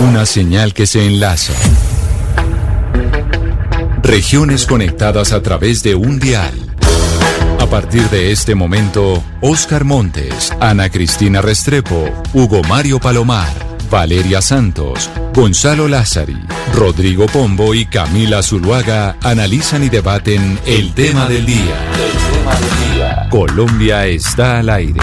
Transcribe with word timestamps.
Una 0.00 0.26
señal 0.26 0.74
que 0.74 0.86
se 0.86 1.06
enlaza. 1.06 1.52
Regiones 4.02 4.66
conectadas 4.66 5.32
a 5.32 5.40
través 5.40 5.84
de 5.84 5.94
un 5.94 6.18
dial. 6.18 6.52
A 7.60 7.66
partir 7.66 8.02
de 8.10 8.32
este 8.32 8.56
momento, 8.56 9.22
Oscar 9.40 9.84
Montes, 9.84 10.52
Ana 10.60 10.90
Cristina 10.90 11.40
Restrepo, 11.40 12.10
Hugo 12.32 12.62
Mario 12.64 12.98
Palomar, 12.98 13.52
Valeria 13.88 14.42
Santos, 14.42 15.08
Gonzalo 15.32 15.86
Lázari, 15.86 16.38
Rodrigo 16.74 17.26
Pombo 17.26 17.72
y 17.72 17.86
Camila 17.86 18.42
Zuluaga 18.42 19.16
analizan 19.22 19.84
y 19.84 19.90
debaten 19.90 20.58
el 20.66 20.92
tema 20.92 21.26
del 21.28 21.46
día. 21.46 21.88
El 21.94 22.36
tema 22.36 22.54
del 22.54 22.94
día. 22.94 23.28
Colombia 23.30 24.06
está 24.06 24.58
al 24.58 24.70
aire. 24.70 25.00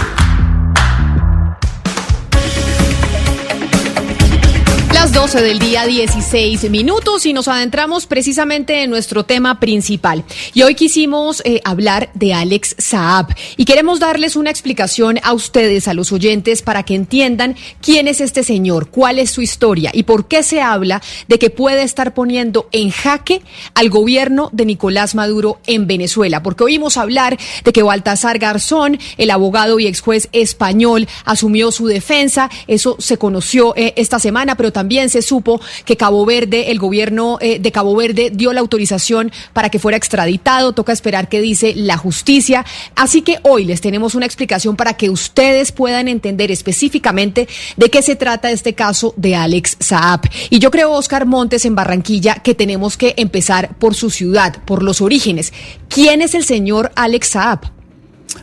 12 5.22 5.40
del 5.40 5.60
día 5.60 5.86
16 5.86 6.68
minutos 6.68 7.26
y 7.26 7.32
nos 7.32 7.46
adentramos 7.46 8.06
precisamente 8.06 8.82
en 8.82 8.90
nuestro 8.90 9.24
tema 9.24 9.60
principal. 9.60 10.24
Y 10.52 10.62
hoy 10.62 10.74
quisimos 10.74 11.42
eh, 11.44 11.60
hablar 11.64 12.10
de 12.14 12.34
Alex 12.34 12.74
Saab 12.76 13.28
y 13.56 13.64
queremos 13.64 14.00
darles 14.00 14.34
una 14.34 14.50
explicación 14.50 15.20
a 15.22 15.32
ustedes, 15.32 15.86
a 15.86 15.94
los 15.94 16.10
oyentes, 16.10 16.62
para 16.62 16.82
que 16.82 16.96
entiendan 16.96 17.54
quién 17.80 18.08
es 18.08 18.20
este 18.20 18.42
señor, 18.42 18.88
cuál 18.88 19.20
es 19.20 19.30
su 19.30 19.42
historia 19.42 19.92
y 19.94 20.02
por 20.02 20.26
qué 20.26 20.42
se 20.42 20.60
habla 20.60 21.00
de 21.28 21.38
que 21.38 21.50
puede 21.50 21.84
estar 21.84 22.14
poniendo 22.14 22.68
en 22.72 22.90
jaque 22.90 23.42
al 23.74 23.90
gobierno 23.90 24.50
de 24.52 24.66
Nicolás 24.66 25.14
Maduro 25.14 25.60
en 25.68 25.86
Venezuela. 25.86 26.42
Porque 26.42 26.64
oímos 26.64 26.96
hablar 26.96 27.38
de 27.62 27.72
que 27.72 27.84
Baltasar 27.84 28.40
Garzón, 28.40 28.98
el 29.18 29.30
abogado 29.30 29.78
y 29.78 29.86
ex 29.86 30.00
juez 30.00 30.28
español, 30.32 31.06
asumió 31.24 31.70
su 31.70 31.86
defensa. 31.86 32.50
Eso 32.66 32.96
se 32.98 33.18
conoció 33.18 33.72
eh, 33.76 33.94
esta 33.96 34.18
semana, 34.18 34.56
pero 34.56 34.72
también 34.72 35.11
se 35.12 35.22
supo 35.22 35.60
que 35.84 35.96
Cabo 35.96 36.26
Verde, 36.26 36.70
el 36.70 36.78
gobierno 36.78 37.38
eh, 37.40 37.58
de 37.58 37.72
Cabo 37.72 37.94
Verde 37.94 38.30
dio 38.32 38.52
la 38.52 38.60
autorización 38.60 39.30
para 39.52 39.68
que 39.68 39.78
fuera 39.78 39.96
extraditado. 39.96 40.72
Toca 40.72 40.92
esperar 40.92 41.28
qué 41.28 41.40
dice 41.40 41.74
la 41.76 41.96
justicia. 41.96 42.64
Así 42.96 43.22
que 43.22 43.38
hoy 43.42 43.64
les 43.64 43.80
tenemos 43.80 44.14
una 44.14 44.26
explicación 44.26 44.76
para 44.76 44.94
que 44.94 45.10
ustedes 45.10 45.72
puedan 45.72 46.08
entender 46.08 46.50
específicamente 46.50 47.48
de 47.76 47.90
qué 47.90 48.02
se 48.02 48.16
trata 48.16 48.50
este 48.50 48.74
caso 48.74 49.14
de 49.16 49.36
Alex 49.36 49.76
Saab. 49.80 50.22
Y 50.50 50.58
yo 50.58 50.70
creo, 50.70 50.92
Oscar 50.92 51.26
Montes, 51.26 51.64
en 51.64 51.74
Barranquilla, 51.74 52.34
que 52.36 52.54
tenemos 52.54 52.96
que 52.96 53.14
empezar 53.16 53.76
por 53.78 53.94
su 53.94 54.10
ciudad, 54.10 54.56
por 54.64 54.82
los 54.82 55.00
orígenes. 55.00 55.52
¿Quién 55.88 56.22
es 56.22 56.34
el 56.34 56.44
señor 56.44 56.92
Alex 56.94 57.28
Saab? 57.28 57.60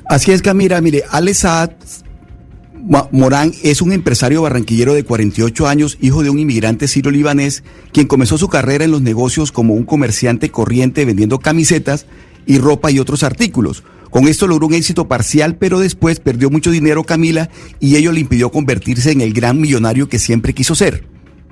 Así 0.06 0.31
es, 0.31 0.42
Camila. 0.42 0.81
Mire, 0.81 1.03
Alex 1.09 1.40
Saab 1.40 1.72
Morán 3.12 3.54
es 3.62 3.84
un 3.84 3.92
empresario 3.92 4.42
barranquillero 4.42 4.95
de 4.95 5.04
48 5.04 5.68
años, 5.68 6.00
hijo 6.02 6.23
de 6.23 6.32
un 6.32 6.40
inmigrante 6.40 6.88
sirio-libanés, 6.88 7.64
quien 7.94 8.08
comenzó 8.08 8.40
su 8.40 8.48
carrera 8.48 8.84
en 8.84 8.90
los 8.90 9.04
negocios 9.04 9.52
como 9.52 9.76
un 9.76 9.84
comerciante 9.84 10.50
corriente 10.50 11.06
vendiendo 11.06 11.38
camisetas 11.38 12.08
y 12.48 12.58
ropa 12.58 12.90
y 12.90 12.98
otros 12.98 13.22
artículos. 13.22 13.84
Con 14.09 14.28
esto 14.28 14.47
logró 14.47 14.66
un 14.66 14.74
éxito 14.74 15.08
parcial, 15.08 15.56
pero 15.58 15.80
después 15.80 16.19
perdió 16.19 16.50
mucho 16.50 16.72
dinero 16.72 17.03
Camila 17.03 17.52
y 17.80 17.96
ello 17.96 18.12
le 18.12 18.22
impidió 18.22 18.50
convertirse 18.50 19.12
en 19.12 19.22
el 19.22 19.34
gran 19.34 19.62
millonario 19.62 20.09
que 20.09 20.18
siempre 20.18 20.56
quiso 20.56 20.74
ser. 20.74 21.03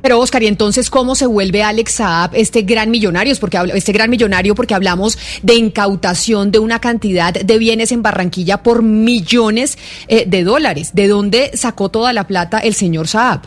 Pero 0.07 0.21
Oscar, 0.21 0.41
¿y 0.41 0.47
entonces 0.47 0.89
cómo 0.89 1.15
se 1.15 1.25
vuelve 1.25 1.63
Alex 1.63 1.95
Saab 1.95 2.33
este 2.33 2.61
gran 2.61 2.89
millonario? 2.89 3.35
Porque 3.41 3.59
este 3.75 3.91
gran 3.91 4.09
millonario 4.09 4.55
porque 4.55 4.73
hablamos 4.73 5.17
de 5.43 5.55
incautación 5.55 6.49
de 6.49 6.59
una 6.59 6.79
cantidad 6.79 7.33
de 7.33 7.57
bienes 7.57 7.91
en 7.91 8.03
Barranquilla 8.03 8.63
por 8.63 8.83
millones 8.83 9.77
eh, 10.07 10.23
de 10.25 10.45
dólares. 10.45 10.91
¿De 10.93 11.09
dónde 11.09 11.51
sacó 11.55 11.89
toda 11.89 12.13
la 12.13 12.25
plata 12.25 12.59
el 12.59 12.73
señor 12.73 13.09
Saab? 13.09 13.41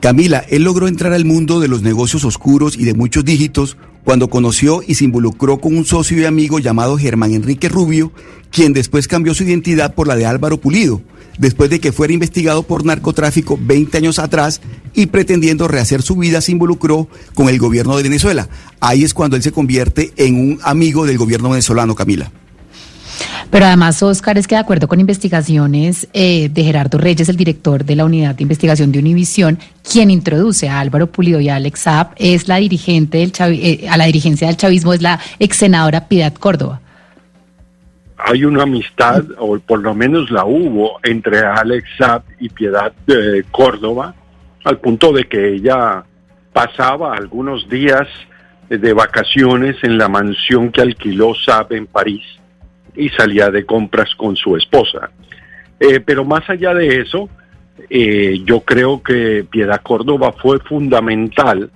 Camila, 0.00 0.44
él 0.50 0.64
logró 0.64 0.86
entrar 0.86 1.14
al 1.14 1.24
mundo 1.24 1.60
de 1.60 1.68
los 1.68 1.80
negocios 1.80 2.26
oscuros 2.26 2.76
y 2.76 2.84
de 2.84 2.92
muchos 2.92 3.24
dígitos 3.24 3.78
cuando 4.04 4.28
conoció 4.28 4.82
y 4.86 4.96
se 4.96 5.06
involucró 5.06 5.62
con 5.62 5.74
un 5.74 5.86
socio 5.86 6.20
y 6.20 6.26
amigo 6.26 6.58
llamado 6.58 6.98
Germán 6.98 7.32
Enrique 7.32 7.70
Rubio, 7.70 8.12
quien 8.50 8.74
después 8.74 9.08
cambió 9.08 9.32
su 9.32 9.44
identidad 9.44 9.94
por 9.94 10.08
la 10.08 10.16
de 10.16 10.26
Álvaro 10.26 10.60
Pulido 10.60 11.00
después 11.38 11.70
de 11.70 11.80
que 11.80 11.92
fuera 11.92 12.12
investigado 12.12 12.62
por 12.62 12.84
narcotráfico 12.84 13.58
20 13.60 13.98
años 13.98 14.18
atrás 14.18 14.60
y 14.94 15.06
pretendiendo 15.06 15.68
rehacer 15.68 16.02
su 16.02 16.16
vida 16.16 16.40
se 16.40 16.52
involucró 16.52 17.08
con 17.34 17.48
el 17.48 17.58
gobierno 17.58 17.96
de 17.96 18.02
Venezuela. 18.02 18.48
Ahí 18.80 19.04
es 19.04 19.14
cuando 19.14 19.36
él 19.36 19.42
se 19.42 19.52
convierte 19.52 20.12
en 20.16 20.34
un 20.36 20.58
amigo 20.62 21.06
del 21.06 21.18
gobierno 21.18 21.50
venezolano, 21.50 21.94
Camila. 21.94 22.30
Pero 23.50 23.66
además, 23.66 24.02
Oscar, 24.02 24.38
es 24.38 24.46
que 24.46 24.54
de 24.54 24.62
acuerdo 24.62 24.88
con 24.88 24.98
investigaciones 24.98 26.08
eh, 26.14 26.48
de 26.48 26.64
Gerardo 26.64 26.96
Reyes, 26.96 27.28
el 27.28 27.36
director 27.36 27.84
de 27.84 27.96
la 27.96 28.06
unidad 28.06 28.34
de 28.34 28.42
investigación 28.42 28.92
de 28.92 28.98
Univisión, 28.98 29.58
quien 29.82 30.10
introduce 30.10 30.70
a 30.70 30.80
Álvaro 30.80 31.12
Pulido 31.12 31.38
y 31.38 31.50
a 31.50 31.56
Alex 31.56 31.80
Saab, 31.80 32.12
es 32.16 32.48
la 32.48 32.56
dirigente 32.56 33.18
del 33.18 33.32
eh, 33.38 33.86
a 33.90 33.98
la 33.98 34.06
dirigencia 34.06 34.46
del 34.46 34.56
chavismo, 34.56 34.94
es 34.94 35.02
la 35.02 35.20
ex 35.38 35.58
senadora 35.58 36.08
Piedad 36.08 36.32
Córdoba 36.32 36.81
hay 38.24 38.44
una 38.44 38.62
amistad, 38.64 39.24
o 39.38 39.58
por 39.58 39.80
lo 39.80 39.94
menos 39.94 40.30
la 40.30 40.44
hubo, 40.44 40.98
entre 41.02 41.40
Alex 41.40 41.88
Saab 41.98 42.22
y 42.38 42.48
Piedad 42.48 42.92
de 43.06 43.44
Córdoba, 43.50 44.14
al 44.64 44.78
punto 44.78 45.12
de 45.12 45.24
que 45.24 45.54
ella 45.54 46.04
pasaba 46.52 47.14
algunos 47.14 47.68
días 47.68 48.08
de 48.68 48.92
vacaciones 48.92 49.76
en 49.82 49.98
la 49.98 50.08
mansión 50.08 50.70
que 50.70 50.82
alquiló 50.82 51.34
Saab 51.34 51.72
en 51.72 51.86
París 51.86 52.22
y 52.94 53.08
salía 53.10 53.50
de 53.50 53.66
compras 53.66 54.14
con 54.14 54.36
su 54.36 54.56
esposa. 54.56 55.10
Eh, 55.80 56.00
pero 56.00 56.24
más 56.24 56.48
allá 56.48 56.74
de 56.74 57.00
eso, 57.00 57.28
eh, 57.90 58.40
yo 58.44 58.60
creo 58.60 59.02
que 59.02 59.44
Piedad 59.50 59.80
Córdoba 59.82 60.32
fue 60.40 60.58
fundamental 60.60 61.70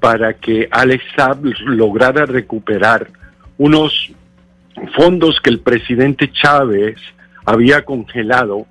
para 0.00 0.34
que 0.34 0.68
Alex 0.70 1.04
Saab 1.16 1.44
lograra 1.66 2.26
recuperar 2.26 3.08
unos 3.56 4.12
fondos 4.96 5.40
que 5.40 5.50
el 5.50 5.60
presidente 5.60 6.30
Chávez 6.32 6.96
había 7.44 7.84
congelado 7.84 8.66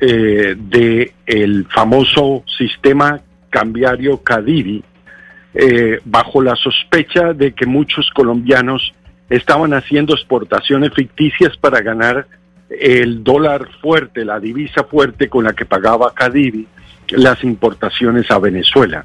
eh, 0.00 0.56
de 0.58 1.12
el 1.26 1.66
famoso 1.66 2.42
sistema 2.58 3.20
cambiario 3.50 4.18
Cadiri, 4.18 4.82
eh, 5.54 6.00
bajo 6.04 6.42
la 6.42 6.56
sospecha 6.56 7.32
de 7.32 7.52
que 7.52 7.66
muchos 7.66 8.10
colombianos 8.10 8.92
estaban 9.30 9.72
haciendo 9.72 10.14
exportaciones 10.14 10.92
ficticias 10.92 11.56
para 11.56 11.80
ganar 11.80 12.26
el 12.68 13.22
dólar 13.22 13.68
fuerte, 13.80 14.24
la 14.24 14.40
divisa 14.40 14.84
fuerte 14.84 15.28
con 15.28 15.44
la 15.44 15.52
que 15.52 15.64
pagaba 15.64 16.12
Cadiri 16.12 16.66
las 17.10 17.44
importaciones 17.44 18.30
a 18.30 18.38
Venezuela. 18.38 19.04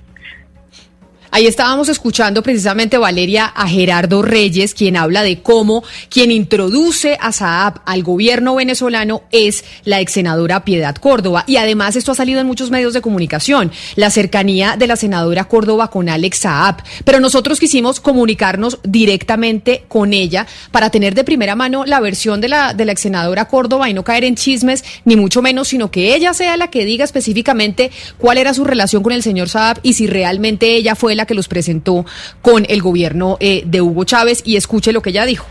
Ahí 1.31 1.45
estábamos 1.45 1.89
escuchando 1.89 2.41
precisamente, 2.41 2.97
Valeria, 2.97 3.45
a 3.45 3.67
Gerardo 3.67 4.23
Reyes, 4.23 4.73
quien 4.73 4.97
habla 4.97 5.21
de 5.21 5.41
cómo 5.43 5.83
quien 6.09 6.31
introduce 6.31 7.17
a 7.21 7.31
Saab 7.31 7.81
al 7.85 8.01
gobierno 8.01 8.55
venezolano 8.55 9.21
es 9.31 9.63
la 9.85 9.99
ex 9.99 10.13
senadora 10.13 10.65
Piedad 10.65 10.95
Córdoba. 10.95 11.43
Y 11.45 11.57
además 11.57 11.95
esto 11.95 12.13
ha 12.13 12.15
salido 12.15 12.41
en 12.41 12.47
muchos 12.47 12.71
medios 12.71 12.93
de 12.93 13.01
comunicación, 13.01 13.71
la 13.95 14.09
cercanía 14.09 14.75
de 14.75 14.87
la 14.87 14.95
senadora 14.95 15.43
Córdoba 15.43 15.91
con 15.91 16.09
Alex 16.09 16.39
Saab. 16.39 16.77
Pero 17.05 17.19
nosotros 17.19 17.59
quisimos 17.59 17.99
comunicarnos 17.99 18.79
directamente 18.83 19.83
con 19.87 20.13
ella 20.13 20.47
para 20.71 20.89
tener 20.89 21.13
de 21.13 21.23
primera 21.23 21.55
mano 21.55 21.85
la 21.85 21.99
versión 21.99 22.41
de 22.41 22.49
la, 22.49 22.73
de 22.73 22.85
la 22.85 22.93
ex 22.93 23.01
senadora 23.01 23.45
Córdoba 23.45 23.87
y 23.87 23.93
no 23.93 24.03
caer 24.03 24.23
en 24.23 24.35
chismes, 24.35 24.83
ni 25.05 25.15
mucho 25.15 25.43
menos, 25.43 25.67
sino 25.67 25.91
que 25.91 26.15
ella 26.15 26.33
sea 26.33 26.57
la 26.57 26.71
que 26.71 26.85
diga 26.85 27.05
específicamente 27.05 27.91
cuál 28.17 28.39
era 28.39 28.55
su 28.55 28.63
relación 28.63 29.03
con 29.03 29.13
el 29.13 29.21
señor 29.21 29.47
Saab 29.47 29.79
y 29.83 29.93
si 29.93 30.07
realmente 30.07 30.75
ella 30.75 30.95
fue 30.95 31.18
que 31.25 31.33
los 31.33 31.47
presentó 31.47 32.05
con 32.41 32.65
el 32.69 32.81
gobierno 32.81 33.37
eh, 33.39 33.63
de 33.65 33.81
Hugo 33.81 34.03
Chávez 34.03 34.41
y 34.45 34.55
escuche 34.55 34.91
lo 34.91 35.01
que 35.01 35.09
ella 35.11 35.25
dijo. 35.25 35.47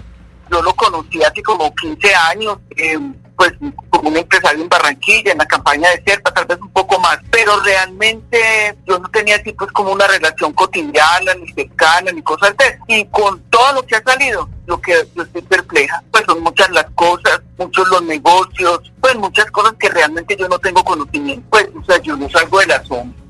Yo 0.50 0.62
lo 0.62 0.74
conocí 0.74 1.22
hace 1.22 1.42
como 1.42 1.74
15 1.74 2.14
años, 2.14 2.58
eh, 2.76 2.98
pues 3.36 3.52
como 3.90 4.08
un 4.08 4.16
empresario 4.16 4.62
en 4.62 4.68
Barranquilla, 4.68 5.32
en 5.32 5.38
la 5.38 5.46
campaña 5.46 5.90
de 5.90 6.02
Serpa, 6.04 6.32
tal 6.32 6.46
vez 6.46 6.58
un 6.60 6.70
poco 6.70 6.98
más, 6.98 7.18
pero 7.30 7.60
realmente 7.60 8.76
yo 8.86 8.98
no 8.98 9.08
tenía 9.10 9.36
así 9.36 9.52
pues 9.52 9.70
como 9.72 9.92
una 9.92 10.06
relación 10.06 10.52
cotidiana, 10.54 11.34
ni 11.34 11.52
cercana, 11.52 12.10
ni 12.10 12.22
cosas 12.22 12.56
de 12.56 12.66
eso. 12.66 12.84
Y 12.88 13.04
con 13.06 13.40
todo 13.50 13.74
lo 13.74 13.82
que 13.86 13.96
ha 13.96 14.02
salido, 14.02 14.48
lo 14.66 14.80
que 14.80 14.92
yo 15.14 15.22
estoy 15.22 15.42
perpleja, 15.42 16.02
pues 16.10 16.24
son 16.26 16.42
muchas 16.42 16.70
las 16.70 16.86
cosas, 16.94 17.40
muchos 17.58 17.86
los 17.88 18.02
negocios, 18.02 18.90
pues 19.00 19.14
muchas 19.16 19.50
cosas 19.50 19.74
que 19.78 19.88
realmente 19.88 20.34
yo 20.36 20.48
no 20.48 20.58
tengo 20.58 20.82
conocimiento, 20.82 21.46
pues 21.50 21.68
o 21.80 21.84
sea, 21.84 21.98
yo 21.98 22.16
no 22.16 22.28
salgo 22.30 22.58
de 22.58 22.66
la 22.66 22.84
sombra 22.84 23.27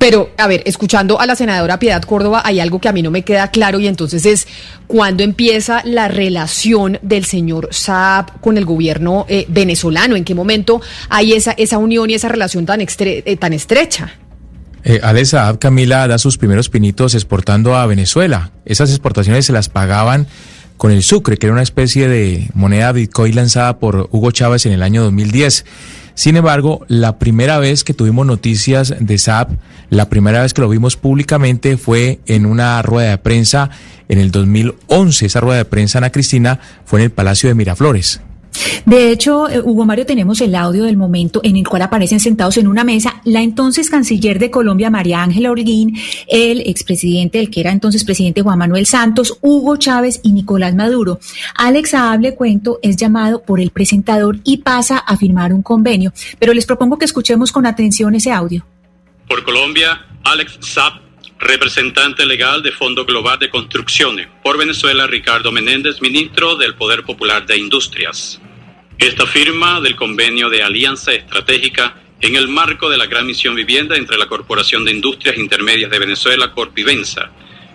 Pero, 0.00 0.30
a 0.38 0.46
ver, 0.46 0.62
escuchando 0.64 1.20
a 1.20 1.26
la 1.26 1.36
senadora 1.36 1.78
Piedad 1.78 2.00
Córdoba, 2.00 2.40
hay 2.42 2.58
algo 2.58 2.80
que 2.80 2.88
a 2.88 2.92
mí 2.92 3.02
no 3.02 3.10
me 3.10 3.20
queda 3.20 3.48
claro 3.48 3.78
y 3.80 3.86
entonces 3.86 4.24
es 4.24 4.48
cuándo 4.86 5.22
empieza 5.22 5.82
la 5.84 6.08
relación 6.08 6.98
del 7.02 7.26
señor 7.26 7.68
Saab 7.70 8.40
con 8.40 8.56
el 8.56 8.64
gobierno 8.64 9.26
eh, 9.28 9.44
venezolano, 9.48 10.16
en 10.16 10.24
qué 10.24 10.34
momento 10.34 10.80
hay 11.10 11.34
esa, 11.34 11.52
esa 11.52 11.76
unión 11.76 12.08
y 12.08 12.14
esa 12.14 12.28
relación 12.28 12.64
tan, 12.64 12.80
eh, 12.80 13.36
tan 13.38 13.52
estrecha. 13.52 14.14
Eh, 14.84 15.00
Ale 15.02 15.22
Saab, 15.26 15.58
Camila, 15.58 16.08
da 16.08 16.16
sus 16.16 16.38
primeros 16.38 16.70
pinitos 16.70 17.14
exportando 17.14 17.76
a 17.76 17.84
Venezuela. 17.84 18.52
Esas 18.64 18.88
exportaciones 18.88 19.44
se 19.44 19.52
las 19.52 19.68
pagaban 19.68 20.26
con 20.78 20.92
el 20.92 21.02
sucre, 21.02 21.36
que 21.36 21.44
era 21.44 21.52
una 21.52 21.62
especie 21.62 22.08
de 22.08 22.48
moneda 22.54 22.90
Bitcoin 22.92 23.34
lanzada 23.34 23.78
por 23.78 24.08
Hugo 24.12 24.30
Chávez 24.30 24.64
en 24.64 24.72
el 24.72 24.82
año 24.82 25.02
2010. 25.02 25.66
Sin 26.20 26.36
embargo, 26.36 26.84
la 26.88 27.18
primera 27.18 27.58
vez 27.58 27.82
que 27.82 27.94
tuvimos 27.94 28.26
noticias 28.26 28.94
de 29.00 29.16
SAP, 29.16 29.52
la 29.88 30.10
primera 30.10 30.42
vez 30.42 30.52
que 30.52 30.60
lo 30.60 30.68
vimos 30.68 30.98
públicamente 30.98 31.78
fue 31.78 32.20
en 32.26 32.44
una 32.44 32.82
rueda 32.82 33.12
de 33.12 33.16
prensa 33.16 33.70
en 34.06 34.18
el 34.18 34.30
2011. 34.30 35.24
Esa 35.24 35.40
rueda 35.40 35.56
de 35.56 35.64
prensa, 35.64 35.96
Ana 35.96 36.12
Cristina, 36.12 36.60
fue 36.84 37.00
en 37.00 37.04
el 37.04 37.10
Palacio 37.10 37.48
de 37.48 37.54
Miraflores. 37.54 38.20
De 38.86 39.10
hecho, 39.10 39.48
eh, 39.48 39.60
Hugo 39.60 39.84
Mario, 39.84 40.06
tenemos 40.06 40.40
el 40.40 40.54
audio 40.54 40.84
del 40.84 40.96
momento 40.96 41.40
en 41.44 41.56
el 41.56 41.66
cual 41.66 41.82
aparecen 41.82 42.20
sentados 42.20 42.56
en 42.56 42.66
una 42.66 42.84
mesa 42.84 43.20
la 43.24 43.42
entonces 43.42 43.90
canciller 43.90 44.38
de 44.38 44.50
Colombia, 44.50 44.90
María 44.90 45.22
Ángela 45.22 45.50
Holguín, 45.50 45.96
el 46.28 46.60
expresidente, 46.60 47.38
el 47.38 47.50
que 47.50 47.60
era 47.60 47.72
entonces 47.72 48.04
presidente 48.04 48.42
Juan 48.42 48.58
Manuel 48.58 48.86
Santos, 48.86 49.38
Hugo 49.40 49.76
Chávez 49.76 50.20
y 50.22 50.32
Nicolás 50.32 50.74
Maduro. 50.74 51.20
Alex 51.54 51.94
Hable 51.94 52.34
Cuento 52.34 52.78
es 52.82 52.96
llamado 52.96 53.42
por 53.42 53.60
el 53.60 53.70
presentador 53.70 54.38
y 54.44 54.58
pasa 54.58 54.98
a 54.98 55.16
firmar 55.16 55.52
un 55.52 55.62
convenio, 55.62 56.12
pero 56.38 56.52
les 56.52 56.66
propongo 56.66 56.98
que 56.98 57.04
escuchemos 57.04 57.52
con 57.52 57.66
atención 57.66 58.14
ese 58.14 58.32
audio. 58.32 58.64
Por 59.28 59.44
Colombia, 59.44 60.00
Alex 60.24 60.58
Saab 60.60 61.09
representante 61.40 62.26
legal 62.26 62.62
de 62.62 62.70
Fondo 62.70 63.06
Global 63.06 63.38
de 63.38 63.48
Construcciones. 63.48 64.28
Por 64.42 64.58
Venezuela, 64.58 65.06
Ricardo 65.06 65.50
Menéndez, 65.50 66.02
ministro 66.02 66.54
del 66.54 66.74
Poder 66.74 67.02
Popular 67.02 67.46
de 67.46 67.56
Industrias. 67.56 68.38
Esta 68.98 69.26
firma 69.26 69.80
del 69.80 69.96
convenio 69.96 70.50
de 70.50 70.62
alianza 70.62 71.12
estratégica 71.12 71.96
en 72.20 72.36
el 72.36 72.48
marco 72.48 72.90
de 72.90 72.98
la 72.98 73.06
gran 73.06 73.26
misión 73.26 73.54
vivienda 73.54 73.96
entre 73.96 74.18
la 74.18 74.26
Corporación 74.26 74.84
de 74.84 74.92
Industrias 74.92 75.38
Intermedias 75.38 75.90
de 75.90 75.98
Venezuela, 75.98 76.52
Corpivensa, 76.52 77.30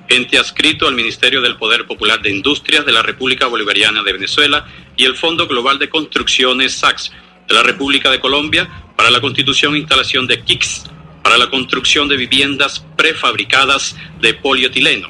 ente 0.07 0.37
adscrito 0.37 0.87
al 0.87 0.93
Ministerio 0.93 1.41
del 1.41 1.55
Poder 1.55 1.87
Popular 1.87 2.21
de 2.21 2.29
Industrias 2.29 2.85
de 2.85 2.91
la 2.91 3.01
República 3.01 3.47
Bolivariana 3.47 4.03
de 4.03 4.13
Venezuela 4.13 4.67
y 4.95 5.05
el 5.05 5.15
Fondo 5.15 5.47
Global 5.47 5.79
de 5.79 5.89
Construcciones 5.89 6.73
SACS 6.73 7.11
de 7.47 7.55
la 7.55 7.63
República 7.63 8.11
de 8.11 8.19
Colombia 8.19 8.69
para 8.95 9.09
la 9.09 9.21
constitución 9.21 9.73
e 9.73 9.79
instalación 9.79 10.27
de 10.27 10.43
KICS 10.43 10.91
para 11.25 11.39
la 11.39 11.49
construcción 11.49 12.07
de 12.07 12.17
viviendas 12.17 12.85
prefabricadas 12.95 13.95
de 14.21 14.35
polietileno. 14.35 15.07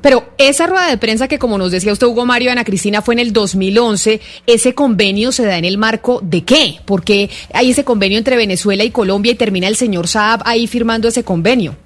Pero 0.00 0.34
esa 0.36 0.66
rueda 0.66 0.88
de 0.88 0.98
prensa 0.98 1.28
que, 1.28 1.38
como 1.38 1.58
nos 1.58 1.70
decía 1.70 1.92
usted, 1.92 2.08
Hugo 2.08 2.26
Mario 2.26 2.50
Ana 2.50 2.64
Cristina, 2.64 3.02
fue 3.02 3.14
en 3.14 3.20
el 3.20 3.32
2011, 3.32 4.20
¿ese 4.48 4.74
convenio 4.74 5.30
se 5.30 5.44
da 5.44 5.58
en 5.58 5.64
el 5.64 5.78
marco 5.78 6.18
de 6.24 6.42
qué? 6.42 6.80
Porque 6.84 7.30
hay 7.54 7.70
ese 7.70 7.84
convenio 7.84 8.18
entre 8.18 8.34
Venezuela 8.34 8.82
y 8.82 8.90
Colombia 8.90 9.30
y 9.30 9.36
termina 9.36 9.68
el 9.68 9.76
señor 9.76 10.08
Saab 10.08 10.42
ahí 10.44 10.66
firmando 10.66 11.06
ese 11.06 11.22
convenio. 11.22 11.76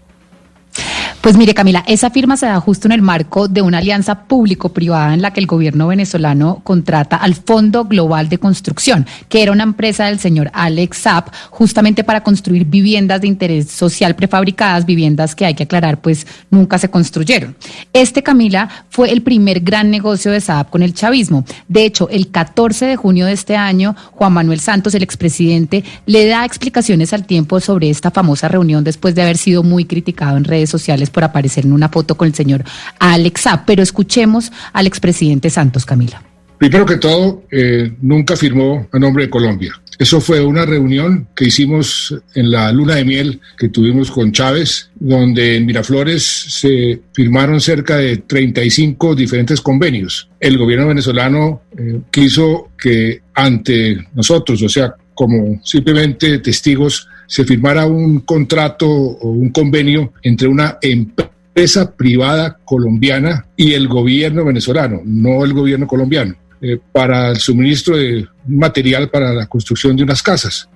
Pues 1.26 1.36
mire, 1.36 1.54
Camila, 1.54 1.82
esa 1.88 2.10
firma 2.10 2.36
se 2.36 2.46
da 2.46 2.60
justo 2.60 2.86
en 2.86 2.92
el 2.92 3.02
marco 3.02 3.48
de 3.48 3.60
una 3.60 3.78
alianza 3.78 4.28
público-privada 4.28 5.12
en 5.12 5.22
la 5.22 5.32
que 5.32 5.40
el 5.40 5.48
gobierno 5.48 5.88
venezolano 5.88 6.60
contrata 6.62 7.16
al 7.16 7.34
Fondo 7.34 7.84
Global 7.84 8.28
de 8.28 8.38
Construcción, 8.38 9.04
que 9.28 9.42
era 9.42 9.50
una 9.50 9.64
empresa 9.64 10.04
del 10.04 10.20
señor 10.20 10.52
Alex 10.54 10.98
Zapp, 10.98 11.34
justamente 11.50 12.04
para 12.04 12.22
construir 12.22 12.66
viviendas 12.66 13.20
de 13.22 13.26
interés 13.26 13.68
social 13.72 14.14
prefabricadas, 14.14 14.86
viviendas 14.86 15.34
que 15.34 15.44
hay 15.44 15.54
que 15.54 15.64
aclarar, 15.64 16.00
pues 16.00 16.28
nunca 16.48 16.78
se 16.78 16.90
construyeron. 16.90 17.56
Este, 17.92 18.22
Camila, 18.22 18.68
fue 18.88 19.10
el 19.10 19.22
primer 19.22 19.58
gran 19.58 19.90
negocio 19.90 20.30
de 20.30 20.40
Saab 20.40 20.70
con 20.70 20.84
el 20.84 20.94
chavismo. 20.94 21.44
De 21.66 21.84
hecho, 21.84 22.08
el 22.08 22.30
14 22.30 22.86
de 22.86 22.94
junio 22.94 23.26
de 23.26 23.32
este 23.32 23.56
año, 23.56 23.96
Juan 24.12 24.32
Manuel 24.32 24.60
Santos, 24.60 24.94
el 24.94 25.02
expresidente, 25.02 25.82
le 26.06 26.28
da 26.28 26.44
explicaciones 26.44 27.12
al 27.12 27.26
tiempo 27.26 27.58
sobre 27.58 27.90
esta 27.90 28.12
famosa 28.12 28.46
reunión 28.46 28.84
después 28.84 29.16
de 29.16 29.22
haber 29.22 29.38
sido 29.38 29.64
muy 29.64 29.86
criticado 29.86 30.36
en 30.36 30.44
redes 30.44 30.70
sociales 30.70 31.10
por 31.16 31.24
aparecer 31.24 31.64
en 31.64 31.72
una 31.72 31.88
foto 31.88 32.14
con 32.14 32.28
el 32.28 32.34
señor 32.34 32.62
Alexa. 32.98 33.64
Pero 33.64 33.82
escuchemos 33.82 34.52
al 34.74 34.86
expresidente 34.86 35.48
Santos 35.48 35.86
Camila. 35.86 36.22
Primero 36.58 36.84
que 36.84 36.98
todo, 36.98 37.44
eh, 37.50 37.90
nunca 38.02 38.36
firmó 38.36 38.86
a 38.92 38.98
nombre 38.98 39.24
de 39.24 39.30
Colombia. 39.30 39.72
Eso 39.98 40.20
fue 40.20 40.44
una 40.44 40.66
reunión 40.66 41.28
que 41.34 41.46
hicimos 41.46 42.14
en 42.34 42.50
la 42.50 42.70
luna 42.70 42.96
de 42.96 43.06
miel 43.06 43.40
que 43.56 43.70
tuvimos 43.70 44.10
con 44.10 44.30
Chávez, 44.30 44.90
donde 44.94 45.56
en 45.56 45.64
Miraflores 45.64 46.22
se 46.22 47.00
firmaron 47.14 47.62
cerca 47.62 47.96
de 47.96 48.18
35 48.18 49.14
diferentes 49.14 49.62
convenios. 49.62 50.28
El 50.38 50.58
gobierno 50.58 50.88
venezolano 50.88 51.62
eh, 51.78 52.00
quiso 52.10 52.72
que 52.78 53.22
ante 53.32 54.06
nosotros, 54.14 54.60
o 54.60 54.68
sea, 54.68 54.94
como 55.14 55.62
simplemente 55.64 56.40
testigos, 56.40 57.08
se 57.26 57.44
firmara 57.44 57.86
un 57.86 58.20
contrato 58.20 58.88
o 58.88 59.30
un 59.30 59.50
convenio 59.50 60.12
entre 60.22 60.48
una 60.48 60.78
empresa 60.80 61.90
privada 61.94 62.58
colombiana 62.64 63.46
y 63.56 63.72
el 63.72 63.88
gobierno 63.88 64.44
venezolano, 64.44 65.00
no 65.04 65.44
el 65.44 65.52
gobierno 65.52 65.86
colombiano, 65.86 66.34
eh, 66.60 66.78
para 66.92 67.30
el 67.30 67.38
suministro 67.38 67.96
de 67.96 68.26
material 68.46 69.08
para 69.08 69.32
la 69.32 69.46
construcción 69.46 69.96
de 69.96 70.02
unas 70.02 70.22
casas. 70.22 70.68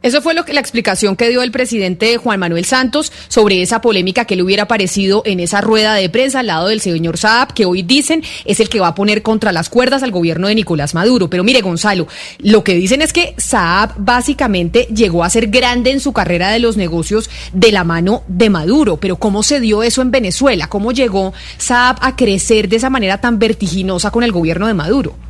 Eso 0.00 0.22
fue 0.22 0.32
lo 0.32 0.44
que 0.44 0.52
la 0.52 0.60
explicación 0.60 1.16
que 1.16 1.28
dio 1.28 1.42
el 1.42 1.50
presidente 1.50 2.18
Juan 2.18 2.38
Manuel 2.38 2.64
Santos 2.64 3.12
sobre 3.26 3.62
esa 3.62 3.80
polémica 3.80 4.26
que 4.26 4.36
le 4.36 4.44
hubiera 4.44 4.62
aparecido 4.62 5.22
en 5.26 5.40
esa 5.40 5.60
rueda 5.60 5.94
de 5.94 6.08
prensa 6.08 6.38
al 6.38 6.46
lado 6.46 6.68
del 6.68 6.80
señor 6.80 7.18
Saab, 7.18 7.52
que 7.52 7.64
hoy 7.64 7.82
dicen 7.82 8.22
es 8.44 8.60
el 8.60 8.68
que 8.68 8.78
va 8.78 8.88
a 8.88 8.94
poner 8.94 9.22
contra 9.22 9.50
las 9.50 9.68
cuerdas 9.68 10.04
al 10.04 10.12
gobierno 10.12 10.46
de 10.46 10.54
Nicolás 10.54 10.94
Maduro. 10.94 11.28
Pero 11.28 11.42
mire, 11.42 11.62
Gonzalo, 11.62 12.06
lo 12.38 12.62
que 12.62 12.76
dicen 12.76 13.02
es 13.02 13.12
que 13.12 13.34
Saab 13.38 13.94
básicamente 13.96 14.86
llegó 14.94 15.24
a 15.24 15.30
ser 15.30 15.48
grande 15.48 15.90
en 15.90 15.98
su 15.98 16.12
carrera 16.12 16.50
de 16.50 16.60
los 16.60 16.76
negocios 16.76 17.28
de 17.52 17.72
la 17.72 17.82
mano 17.82 18.22
de 18.28 18.50
Maduro. 18.50 18.98
Pero 18.98 19.16
¿cómo 19.16 19.42
se 19.42 19.58
dio 19.58 19.82
eso 19.82 20.00
en 20.00 20.12
Venezuela? 20.12 20.68
¿Cómo 20.68 20.92
llegó 20.92 21.34
Saab 21.56 21.96
a 22.02 22.14
crecer 22.14 22.68
de 22.68 22.76
esa 22.76 22.88
manera 22.88 23.20
tan 23.20 23.40
vertiginosa 23.40 24.12
con 24.12 24.22
el 24.22 24.30
gobierno 24.30 24.68
de 24.68 24.74
Maduro? 24.74 25.27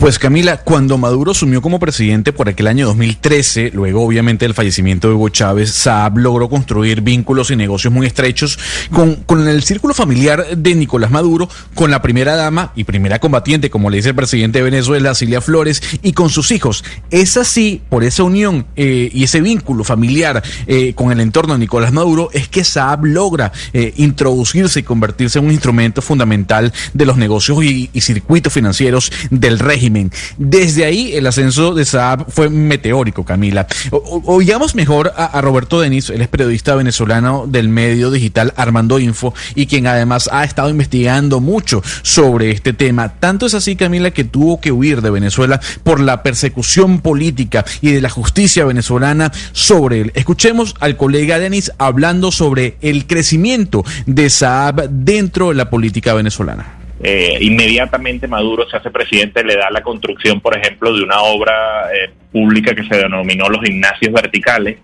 Pues 0.00 0.18
Camila, 0.18 0.56
cuando 0.56 0.96
Maduro 0.96 1.32
asumió 1.32 1.60
como 1.60 1.78
presidente 1.78 2.32
por 2.32 2.48
aquel 2.48 2.68
año 2.68 2.86
2013, 2.86 3.72
luego 3.74 4.02
obviamente 4.02 4.46
del 4.46 4.54
fallecimiento 4.54 5.08
de 5.08 5.14
Hugo 5.14 5.28
Chávez, 5.28 5.72
Saab 5.72 6.16
logró 6.16 6.48
construir 6.48 7.02
vínculos 7.02 7.50
y 7.50 7.56
negocios 7.56 7.92
muy 7.92 8.06
estrechos 8.06 8.58
con, 8.90 9.46
el 9.46 9.62
círculo 9.62 9.92
familiar 9.92 10.56
de 10.56 10.74
Nicolás 10.74 11.10
Maduro, 11.10 11.50
con 11.74 11.90
la 11.90 12.00
primera 12.00 12.34
dama 12.34 12.72
y 12.74 12.84
primera 12.84 13.18
combatiente, 13.18 13.68
como 13.68 13.90
le 13.90 13.98
dice 13.98 14.08
el 14.08 14.14
presidente 14.14 14.60
de 14.60 14.64
Venezuela, 14.64 15.14
Cilia 15.14 15.42
Flores, 15.42 15.82
y 16.02 16.14
con 16.14 16.30
sus 16.30 16.50
hijos. 16.50 16.82
Es 17.10 17.36
así, 17.36 17.82
por 17.90 18.02
esa 18.02 18.22
unión 18.22 18.64
eh, 18.76 19.10
y 19.12 19.24
ese 19.24 19.42
vínculo 19.42 19.84
familiar 19.84 20.42
eh, 20.66 20.94
con 20.94 21.12
el 21.12 21.20
entorno 21.20 21.52
de 21.52 21.60
Nicolás 21.60 21.92
Maduro, 21.92 22.30
es 22.32 22.48
que 22.48 22.64
Saab 22.64 23.04
logra 23.04 23.52
eh, 23.74 23.92
introducirse 23.98 24.80
y 24.80 24.82
convertirse 24.82 25.38
en 25.38 25.44
un 25.44 25.50
instrumento 25.50 26.00
fundamental 26.00 26.72
de 26.94 27.04
los 27.04 27.18
negocios 27.18 27.62
y 27.62 28.00
circuitos 28.00 28.50
financieros 28.50 29.12
del 29.28 29.58
régimen 29.58 29.89
desde 30.38 30.84
ahí 30.84 31.12
el 31.14 31.26
ascenso 31.26 31.74
de 31.74 31.84
Saab 31.84 32.30
fue 32.30 32.48
meteórico, 32.48 33.24
Camila. 33.24 33.66
oigamos 33.90 34.74
mejor 34.74 35.12
a, 35.16 35.40
Roberto 35.40 35.80
Denis, 35.80 36.10
él 36.10 36.20
es 36.22 36.28
periodista 36.28 36.74
venezolano 36.74 37.46
del 37.46 37.68
medio 37.68 38.10
digital 38.10 38.52
Armando 38.56 38.98
Info 38.98 39.34
y 39.54 39.66
quien 39.66 39.86
además 39.86 40.28
ha 40.32 40.44
estado 40.44 40.70
investigando 40.70 41.40
mucho 41.40 41.82
sobre 42.02 42.50
este 42.50 42.72
tema. 42.72 43.14
Tanto 43.20 43.46
es 43.46 43.54
así, 43.54 43.76
Camila, 43.76 44.10
que 44.10 44.24
tuvo 44.24 44.60
que 44.60 44.72
huir 44.72 45.02
de 45.02 45.10
Venezuela 45.10 45.60
por 45.82 46.00
la 46.00 46.22
persecución 46.22 47.00
política 47.00 47.64
y 47.80 47.92
de 47.92 48.00
la 48.00 48.10
justicia 48.10 48.64
venezolana 48.64 49.32
sobre 49.52 50.02
él. 50.02 50.12
Escuchemos 50.14 50.74
al 50.80 50.96
colega 50.96 51.38
Denis 51.38 51.72
hablando 51.78 52.30
sobre 52.30 52.76
el 52.80 53.06
crecimiento 53.06 53.84
de 54.06 54.30
Saab 54.30 54.88
dentro 54.90 55.48
de 55.48 55.54
la 55.54 55.70
política 55.70 56.14
venezolana. 56.14 56.79
Eh, 57.02 57.38
inmediatamente 57.40 58.28
Maduro 58.28 58.68
se 58.68 58.76
hace 58.76 58.90
presidente, 58.90 59.42
le 59.42 59.56
da 59.56 59.70
la 59.70 59.82
construcción, 59.82 60.40
por 60.40 60.56
ejemplo, 60.56 60.94
de 60.94 61.02
una 61.02 61.22
obra 61.22 61.88
eh, 61.94 62.10
pública 62.30 62.74
que 62.74 62.84
se 62.84 62.96
denominó 62.96 63.48
los 63.48 63.62
gimnasios 63.62 64.12
verticales, 64.12 64.78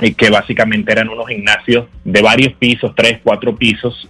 eh, 0.00 0.14
que 0.14 0.30
básicamente 0.30 0.90
eran 0.90 1.08
unos 1.08 1.28
gimnasios 1.28 1.86
de 2.04 2.22
varios 2.22 2.54
pisos, 2.54 2.92
tres, 2.96 3.20
cuatro 3.22 3.54
pisos, 3.54 4.08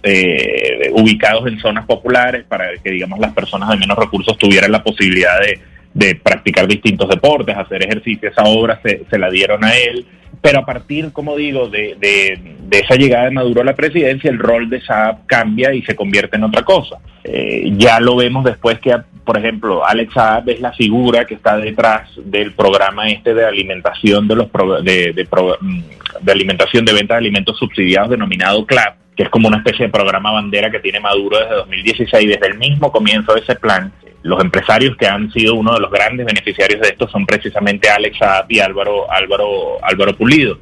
ubicados 0.93 1.47
en 1.47 1.59
zonas 1.59 1.85
populares 1.85 2.45
para 2.47 2.65
que, 2.83 2.89
digamos, 2.89 3.19
las 3.19 3.33
personas 3.33 3.69
de 3.69 3.77
menos 3.77 3.97
recursos 3.97 4.37
tuvieran 4.37 4.71
la 4.71 4.83
posibilidad 4.83 5.39
de, 5.39 5.59
de 5.93 6.15
practicar 6.15 6.67
distintos 6.67 7.09
deportes, 7.09 7.55
hacer 7.55 7.83
ejercicio. 7.83 8.29
Esa 8.29 8.43
obra 8.43 8.79
se, 8.83 9.03
se 9.09 9.17
la 9.17 9.29
dieron 9.29 9.63
a 9.63 9.75
él 9.75 10.05
pero 10.41 10.59
a 10.59 10.65
partir, 10.65 11.11
como 11.11 11.35
digo, 11.35 11.69
de, 11.69 11.95
de, 11.99 12.79
esa 12.79 12.95
llegada 12.95 13.25
de 13.25 13.31
Maduro 13.31 13.61
a 13.61 13.65
la 13.65 13.75
presidencia, 13.75 14.29
el 14.29 14.39
rol 14.39 14.69
de 14.69 14.81
Saab 14.81 15.27
cambia 15.27 15.73
y 15.73 15.83
se 15.83 15.95
convierte 15.95 16.37
en 16.37 16.43
otra 16.43 16.63
cosa. 16.63 16.97
Eh, 17.23 17.71
ya 17.77 17.99
lo 17.99 18.15
vemos 18.15 18.43
después 18.43 18.79
que 18.79 18.95
por 19.23 19.37
ejemplo, 19.37 19.85
Alex 19.85 20.13
Saab 20.13 20.49
es 20.49 20.59
la 20.59 20.73
figura 20.73 21.25
que 21.25 21.35
está 21.35 21.55
detrás 21.57 22.09
del 22.25 22.53
programa 22.53 23.07
este 23.07 23.35
de 23.35 23.45
alimentación 23.45 24.27
de 24.27 24.35
los 24.35 24.47
de, 24.83 25.13
de, 25.13 25.27
mm, 25.61 25.81
de 26.21 26.31
alimentación 26.31 26.85
de 26.85 26.93
venta 26.93 27.13
de 27.13 27.19
alimentos 27.19 27.57
subsidiados 27.59 28.09
denominado 28.09 28.65
CLAP, 28.65 28.95
que 29.15 29.23
es 29.23 29.29
como 29.29 29.47
una 29.47 29.57
especie 29.57 29.85
de 29.85 29.91
programa 29.91 30.31
bandera 30.31 30.71
que 30.71 30.79
tiene 30.79 30.99
Maduro 30.99 31.39
desde 31.39 31.55
2016. 31.55 32.29
Desde 32.29 32.47
el 32.47 32.57
mismo 32.57 32.91
comienzo 32.91 33.33
de 33.33 33.41
ese 33.41 33.55
plan, 33.55 33.91
los 34.23 34.41
empresarios 34.41 34.95
que 34.97 35.07
han 35.07 35.31
sido 35.31 35.55
uno 35.55 35.73
de 35.73 35.79
los 35.79 35.91
grandes 35.91 36.25
beneficiarios 36.25 36.81
de 36.81 36.89
esto 36.89 37.07
son 37.09 37.25
precisamente 37.25 37.89
Alex 37.89 38.17
Saab 38.17 38.45
y 38.49 38.59
Álvaro, 38.59 39.11
Álvaro, 39.11 39.83
Álvaro 39.83 40.15
Pulido. 40.15 40.57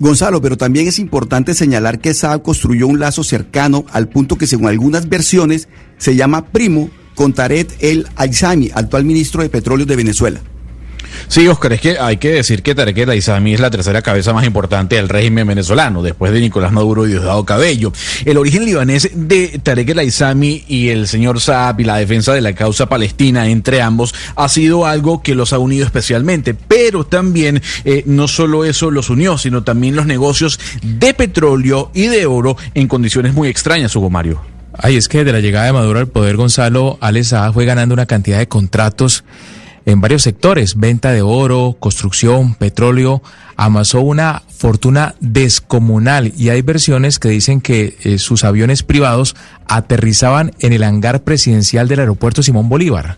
Gonzalo, 0.00 0.40
pero 0.40 0.56
también 0.56 0.86
es 0.86 0.98
importante 0.98 1.54
señalar 1.54 1.98
que 1.98 2.14
Saab 2.14 2.42
construyó 2.42 2.86
un 2.86 3.00
lazo 3.00 3.24
cercano 3.24 3.84
al 3.92 4.08
punto 4.08 4.38
que 4.38 4.46
según 4.46 4.68
algunas 4.68 5.08
versiones 5.08 5.68
se 5.96 6.14
llama 6.14 6.46
primo 6.46 6.90
con 7.16 7.32
Tarek 7.32 7.68
El 7.80 8.06
Aizami, 8.14 8.70
actual 8.72 9.04
ministro 9.04 9.42
de 9.42 9.48
Petróleo 9.48 9.86
de 9.86 9.96
Venezuela. 9.96 10.40
Sí, 11.28 11.46
Oscar, 11.48 11.72
es 11.72 11.80
que 11.80 11.98
hay 11.98 12.16
que 12.16 12.30
decir 12.30 12.62
que 12.62 12.74
Tarek 12.74 12.98
El 12.98 13.10
Aizami 13.10 13.54
es 13.54 13.60
la 13.60 13.70
tercera 13.70 14.02
cabeza 14.02 14.32
más 14.32 14.46
importante 14.46 14.96
del 14.96 15.08
régimen 15.08 15.46
venezolano, 15.46 16.02
después 16.02 16.32
de 16.32 16.40
Nicolás 16.40 16.72
Maduro 16.72 17.06
y 17.06 17.10
Diosdado 17.10 17.44
Cabello. 17.44 17.92
El 18.24 18.38
origen 18.38 18.64
libanés 18.64 19.10
de 19.14 19.60
Tarek 19.62 19.90
El 19.90 19.98
Aizami 20.00 20.64
y 20.68 20.88
el 20.88 21.06
señor 21.06 21.40
Saab 21.40 21.80
y 21.80 21.84
la 21.84 21.96
defensa 21.96 22.32
de 22.32 22.40
la 22.40 22.54
causa 22.54 22.86
palestina 22.86 23.48
entre 23.48 23.82
ambos 23.82 24.14
ha 24.36 24.48
sido 24.48 24.86
algo 24.86 25.22
que 25.22 25.34
los 25.34 25.52
ha 25.52 25.58
unido 25.58 25.84
especialmente, 25.84 26.54
pero 26.54 27.04
también 27.04 27.62
eh, 27.84 28.02
no 28.06 28.28
solo 28.28 28.64
eso 28.64 28.90
los 28.90 29.10
unió, 29.10 29.38
sino 29.38 29.64
también 29.64 29.96
los 29.96 30.06
negocios 30.06 30.58
de 30.82 31.14
petróleo 31.14 31.90
y 31.94 32.06
de 32.06 32.26
oro 32.26 32.56
en 32.74 32.88
condiciones 32.88 33.34
muy 33.34 33.48
extrañas, 33.48 33.94
Hugo 33.96 34.10
Mario. 34.10 34.40
Ay, 34.80 34.96
es 34.96 35.08
que 35.08 35.18
desde 35.18 35.32
la 35.32 35.40
llegada 35.40 35.66
de 35.66 35.72
Maduro 35.72 35.98
al 35.98 36.06
poder, 36.06 36.36
Gonzalo, 36.36 36.98
Alex 37.00 37.28
Saab 37.28 37.54
fue 37.54 37.64
ganando 37.64 37.94
una 37.94 38.06
cantidad 38.06 38.38
de 38.38 38.46
contratos 38.46 39.24
en 39.88 40.02
varios 40.02 40.20
sectores, 40.20 40.76
venta 40.76 41.12
de 41.12 41.22
oro, 41.22 41.78
construcción, 41.80 42.54
petróleo, 42.54 43.22
amasó 43.56 44.02
una 44.02 44.42
fortuna 44.46 45.14
descomunal 45.20 46.30
y 46.36 46.50
hay 46.50 46.60
versiones 46.60 47.18
que 47.18 47.30
dicen 47.30 47.62
que 47.62 47.96
eh, 48.02 48.18
sus 48.18 48.44
aviones 48.44 48.82
privados 48.82 49.34
aterrizaban 49.66 50.52
en 50.58 50.74
el 50.74 50.82
hangar 50.82 51.24
presidencial 51.24 51.88
del 51.88 52.00
aeropuerto 52.00 52.42
Simón 52.42 52.68
Bolívar. 52.68 53.16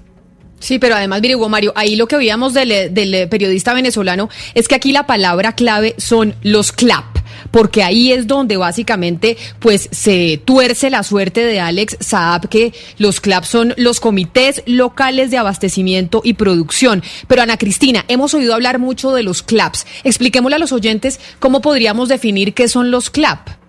Sí, 0.61 0.79
pero 0.79 0.95
además, 0.95 1.21
mire, 1.23 1.37
Mario, 1.37 1.73
ahí 1.75 1.97
lo 1.97 2.07
que 2.07 2.17
oíamos 2.17 2.55
del, 2.55 2.95
del 2.95 3.29
periodista 3.29 3.75
venezolano 3.75 4.29
es 4.55 4.69
que 4.69 4.75
aquí 4.75 4.93
la 4.93 5.07
palabra 5.07 5.55
clave 5.55 5.95
son 5.99 6.35
los 6.43 6.71
CLAP 6.71 7.21
porque 7.51 7.83
ahí 7.83 8.13
es 8.13 8.27
donde 8.27 8.57
básicamente 8.57 9.37
pues 9.59 9.89
se 9.93 10.41
tuerce 10.45 10.91
la 10.91 11.03
suerte 11.03 11.45
de 11.45 11.61
Alex 11.61 11.97
Saab, 12.01 12.49
que 12.49 12.73
los 12.99 13.21
CLAP 13.21 13.45
son 13.45 13.75
los 13.77 14.01
comités 14.01 14.63
locales 14.67 15.31
de 15.31 15.39
abastecimiento 15.39 16.21
y 16.25 16.35
producción. 16.35 17.03
Pero 17.27 17.43
Ana 17.43 17.57
Cristina, 17.57 18.05
hemos 18.09 18.35
oído 18.35 18.55
hablar 18.55 18.79
mucho 18.79 19.13
de 19.13 19.23
los 19.23 19.43
CLAPs. 19.43 19.87
Expliquémosle 20.05 20.57
a 20.57 20.61
los 20.61 20.73
oyentes 20.73 21.21
cómo 21.39 21.61
podríamos 21.61 22.09
definir 22.09 22.55
qué 22.55 22.69
son 22.69 22.91
los 22.91 23.11
CLAP. 23.11 23.60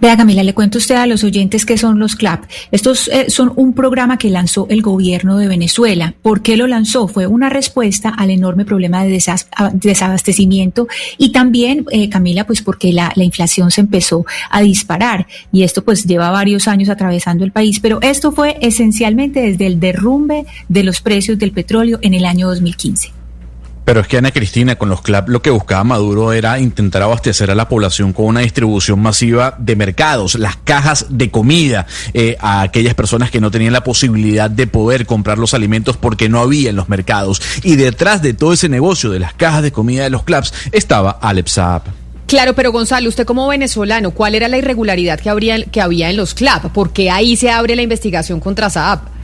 Vea, 0.00 0.16
Camila, 0.16 0.42
le 0.42 0.54
cuento 0.54 0.78
a 0.78 0.80
usted 0.80 0.96
a 0.96 1.06
los 1.06 1.24
oyentes 1.24 1.64
que 1.64 1.78
son 1.78 1.98
los 1.98 2.16
CLAP. 2.16 2.44
Estos 2.70 3.08
eh, 3.08 3.30
son 3.30 3.52
un 3.56 3.72
programa 3.72 4.18
que 4.18 4.30
lanzó 4.30 4.66
el 4.70 4.82
gobierno 4.82 5.38
de 5.38 5.48
Venezuela. 5.48 6.14
¿Por 6.22 6.42
qué 6.42 6.56
lo 6.56 6.66
lanzó? 6.66 7.08
Fue 7.08 7.26
una 7.26 7.48
respuesta 7.48 8.10
al 8.10 8.30
enorme 8.30 8.64
problema 8.64 9.04
de 9.04 9.22
desabastecimiento 9.74 10.88
y 11.18 11.32
también, 11.32 11.86
eh, 11.90 12.08
Camila, 12.08 12.46
pues 12.46 12.62
porque 12.62 12.92
la, 12.92 13.12
la 13.14 13.24
inflación 13.24 13.70
se 13.70 13.80
empezó 13.80 14.24
a 14.50 14.60
disparar 14.62 15.26
y 15.52 15.62
esto 15.62 15.84
pues 15.84 16.04
lleva 16.04 16.30
varios 16.30 16.68
años 16.68 16.88
atravesando 16.88 17.44
el 17.44 17.52
país, 17.52 17.80
pero 17.80 18.00
esto 18.02 18.32
fue 18.32 18.56
esencialmente 18.60 19.40
desde 19.40 19.66
el 19.66 19.80
derrumbe 19.80 20.46
de 20.68 20.84
los 20.84 21.00
precios 21.00 21.38
del 21.38 21.52
petróleo 21.52 21.98
en 22.02 22.14
el 22.14 22.24
año 22.24 22.48
2015. 22.48 23.25
Pero 23.86 24.00
es 24.00 24.08
que 24.08 24.18
Ana 24.18 24.32
Cristina, 24.32 24.74
con 24.74 24.88
los 24.88 25.00
CLAP 25.00 25.28
lo 25.28 25.40
que 25.40 25.50
buscaba 25.50 25.84
Maduro 25.84 26.32
era 26.32 26.58
intentar 26.58 27.02
abastecer 27.02 27.52
a 27.52 27.54
la 27.54 27.68
población 27.68 28.12
con 28.12 28.26
una 28.26 28.40
distribución 28.40 29.00
masiva 29.00 29.54
de 29.58 29.76
mercados, 29.76 30.34
las 30.34 30.56
cajas 30.56 31.06
de 31.08 31.30
comida 31.30 31.86
eh, 32.12 32.36
a 32.40 32.62
aquellas 32.62 32.94
personas 32.94 33.30
que 33.30 33.40
no 33.40 33.52
tenían 33.52 33.72
la 33.72 33.84
posibilidad 33.84 34.50
de 34.50 34.66
poder 34.66 35.06
comprar 35.06 35.38
los 35.38 35.54
alimentos 35.54 35.96
porque 35.96 36.28
no 36.28 36.40
había 36.40 36.70
en 36.70 36.74
los 36.74 36.88
mercados. 36.88 37.40
Y 37.62 37.76
detrás 37.76 38.22
de 38.22 38.34
todo 38.34 38.54
ese 38.54 38.68
negocio 38.68 39.08
de 39.10 39.20
las 39.20 39.34
cajas 39.34 39.62
de 39.62 39.70
comida 39.70 40.02
de 40.02 40.10
los 40.10 40.24
CLAPs 40.24 40.52
estaba 40.72 41.12
Alep 41.22 41.46
Saab. 41.46 41.82
Claro, 42.26 42.54
pero 42.54 42.72
Gonzalo, 42.72 43.08
usted 43.08 43.24
como 43.24 43.46
venezolano, 43.46 44.10
¿cuál 44.10 44.34
era 44.34 44.48
la 44.48 44.58
irregularidad 44.58 45.20
que, 45.20 45.30
habría, 45.30 45.62
que 45.64 45.80
había 45.80 46.10
en 46.10 46.16
los 46.16 46.34
CLAP? 46.34 46.72
Porque 46.72 47.08
ahí 47.08 47.36
se 47.36 47.50
abre 47.52 47.76
la 47.76 47.82
investigación 47.82 48.40
contra 48.40 48.68
Saab. 48.68 49.15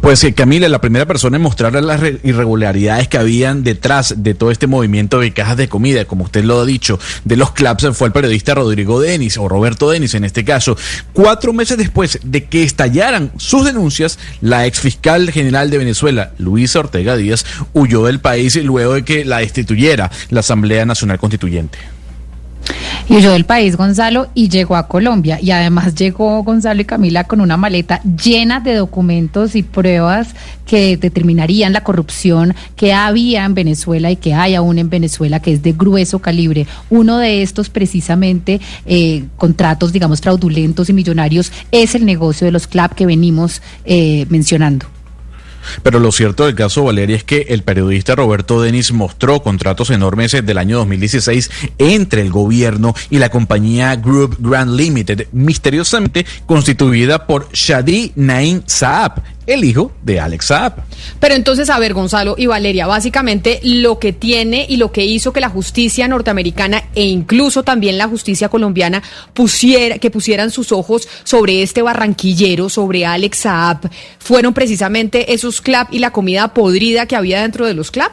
Pues 0.00 0.22
eh, 0.24 0.32
Camila, 0.34 0.68
la 0.68 0.80
primera 0.80 1.06
persona 1.06 1.36
en 1.36 1.42
mostrar 1.42 1.72
las 1.74 2.00
irregularidades 2.24 3.08
que 3.08 3.18
habían 3.18 3.62
detrás 3.62 4.14
de 4.18 4.34
todo 4.34 4.50
este 4.50 4.66
movimiento 4.66 5.20
de 5.20 5.32
cajas 5.32 5.56
de 5.56 5.68
comida, 5.68 6.04
como 6.04 6.24
usted 6.24 6.44
lo 6.44 6.60
ha 6.60 6.66
dicho, 6.66 6.98
de 7.24 7.36
los 7.36 7.52
CLAPS, 7.52 7.88
fue 7.92 8.08
el 8.08 8.12
periodista 8.12 8.54
Rodrigo 8.54 9.00
Denis, 9.00 9.36
o 9.38 9.48
Roberto 9.48 9.90
Denis 9.90 10.14
en 10.14 10.24
este 10.24 10.44
caso. 10.44 10.76
Cuatro 11.12 11.52
meses 11.52 11.78
después 11.78 12.20
de 12.22 12.44
que 12.44 12.62
estallaran 12.62 13.32
sus 13.36 13.64
denuncias, 13.64 14.18
la 14.40 14.66
ex 14.66 14.80
fiscal 14.80 15.30
general 15.30 15.70
de 15.70 15.78
Venezuela, 15.78 16.32
Luisa 16.38 16.80
Ortega 16.80 17.16
Díaz, 17.16 17.44
huyó 17.72 18.04
del 18.06 18.20
país 18.20 18.56
luego 18.56 18.94
de 18.94 19.04
que 19.04 19.24
la 19.24 19.38
destituyera 19.38 20.10
la 20.30 20.40
Asamblea 20.40 20.86
Nacional 20.86 21.18
Constituyente. 21.18 21.78
Y 23.08 23.16
huyó 23.16 23.32
del 23.32 23.44
país, 23.44 23.76
Gonzalo, 23.76 24.28
y 24.34 24.48
llegó 24.48 24.76
a 24.76 24.86
Colombia. 24.86 25.38
Y 25.40 25.50
además 25.50 25.94
llegó 25.94 26.42
Gonzalo 26.42 26.82
y 26.82 26.84
Camila 26.84 27.24
con 27.24 27.40
una 27.40 27.56
maleta 27.56 28.02
llena 28.02 28.60
de 28.60 28.74
documentos 28.74 29.54
y 29.54 29.62
pruebas 29.62 30.34
que 30.66 30.96
determinarían 30.96 31.72
la 31.72 31.82
corrupción 31.82 32.54
que 32.76 32.92
había 32.92 33.44
en 33.44 33.54
Venezuela 33.54 34.10
y 34.10 34.16
que 34.16 34.34
hay 34.34 34.54
aún 34.54 34.78
en 34.78 34.90
Venezuela, 34.90 35.40
que 35.40 35.54
es 35.54 35.62
de 35.62 35.72
grueso 35.72 36.18
calibre. 36.18 36.66
Uno 36.90 37.18
de 37.18 37.42
estos, 37.42 37.70
precisamente, 37.70 38.60
eh, 38.84 39.24
contratos, 39.36 39.92
digamos, 39.92 40.20
fraudulentos 40.20 40.90
y 40.90 40.92
millonarios, 40.92 41.50
es 41.72 41.94
el 41.94 42.04
negocio 42.04 42.44
de 42.44 42.52
los 42.52 42.66
CLAP 42.66 42.92
que 42.92 43.06
venimos 43.06 43.62
eh, 43.84 44.26
mencionando. 44.28 44.86
Pero 45.82 46.00
lo 46.00 46.12
cierto 46.12 46.46
del 46.46 46.54
caso 46.54 46.84
Valeria 46.84 47.16
es 47.16 47.24
que 47.24 47.46
el 47.48 47.62
periodista 47.62 48.14
Roberto 48.14 48.60
Denis 48.60 48.92
mostró 48.92 49.42
contratos 49.42 49.90
enormes 49.90 50.32
del 50.32 50.58
año 50.58 50.78
2016 50.78 51.50
entre 51.78 52.22
el 52.22 52.30
gobierno 52.30 52.94
y 53.10 53.18
la 53.18 53.30
compañía 53.30 53.94
Group 53.96 54.36
Grand 54.38 54.74
Limited, 54.74 55.28
misteriosamente 55.32 56.26
constituida 56.46 57.26
por 57.26 57.48
Shadi 57.52 58.12
Naim 58.16 58.62
Saab, 58.66 59.22
el 59.46 59.64
hijo 59.64 59.92
de 60.02 60.20
Alex 60.20 60.46
Saab. 60.46 60.74
Pero 61.18 61.34
entonces, 61.34 61.70
a 61.70 61.78
ver, 61.78 61.94
Gonzalo 61.94 62.34
y 62.36 62.46
Valeria, 62.46 62.86
básicamente 62.86 63.60
lo 63.62 63.98
que 63.98 64.12
tiene 64.12 64.66
y 64.68 64.76
lo 64.76 64.92
que 64.92 65.04
hizo 65.04 65.32
que 65.32 65.40
la 65.40 65.48
justicia 65.48 66.06
norteamericana 66.06 66.84
e 66.94 67.04
incluso 67.04 67.62
también 67.62 67.96
la 67.96 68.08
justicia 68.08 68.48
colombiana 68.48 69.02
pusiera, 69.32 69.98
que 69.98 70.10
pusieran 70.10 70.50
sus 70.50 70.70
ojos 70.70 71.08
sobre 71.24 71.62
este 71.62 71.82
barranquillero, 71.82 72.68
sobre 72.68 73.06
Alex 73.06 73.38
Saab, 73.38 73.90
fueron 74.18 74.52
precisamente 74.52 75.32
esos 75.32 75.57
clap 75.60 75.92
y 75.92 75.98
la 75.98 76.12
comida 76.12 76.54
podrida 76.54 77.06
que 77.06 77.16
había 77.16 77.42
dentro 77.42 77.66
de 77.66 77.74
los 77.74 77.90
clap. 77.90 78.12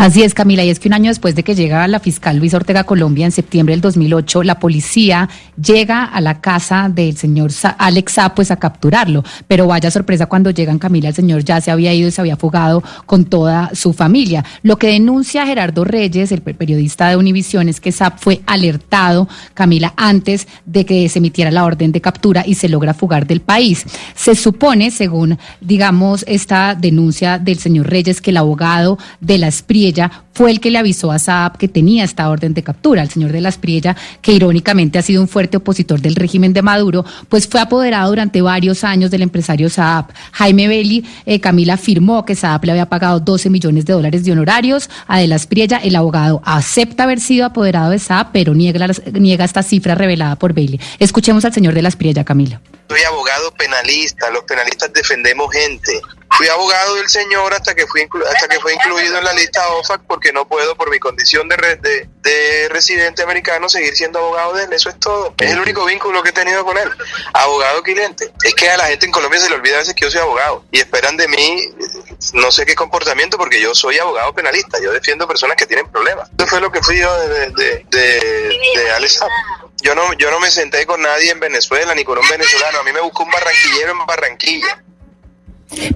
Así 0.00 0.22
es, 0.22 0.32
Camila, 0.32 0.64
y 0.64 0.70
es 0.70 0.80
que 0.80 0.88
un 0.88 0.94
año 0.94 1.10
después 1.10 1.34
de 1.34 1.42
que 1.42 1.54
llega 1.54 1.86
la 1.86 2.00
fiscal 2.00 2.38
Luis 2.38 2.54
Ortega 2.54 2.84
Colombia 2.84 3.26
en 3.26 3.32
septiembre 3.32 3.74
del 3.74 3.82
2008, 3.82 4.44
la 4.44 4.58
policía 4.58 5.28
llega 5.62 6.06
a 6.06 6.22
la 6.22 6.40
casa 6.40 6.90
del 6.90 7.18
señor 7.18 7.50
Alex 7.76 8.16
A, 8.16 8.34
pues 8.34 8.50
a 8.50 8.56
capturarlo. 8.56 9.22
Pero 9.46 9.66
vaya 9.66 9.90
sorpresa 9.90 10.24
cuando 10.24 10.52
llegan, 10.52 10.78
Camila, 10.78 11.10
el 11.10 11.14
señor 11.14 11.44
ya 11.44 11.60
se 11.60 11.70
había 11.70 11.92
ido 11.92 12.08
y 12.08 12.12
se 12.12 12.22
había 12.22 12.38
fugado 12.38 12.82
con 13.04 13.26
toda 13.26 13.72
su 13.74 13.92
familia. 13.92 14.42
Lo 14.62 14.78
que 14.78 14.86
denuncia 14.86 15.44
Gerardo 15.44 15.84
Reyes, 15.84 16.32
el 16.32 16.40
periodista 16.40 17.10
de 17.10 17.18
Univisión, 17.18 17.68
es 17.68 17.78
que 17.78 17.92
SAP 17.92 18.20
fue 18.20 18.40
alertado, 18.46 19.28
Camila, 19.52 19.92
antes 19.98 20.48
de 20.64 20.86
que 20.86 21.10
se 21.10 21.18
emitiera 21.18 21.50
la 21.50 21.66
orden 21.66 21.92
de 21.92 22.00
captura 22.00 22.42
y 22.46 22.54
se 22.54 22.70
logra 22.70 22.94
fugar 22.94 23.26
del 23.26 23.42
país. 23.42 23.84
Se 24.14 24.34
supone, 24.34 24.92
según, 24.92 25.36
digamos, 25.60 26.24
esta 26.26 26.74
denuncia 26.74 27.38
del 27.38 27.58
señor 27.58 27.90
Reyes, 27.90 28.22
que 28.22 28.30
el 28.30 28.38
abogado 28.38 28.96
de 29.20 29.36
la 29.36 29.48
Fue 30.32 30.50
el 30.50 30.60
que 30.60 30.70
le 30.70 30.78
avisó 30.78 31.10
a 31.12 31.18
Saab 31.18 31.58
que 31.58 31.68
tenía 31.68 32.04
esta 32.04 32.28
orden 32.28 32.54
de 32.54 32.62
captura. 32.62 33.02
El 33.02 33.10
señor 33.10 33.32
de 33.32 33.40
la 33.40 33.48
Espriella, 33.48 33.96
que 34.22 34.32
irónicamente 34.32 34.98
ha 34.98 35.02
sido 35.02 35.20
un 35.20 35.28
fuerte 35.28 35.56
opositor 35.58 36.00
del 36.00 36.14
régimen 36.14 36.52
de 36.52 36.62
Maduro, 36.62 37.04
pues 37.28 37.46
fue 37.48 37.60
apoderado 37.60 38.10
durante 38.10 38.40
varios 38.40 38.84
años 38.84 39.10
del 39.10 39.22
empresario 39.22 39.68
Saab. 39.68 40.06
Jaime 40.32 40.68
Belli, 40.68 41.04
eh, 41.26 41.40
Camila 41.40 41.74
afirmó 41.74 42.24
que 42.24 42.34
Saab 42.34 42.64
le 42.64 42.72
había 42.72 42.88
pagado 42.88 43.20
12 43.20 43.50
millones 43.50 43.84
de 43.84 43.92
dólares 43.92 44.24
de 44.24 44.32
honorarios 44.32 44.88
a 45.06 45.18
de 45.18 45.26
la 45.26 45.36
Espriella. 45.36 45.78
El 45.78 45.96
abogado 45.96 46.40
acepta 46.44 47.04
haber 47.04 47.20
sido 47.20 47.44
apoderado 47.46 47.90
de 47.90 47.98
Saab, 47.98 48.28
pero 48.32 48.54
niega, 48.54 48.88
niega 49.12 49.44
esta 49.44 49.62
cifra 49.62 49.94
revelada 49.94 50.36
por 50.36 50.52
Belli. 50.52 50.80
Escuchemos 50.98 51.44
al 51.44 51.52
señor 51.52 51.74
de 51.74 51.82
la 51.82 51.88
Espriella, 51.88 52.24
Camila. 52.24 52.60
Soy 52.88 53.02
abogado 53.02 53.52
penalista, 53.52 54.30
los 54.30 54.44
penalistas 54.44 54.92
defendemos 54.92 55.52
gente. 55.52 55.92
Fui 56.36 56.48
abogado 56.48 56.94
del 56.94 57.08
señor 57.08 57.52
hasta 57.52 57.74
que 57.74 57.86
fui 57.86 58.08
hasta 58.28 58.48
que 58.48 58.60
fue 58.60 58.72
incluido 58.72 59.18
en 59.18 59.24
la 59.24 59.32
lista 59.32 59.66
OFAC 59.68 60.02
porque 60.06 60.32
no 60.32 60.46
puedo 60.46 60.76
por 60.76 60.90
mi 60.90 60.98
condición 60.98 61.48
de, 61.48 61.56
de, 61.56 62.08
de, 62.22 62.68
residente 62.68 63.22
americano 63.22 63.68
seguir 63.68 63.94
siendo 63.96 64.20
abogado 64.20 64.54
de 64.54 64.64
él, 64.64 64.72
eso 64.72 64.88
es 64.88 64.98
todo. 65.00 65.34
Es 65.38 65.50
el 65.50 65.60
único 65.60 65.84
vínculo 65.84 66.22
que 66.22 66.30
he 66.30 66.32
tenido 66.32 66.64
con 66.64 66.78
él, 66.78 66.88
abogado 67.32 67.82
cliente. 67.82 68.32
Es 68.42 68.54
que 68.54 68.70
a 68.70 68.76
la 68.76 68.86
gente 68.86 69.06
en 69.06 69.12
Colombia 69.12 69.40
se 69.40 69.50
le 69.50 69.56
olvida 69.56 69.76
a 69.76 69.78
veces 69.80 69.94
que 69.94 70.04
yo 70.04 70.10
soy 70.10 70.20
abogado 70.20 70.64
y 70.70 70.78
esperan 70.78 71.16
de 71.16 71.28
mí 71.28 71.62
no 72.34 72.50
sé 72.50 72.64
qué 72.64 72.74
comportamiento 72.74 73.36
porque 73.36 73.60
yo 73.60 73.74
soy 73.74 73.98
abogado 73.98 74.32
penalista, 74.32 74.78
yo 74.80 74.92
defiendo 74.92 75.26
personas 75.26 75.56
que 75.56 75.66
tienen 75.66 75.88
problemas. 75.88 76.30
Eso 76.38 76.46
fue 76.46 76.60
lo 76.60 76.70
que 76.70 76.82
fui 76.82 76.98
yo 76.98 77.18
de, 77.20 77.50
de, 77.50 77.84
de, 77.90 77.98
de 78.76 78.90
yo 79.82 79.94
no, 79.94 80.12
yo 80.14 80.30
no 80.30 80.40
me 80.40 80.50
senté 80.50 80.86
con 80.86 81.00
nadie 81.00 81.30
en 81.30 81.40
Venezuela 81.40 81.94
ni 81.94 82.04
con 82.04 82.18
un 82.18 82.28
venezolano. 82.28 82.80
A 82.80 82.82
mí 82.82 82.92
me 82.92 83.00
buscó 83.00 83.24
un 83.24 83.30
barranquillero 83.30 83.92
en 83.92 84.06
Barranquilla. 84.06 84.84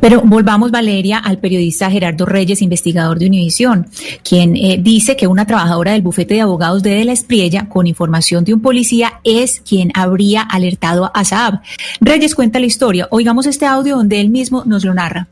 Pero 0.00 0.23
volvamos, 0.23 0.71
Valeria, 0.71 1.19
al 1.19 1.38
periodista 1.38 1.90
Gerardo 1.90 2.26
Reyes, 2.26 2.62
investigador 2.62 3.19
de 3.19 3.26
Univisión, 3.26 3.87
quien 4.28 4.57
eh, 4.57 4.78
dice 4.81 5.16
que 5.16 5.26
una 5.26 5.47
trabajadora 5.47 5.93
del 5.93 6.02
bufete 6.02 6.35
de 6.35 6.40
abogados 6.40 6.83
de, 6.83 6.90
de 6.90 7.04
la 7.04 7.12
Espriella, 7.12 7.69
con 7.69 7.87
información 7.87 8.45
de 8.45 8.54
un 8.54 8.62
policía, 8.62 9.21
es 9.25 9.61
quien 9.61 9.90
habría 9.95 10.43
alertado 10.43 11.11
a 11.14 11.25
Saab. 11.25 11.61
Reyes 12.00 12.35
cuenta 12.35 12.61
la 12.61 12.66
historia. 12.66 13.09
Oigamos 13.11 13.47
este 13.47 13.66
audio 13.66 13.97
donde 13.97 14.21
él 14.21 14.31
mismo 14.31 14.64
nos 14.64 14.85
lo 14.85 14.95
narra. 14.95 15.28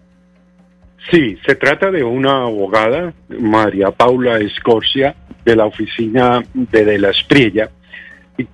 Sí, 1.10 1.36
se 1.44 1.56
trata 1.56 1.90
de 1.90 2.04
una 2.04 2.44
abogada, 2.44 3.12
María 3.28 3.90
Paula 3.90 4.38
Escorcia, 4.38 5.14
de 5.44 5.56
la 5.56 5.66
oficina 5.66 6.42
de, 6.54 6.84
de 6.84 6.98
la 6.98 7.10
Espriella, 7.10 7.70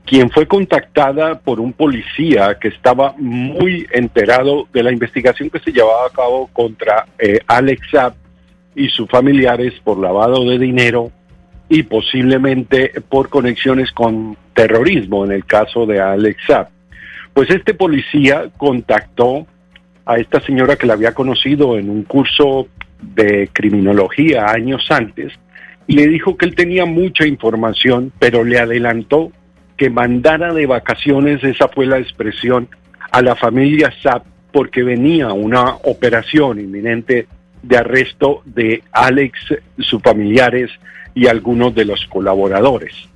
quien 0.05 0.31
fue 0.31 0.47
contactada 0.47 1.39
por 1.39 1.61
un 1.61 1.73
policía 1.73 2.59
que 2.61 2.69
estaba 2.69 3.15
muy 3.17 3.87
enterado 3.93 4.67
de 4.73 4.83
la 4.83 4.93
investigación 4.93 5.51
que 5.51 5.61
se 5.61 5.73
llevaba 5.73 6.07
a 6.07 6.11
cabo 6.11 6.49
contra 6.53 7.07
eh, 7.19 7.39
Alex 7.47 7.81
Saab 7.91 8.15
y 8.75 8.89
sus 8.89 9.09
familiares 9.09 9.75
por 9.83 9.99
lavado 9.99 10.45
de 10.49 10.59
dinero 10.59 11.11
y 11.69 11.83
posiblemente 11.85 12.93
por 13.09 13.29
conexiones 13.29 13.93
con 13.93 14.37
terrorismo 14.55 15.25
en 15.25 15.33
el 15.33 15.45
caso 15.45 15.87
de 15.87 16.01
Alex 16.01 16.43
Saab. 16.47 16.69
Pues 17.33 17.51
este 17.51 17.75
policía 17.75 18.51
contactó 18.57 19.47
a 20.05 20.17
esta 20.17 20.41
señora 20.41 20.77
que 20.77 20.87
la 20.87 20.95
había 20.95 21.15
conocido 21.15 21.79
en 21.79 21.91
un 21.91 22.03
curso 22.03 22.69
de 23.01 23.49
criminología 23.53 24.47
años 24.47 24.87
antes 24.91 25.33
y 25.87 25.95
le 25.95 26.07
dijo 26.09 26.37
que 26.37 26.47
él 26.47 26.55
tenía 26.55 26.85
mucha 26.85 27.27
información, 27.27 28.13
pero 28.19 28.45
le 28.45 28.59
adelantó 28.59 29.33
que 29.79 29.89
mandara 29.89 30.53
de 30.53 30.67
vacaciones, 30.67 31.43
esa 31.43 31.69
fue 31.69 31.87
la 31.87 31.99
expresión, 31.99 32.69
a 33.11 33.23
la 33.23 33.35
familia 33.35 33.91
SAP 34.03 34.25
porque 34.53 34.83
venía 34.83 35.33
una 35.33 35.77
operación 35.85 36.59
inminente 36.59 37.27
de 37.63 37.77
arresto 37.77 38.43
de 38.45 38.83
Alex, 38.93 39.39
sus 39.79 40.03
familiares 40.03 40.71
y 41.15 41.27
algunos 41.27 41.75
de 41.75 41.85
los 41.85 42.05
colaboradores. 42.07 43.09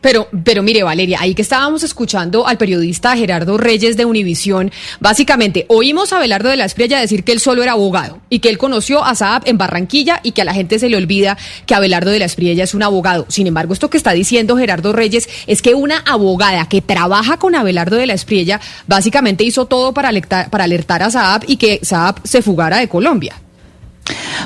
Pero, 0.00 0.28
pero 0.44 0.62
mire, 0.62 0.82
Valeria, 0.82 1.18
ahí 1.20 1.34
que 1.34 1.42
estábamos 1.42 1.82
escuchando 1.82 2.46
al 2.46 2.58
periodista 2.58 3.16
Gerardo 3.16 3.56
Reyes 3.56 3.96
de 3.96 4.04
Univisión, 4.04 4.72
básicamente 5.00 5.64
oímos 5.68 6.12
a 6.12 6.18
Belardo 6.18 6.48
de 6.48 6.56
la 6.56 6.64
Espriella 6.64 7.00
decir 7.00 7.22
que 7.22 7.32
él 7.32 7.40
solo 7.40 7.62
era 7.62 7.72
abogado 7.72 8.20
y 8.28 8.40
que 8.40 8.48
él 8.48 8.58
conoció 8.58 9.04
a 9.04 9.14
Saab 9.14 9.42
en 9.46 9.58
Barranquilla 9.58 10.20
y 10.22 10.32
que 10.32 10.42
a 10.42 10.44
la 10.44 10.54
gente 10.54 10.78
se 10.78 10.88
le 10.88 10.96
olvida 10.96 11.38
que 11.66 11.74
Abelardo 11.74 12.10
de 12.10 12.18
la 12.18 12.24
Espriella 12.24 12.64
es 12.64 12.74
un 12.74 12.82
abogado. 12.82 13.26
Sin 13.28 13.46
embargo, 13.46 13.72
esto 13.72 13.90
que 13.90 13.96
está 13.96 14.12
diciendo 14.12 14.56
Gerardo 14.56 14.92
Reyes 14.92 15.28
es 15.46 15.62
que 15.62 15.74
una 15.74 15.98
abogada 15.98 16.68
que 16.68 16.82
trabaja 16.82 17.36
con 17.36 17.54
Abelardo 17.54 17.96
de 17.96 18.06
la 18.06 18.14
Espriella 18.14 18.60
básicamente 18.86 19.44
hizo 19.44 19.66
todo 19.66 19.94
para 19.94 20.08
alertar, 20.08 20.50
para 20.50 20.64
alertar 20.64 21.02
a 21.02 21.10
Saab 21.10 21.44
y 21.46 21.56
que 21.56 21.80
Saab 21.82 22.20
se 22.24 22.42
fugara 22.42 22.78
de 22.78 22.88
Colombia. 22.88 23.36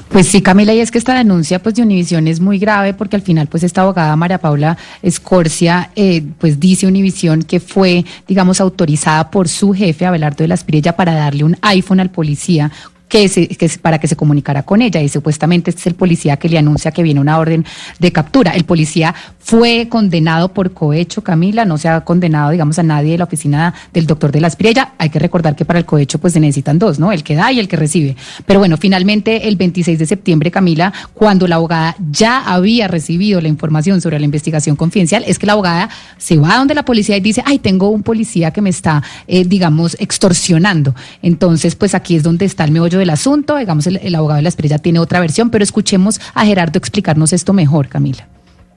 Pues 0.08 0.28
sí, 0.28 0.42
Camila, 0.42 0.74
y 0.74 0.80
es 0.80 0.90
que 0.90 0.98
esta 0.98 1.14
denuncia 1.14 1.62
pues 1.62 1.74
de 1.74 1.82
Univisión 1.82 2.28
es 2.28 2.40
muy 2.40 2.58
grave 2.58 2.94
porque 2.94 3.16
al 3.16 3.22
final 3.22 3.46
pues 3.46 3.62
esta 3.62 3.82
abogada 3.82 4.14
María 4.16 4.38
Paula 4.38 4.76
Escorcia 5.02 5.90
eh, 5.96 6.22
pues 6.38 6.60
dice 6.60 6.86
Univisión 6.86 7.42
que 7.42 7.60
fue, 7.60 8.04
digamos, 8.28 8.60
autorizada 8.60 9.30
por 9.30 9.48
su 9.48 9.72
jefe 9.72 10.06
Abelardo 10.06 10.44
de 10.44 10.48
la 10.48 10.54
Espirella 10.54 10.94
para 10.94 11.14
darle 11.14 11.44
un 11.44 11.56
iPhone 11.62 12.00
al 12.00 12.10
policía 12.10 12.70
que, 13.08 13.28
se, 13.28 13.48
que 13.48 13.70
para 13.80 13.98
que 13.98 14.08
se 14.08 14.16
comunicara 14.16 14.62
con 14.62 14.82
ella 14.82 15.00
y 15.00 15.08
supuestamente 15.08 15.70
este 15.70 15.80
es 15.80 15.86
el 15.86 15.94
policía 15.94 16.36
que 16.36 16.48
le 16.48 16.58
anuncia 16.58 16.90
que 16.90 17.02
viene 17.02 17.20
una 17.20 17.38
orden 17.38 17.64
de 17.98 18.12
captura. 18.12 18.52
El 18.52 18.64
policía 18.64 19.14
fue 19.38 19.88
condenado 19.88 20.48
por 20.52 20.72
cohecho, 20.72 21.22
Camila, 21.22 21.64
no 21.64 21.78
se 21.78 21.88
ha 21.88 22.00
condenado, 22.02 22.50
digamos, 22.50 22.78
a 22.78 22.82
nadie 22.82 23.12
de 23.12 23.18
la 23.18 23.24
oficina 23.24 23.74
del 23.92 24.06
doctor 24.06 24.32
de 24.32 24.40
la 24.40 24.48
Espriella. 24.48 24.94
Hay 24.98 25.10
que 25.10 25.18
recordar 25.18 25.54
que 25.54 25.64
para 25.64 25.78
el 25.78 25.84
cohecho 25.84 26.18
pues 26.18 26.32
se 26.32 26.40
necesitan 26.40 26.78
dos, 26.78 26.98
¿no? 26.98 27.12
El 27.12 27.22
que 27.22 27.36
da 27.36 27.52
y 27.52 27.60
el 27.60 27.68
que 27.68 27.76
recibe. 27.76 28.16
Pero 28.44 28.58
bueno, 28.58 28.76
finalmente 28.76 29.48
el 29.48 29.56
26 29.56 29.98
de 29.98 30.06
septiembre, 30.06 30.50
Camila, 30.50 30.92
cuando 31.14 31.46
la 31.46 31.56
abogada 31.56 31.96
ya 32.10 32.44
había 32.44 32.88
recibido 32.88 33.40
la 33.40 33.48
información 33.48 34.00
sobre 34.00 34.18
la 34.18 34.24
investigación 34.24 34.76
confidencial, 34.76 35.24
es 35.26 35.38
que 35.38 35.46
la 35.46 35.52
abogada 35.52 35.88
se 36.18 36.36
va 36.38 36.54
a 36.54 36.58
donde 36.58 36.74
la 36.74 36.84
policía 36.84 37.16
y 37.16 37.20
dice, 37.20 37.42
ay, 37.44 37.58
tengo 37.58 37.90
un 37.90 38.02
policía 38.02 38.50
que 38.50 38.62
me 38.62 38.70
está, 38.70 39.02
eh, 39.28 39.44
digamos, 39.44 39.96
extorsionando. 40.00 40.94
Entonces, 41.22 41.76
pues 41.76 41.94
aquí 41.94 42.16
es 42.16 42.22
donde 42.22 42.44
está 42.44 42.64
el 42.64 42.72
meollo 42.72 42.95
del 42.98 43.10
asunto. 43.10 43.56
Digamos, 43.56 43.86
el, 43.86 44.14
abogado 44.14 44.36
de 44.36 44.42
la 44.42 44.48
Espriella 44.48 44.78
tiene 44.78 44.98
otra 44.98 45.20
versión, 45.20 45.50
pero 45.50 45.64
escuchemos 45.64 46.20
a 46.34 46.44
Gerardo 46.44 46.78
explicarnos 46.78 47.32
esto 47.32 47.52
mejor, 47.52 47.88
Camila. 47.88 48.28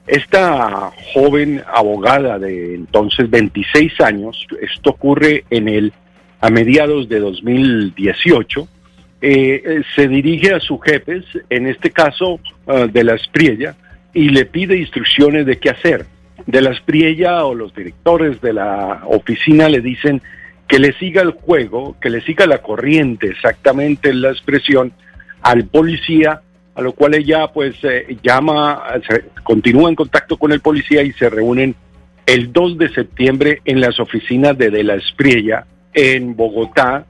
Esta 0.06 0.90
joven 1.14 1.62
abogada 1.72 2.38
de 2.38 2.74
entonces 2.74 3.30
26 3.30 4.00
años, 4.00 4.46
esto 4.60 4.90
ocurre 4.90 5.44
en 5.50 5.68
el 5.68 5.92
a 6.40 6.50
mediados 6.50 7.08
de 7.08 7.20
2018, 7.20 8.66
eh, 9.22 9.82
se 9.94 10.08
dirige 10.08 10.54
a 10.54 10.60
sus 10.60 10.80
jefes, 10.82 11.24
en 11.50 11.66
este 11.66 11.90
caso 11.90 12.40
uh, 12.66 12.86
de 12.90 13.04
la 13.04 13.14
Espriella, 13.14 13.76
y 14.14 14.30
le 14.30 14.46
pide 14.46 14.78
instrucciones 14.78 15.44
de 15.46 15.58
qué 15.58 15.70
hacer. 15.70 16.06
De 16.46 16.62
la 16.62 16.70
Espriella 16.70 17.44
o 17.44 17.54
los 17.54 17.74
directores 17.74 18.40
de 18.40 18.54
la 18.54 19.02
oficina 19.04 19.68
le 19.68 19.80
dicen 19.80 20.22
que 20.70 20.78
le 20.78 20.92
siga 20.94 21.20
el 21.22 21.32
juego, 21.32 21.96
que 22.00 22.10
le 22.10 22.20
siga 22.20 22.46
la 22.46 22.58
corriente, 22.58 23.26
exactamente 23.26 24.14
la 24.14 24.30
expresión, 24.30 24.92
al 25.42 25.64
policía 25.64 26.42
a 26.76 26.80
lo 26.82 26.92
cual 26.92 27.14
ella 27.14 27.48
pues 27.48 27.74
eh, 27.82 28.16
llama, 28.22 28.84
continúa 29.42 29.90
en 29.90 29.96
contacto 29.96 30.36
con 30.36 30.52
el 30.52 30.60
policía 30.60 31.02
y 31.02 31.12
se 31.12 31.28
reúnen 31.28 31.74
el 32.24 32.52
2 32.52 32.78
de 32.78 32.88
septiembre 32.90 33.60
en 33.64 33.80
las 33.80 33.98
oficinas 33.98 34.56
de 34.56 34.70
De 34.70 34.84
la 34.84 34.94
Espriella 34.94 35.66
en 35.92 36.36
Bogotá, 36.36 37.04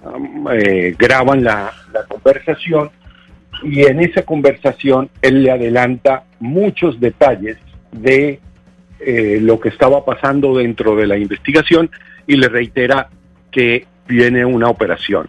eh, 0.54 0.96
graban 0.98 1.44
la, 1.44 1.70
la 1.92 2.04
conversación 2.04 2.90
y 3.62 3.82
en 3.82 4.00
esa 4.00 4.22
conversación 4.22 5.10
él 5.20 5.42
le 5.42 5.50
adelanta 5.50 6.24
muchos 6.38 6.98
detalles 6.98 7.58
de 7.92 8.40
eh, 9.00 9.38
lo 9.42 9.60
que 9.60 9.68
estaba 9.68 10.02
pasando 10.06 10.56
dentro 10.56 10.96
de 10.96 11.06
la 11.06 11.18
investigación 11.18 11.90
y 12.26 12.36
le 12.36 12.48
reitera 12.48 13.10
que 13.50 13.86
viene 14.06 14.44
una 14.44 14.68
operación. 14.68 15.28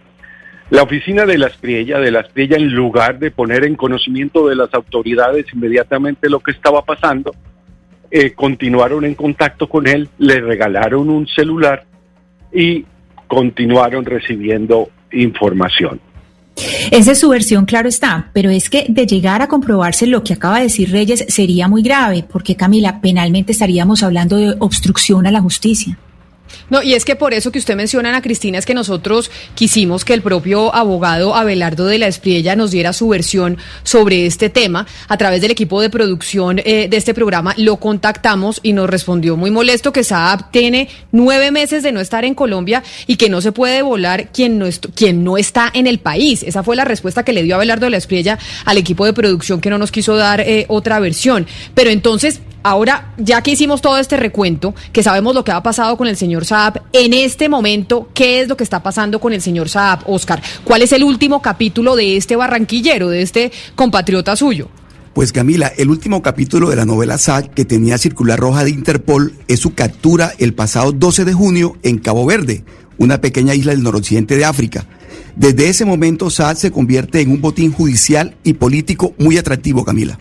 La 0.70 0.82
oficina 0.82 1.26
de 1.26 1.36
la 1.36 1.48
Espriella, 1.48 2.00
de 2.00 2.10
la 2.10 2.20
Espriella, 2.20 2.56
en 2.56 2.72
lugar 2.72 3.18
de 3.18 3.30
poner 3.30 3.64
en 3.64 3.76
conocimiento 3.76 4.48
de 4.48 4.56
las 4.56 4.72
autoridades 4.72 5.46
inmediatamente 5.52 6.30
lo 6.30 6.40
que 6.40 6.52
estaba 6.52 6.82
pasando, 6.82 7.32
eh, 8.10 8.32
continuaron 8.32 9.04
en 9.04 9.14
contacto 9.14 9.68
con 9.68 9.86
él, 9.86 10.08
le 10.18 10.40
regalaron 10.40 11.10
un 11.10 11.26
celular 11.26 11.84
y 12.52 12.84
continuaron 13.26 14.04
recibiendo 14.04 14.90
información. 15.12 16.00
Esa 16.90 17.12
es 17.12 17.20
su 17.20 17.28
versión, 17.28 17.64
claro 17.64 17.88
está, 17.88 18.30
pero 18.32 18.50
es 18.50 18.68
que 18.68 18.86
de 18.88 19.06
llegar 19.06 19.42
a 19.42 19.48
comprobarse 19.48 20.06
lo 20.06 20.22
que 20.22 20.34
acaba 20.34 20.58
de 20.58 20.64
decir 20.64 20.90
Reyes 20.90 21.24
sería 21.28 21.68
muy 21.68 21.82
grave, 21.82 22.24
porque 22.30 22.56
Camila, 22.56 23.00
penalmente 23.00 23.52
estaríamos 23.52 24.02
hablando 24.02 24.36
de 24.36 24.54
obstrucción 24.58 25.26
a 25.26 25.30
la 25.30 25.40
justicia. 25.40 25.98
No, 26.70 26.82
y 26.82 26.94
es 26.94 27.04
que 27.04 27.16
por 27.16 27.34
eso 27.34 27.52
que 27.52 27.58
usted 27.58 27.76
menciona, 27.76 28.08
Ana 28.08 28.22
Cristina, 28.22 28.58
es 28.58 28.66
que 28.66 28.74
nosotros 28.74 29.30
quisimos 29.54 30.04
que 30.04 30.14
el 30.14 30.22
propio 30.22 30.74
abogado 30.74 31.34
Abelardo 31.34 31.86
de 31.86 31.98
la 31.98 32.06
Espriella 32.06 32.56
nos 32.56 32.70
diera 32.70 32.92
su 32.92 33.08
versión 33.08 33.58
sobre 33.82 34.26
este 34.26 34.48
tema. 34.50 34.86
A 35.08 35.16
través 35.16 35.40
del 35.40 35.50
equipo 35.50 35.80
de 35.80 35.90
producción 35.90 36.60
eh, 36.64 36.88
de 36.88 36.96
este 36.96 37.14
programa 37.14 37.54
lo 37.56 37.76
contactamos 37.76 38.60
y 38.62 38.72
nos 38.72 38.88
respondió 38.88 39.36
muy 39.36 39.50
molesto 39.50 39.92
que 39.92 40.04
Saab 40.04 40.50
tiene 40.50 40.88
nueve 41.10 41.50
meses 41.50 41.82
de 41.82 41.92
no 41.92 42.00
estar 42.00 42.24
en 42.24 42.34
Colombia 42.34 42.82
y 43.06 43.16
que 43.16 43.28
no 43.28 43.40
se 43.40 43.52
puede 43.52 43.82
volar 43.82 44.28
quien 44.32 44.58
no, 44.58 44.66
quien 44.94 45.24
no 45.24 45.38
está 45.38 45.70
en 45.72 45.86
el 45.86 45.98
país. 45.98 46.42
Esa 46.42 46.62
fue 46.62 46.76
la 46.76 46.84
respuesta 46.84 47.24
que 47.24 47.32
le 47.32 47.42
dio 47.42 47.56
Abelardo 47.56 47.86
de 47.86 47.90
la 47.90 47.96
Espriella 47.96 48.38
al 48.64 48.78
equipo 48.78 49.04
de 49.04 49.12
producción 49.12 49.60
que 49.60 49.70
no 49.70 49.78
nos 49.78 49.90
quiso 49.90 50.16
dar 50.16 50.40
eh, 50.40 50.66
otra 50.68 51.00
versión. 51.00 51.46
Pero 51.74 51.90
entonces, 51.90 52.40
Ahora, 52.62 53.12
ya 53.18 53.42
que 53.42 53.50
hicimos 53.52 53.82
todo 53.82 53.98
este 53.98 54.16
recuento, 54.16 54.74
que 54.92 55.02
sabemos 55.02 55.34
lo 55.34 55.44
que 55.44 55.50
ha 55.50 55.62
pasado 55.62 55.96
con 55.96 56.06
el 56.06 56.16
señor 56.16 56.44
Saab, 56.44 56.82
en 56.92 57.12
este 57.12 57.48
momento, 57.48 58.08
¿qué 58.14 58.40
es 58.40 58.48
lo 58.48 58.56
que 58.56 58.64
está 58.64 58.82
pasando 58.82 59.20
con 59.20 59.32
el 59.32 59.42
señor 59.42 59.68
Saab, 59.68 60.00
Oscar? 60.06 60.40
¿Cuál 60.64 60.82
es 60.82 60.92
el 60.92 61.02
último 61.02 61.42
capítulo 61.42 61.96
de 61.96 62.16
este 62.16 62.36
barranquillero, 62.36 63.08
de 63.08 63.22
este 63.22 63.52
compatriota 63.74 64.36
suyo? 64.36 64.68
Pues 65.12 65.32
Camila, 65.32 65.72
el 65.76 65.90
último 65.90 66.22
capítulo 66.22 66.70
de 66.70 66.76
la 66.76 66.86
novela 66.86 67.18
Saab 67.18 67.50
que 67.50 67.64
tenía 67.64 67.98
circular 67.98 68.38
roja 68.38 68.64
de 68.64 68.70
Interpol 68.70 69.34
es 69.48 69.60
su 69.60 69.74
captura 69.74 70.32
el 70.38 70.54
pasado 70.54 70.92
12 70.92 71.24
de 71.24 71.34
junio 71.34 71.76
en 71.82 71.98
Cabo 71.98 72.24
Verde, 72.24 72.64
una 72.96 73.20
pequeña 73.20 73.54
isla 73.54 73.72
del 73.72 73.82
noroccidente 73.82 74.36
de 74.36 74.44
África. 74.44 74.86
Desde 75.36 75.68
ese 75.68 75.84
momento 75.84 76.30
Saab 76.30 76.56
se 76.56 76.70
convierte 76.70 77.20
en 77.20 77.30
un 77.30 77.40
botín 77.40 77.72
judicial 77.72 78.36
y 78.44 78.54
político 78.54 79.14
muy 79.18 79.36
atractivo, 79.36 79.84
Camila. 79.84 80.18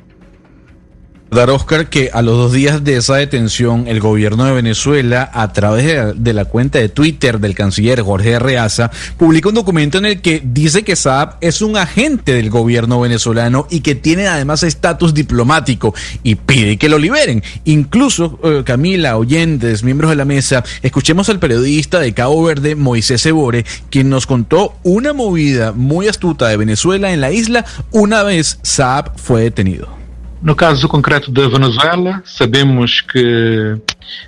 Oscar, 1.33 1.87
que 1.87 2.09
a 2.11 2.21
los 2.21 2.35
dos 2.35 2.51
días 2.51 2.83
de 2.83 2.97
esa 2.97 3.15
detención, 3.15 3.87
el 3.87 4.01
gobierno 4.01 4.43
de 4.43 4.51
Venezuela, 4.51 5.31
a 5.33 5.53
través 5.53 6.21
de, 6.21 6.33
la 6.33 6.43
cuenta 6.43 6.77
de 6.77 6.89
Twitter 6.89 7.39
del 7.39 7.55
canciller 7.55 8.01
Jorge 8.01 8.35
Arreaza, 8.35 8.91
publica 9.17 9.47
un 9.47 9.55
documento 9.55 9.97
en 9.97 10.05
el 10.05 10.21
que 10.21 10.41
dice 10.43 10.83
que 10.83 10.97
Saab 10.97 11.37
es 11.39 11.61
un 11.61 11.77
agente 11.77 12.33
del 12.33 12.49
gobierno 12.49 12.99
venezolano 12.99 13.65
y 13.69 13.79
que 13.79 13.95
tiene 13.95 14.27
además 14.27 14.63
estatus 14.63 15.13
diplomático 15.13 15.95
y 16.21 16.35
pide 16.35 16.75
que 16.75 16.89
lo 16.89 16.99
liberen. 16.99 17.41
Incluso, 17.63 18.37
eh, 18.43 18.63
Camila, 18.65 19.17
oyentes, 19.17 19.83
miembros 19.83 20.09
de 20.09 20.17
la 20.17 20.25
mesa, 20.25 20.65
escuchemos 20.81 21.29
al 21.29 21.39
periodista 21.39 22.01
de 22.01 22.13
Cabo 22.13 22.43
Verde, 22.43 22.75
Moisés 22.75 23.21
Sebore, 23.21 23.65
quien 23.89 24.09
nos 24.09 24.27
contó 24.27 24.75
una 24.83 25.13
movida 25.13 25.71
muy 25.71 26.09
astuta 26.09 26.49
de 26.49 26.57
Venezuela 26.57 27.13
en 27.13 27.21
la 27.21 27.31
isla 27.31 27.63
una 27.91 28.21
vez 28.23 28.59
Saab 28.63 29.17
fue 29.17 29.43
detenido. 29.43 30.00
No 30.41 30.55
caso 30.55 30.87
concreto 30.87 31.31
da 31.31 31.47
Venezuela, 31.47 32.21
sabemos 32.25 33.01
que 33.01 33.77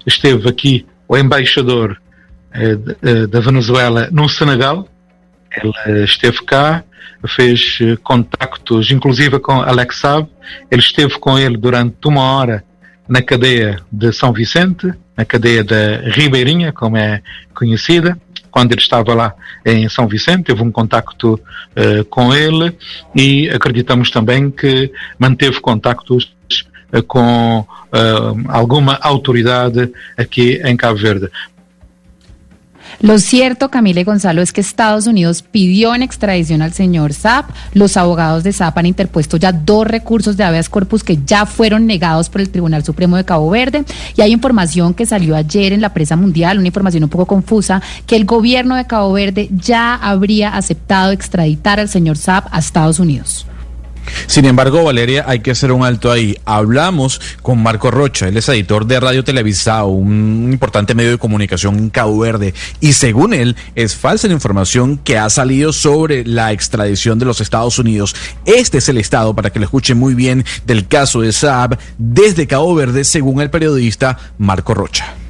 esteve 0.06 0.48
aqui 0.48 0.86
o 1.08 1.18
embaixador 1.18 2.00
eh, 2.52 3.26
da 3.28 3.40
Venezuela 3.40 4.10
no 4.12 4.30
Senegal. 4.30 4.88
Ele 5.58 6.04
esteve 6.04 6.44
cá, 6.44 6.84
fez 7.28 7.80
contactos, 8.04 8.92
inclusive 8.92 9.40
com 9.40 9.62
Alex 9.62 9.98
Saab. 9.98 10.28
Ele 10.70 10.82
esteve 10.82 11.18
com 11.18 11.38
ele 11.38 11.58
durante 11.58 11.96
uma 12.06 12.22
hora 12.22 12.64
na 13.08 13.22
cadeia 13.22 13.80
de 13.92 14.14
São 14.14 14.32
Vicente, 14.32 14.94
na 15.18 15.26
cadeia 15.26 15.64
da 15.64 15.98
Ribeirinha, 16.12 16.72
como 16.72 16.96
é 16.96 17.22
conhecida 17.56 18.18
quando 18.54 18.72
ele 18.72 18.82
estava 18.82 19.16
lá 19.16 19.34
em 19.66 19.90
São 19.90 20.08
Vicente, 20.08 20.44
teve 20.44 20.62
um 20.62 20.72
contacto 20.72 21.34
uh, 21.34 22.06
com 22.06 22.32
ele 22.32 22.78
e 23.16 23.50
acreditamos 23.50 24.12
também 24.12 24.52
que 24.52 24.92
manteve 25.18 25.60
contactos 25.60 26.32
uh, 26.94 27.02
com 27.02 27.62
uh, 27.62 28.50
alguma 28.50 29.00
autoridade 29.02 29.92
aqui 30.16 30.62
em 30.64 30.78
Cabo 30.78 31.00
Verde. 31.00 31.32
Lo 33.00 33.20
cierto, 33.20 33.70
Camila 33.70 34.04
Gonzalo, 34.04 34.42
es 34.42 34.54
que 34.54 34.62
Estados 34.62 35.08
Unidos 35.08 35.44
pidió 35.44 35.94
en 35.94 36.04
extradición 36.04 36.62
al 36.62 36.74
señor 36.74 37.14
Zap. 37.14 37.50
Los 37.74 37.98
abogados 37.98 38.44
de 38.44 38.54
Zap 38.54 38.78
han 38.78 38.86
interpuesto 38.86 39.38
ya 39.38 39.52
dos 39.52 39.86
recursos 39.88 40.38
de 40.38 40.44
habeas 40.44 40.70
corpus 40.70 41.04
que 41.04 41.20
ya 41.26 41.46
fueron 41.46 41.86
negados 41.86 42.30
por 42.30 42.42
el 42.42 42.50
Tribunal 42.50 42.84
Supremo 42.84 43.18
de 43.18 43.26
Cabo 43.26 43.50
Verde. 43.50 43.84
Y 44.16 44.22
hay 44.22 44.32
información 44.32 44.94
que 44.94 45.06
salió 45.06 45.36
ayer 45.36 45.74
en 45.74 45.82
la 45.82 45.94
prensa 45.94 46.16
mundial, 46.16 46.58
una 46.58 46.68
información 46.68 47.04
un 47.04 47.10
poco 47.10 47.26
confusa, 47.26 47.82
que 48.06 48.16
el 48.16 48.26
gobierno 48.26 48.76
de 48.76 48.88
Cabo 48.88 49.14
Verde 49.14 49.50
ya 49.52 49.96
habría 49.96 50.56
aceptado 50.56 51.12
extraditar 51.12 51.80
al 51.80 51.90
señor 51.90 52.18
Zap 52.18 52.48
a 52.52 52.60
Estados 52.60 53.00
Unidos. 53.00 53.46
Sin 54.28 54.46
embargo, 54.46 54.84
Valeria, 54.84 55.26
hay 55.28 55.40
que 55.40 55.52
hacer 55.52 55.72
un 55.72 55.84
alto 55.84 56.12
ahí. 56.12 56.38
Hablamos 56.46 57.22
con 57.42 57.62
Marco 57.62 57.92
Rocha, 57.92 58.28
él 58.28 58.38
es 58.38 58.50
editor 58.50 58.86
de 58.86 59.00
Radio 59.00 59.24
Televisado, 59.24 59.88
un 59.88 60.50
importante 60.52 60.96
medio 60.96 61.12
de 61.12 61.18
comunicación 61.18 61.78
en 61.78 61.90
Cabo 61.90 62.20
Verde, 62.20 62.54
y 62.80 62.94
según 62.94 63.34
él, 63.34 63.56
es 63.76 63.96
falsa 63.96 64.28
la 64.28 64.34
información 64.34 64.98
que 64.98 65.18
ha 65.18 65.30
salido 65.30 65.74
sobre 65.74 66.26
la 66.26 66.52
extradición 66.52 67.20
de 67.20 67.26
los 67.26 67.42
Estados 67.42 67.80
Unidos. 67.80 68.16
Este 68.46 68.80
es 68.80 68.90
el 68.90 68.98
estado, 68.98 69.36
para 69.36 69.50
que 69.50 69.60
lo 69.60 69.66
escuchen 69.66 69.98
muy 69.98 70.14
bien, 70.14 70.46
del 70.66 70.88
caso 70.88 71.22
de 71.22 71.32
Saab 71.32 71.78
desde 71.98 72.48
Cabo 72.48 72.74
Verde, 72.76 73.04
según 73.04 73.42
el 73.42 73.50
periodista 73.50 74.18
Marco 74.38 74.74
Rocha. 74.74 75.23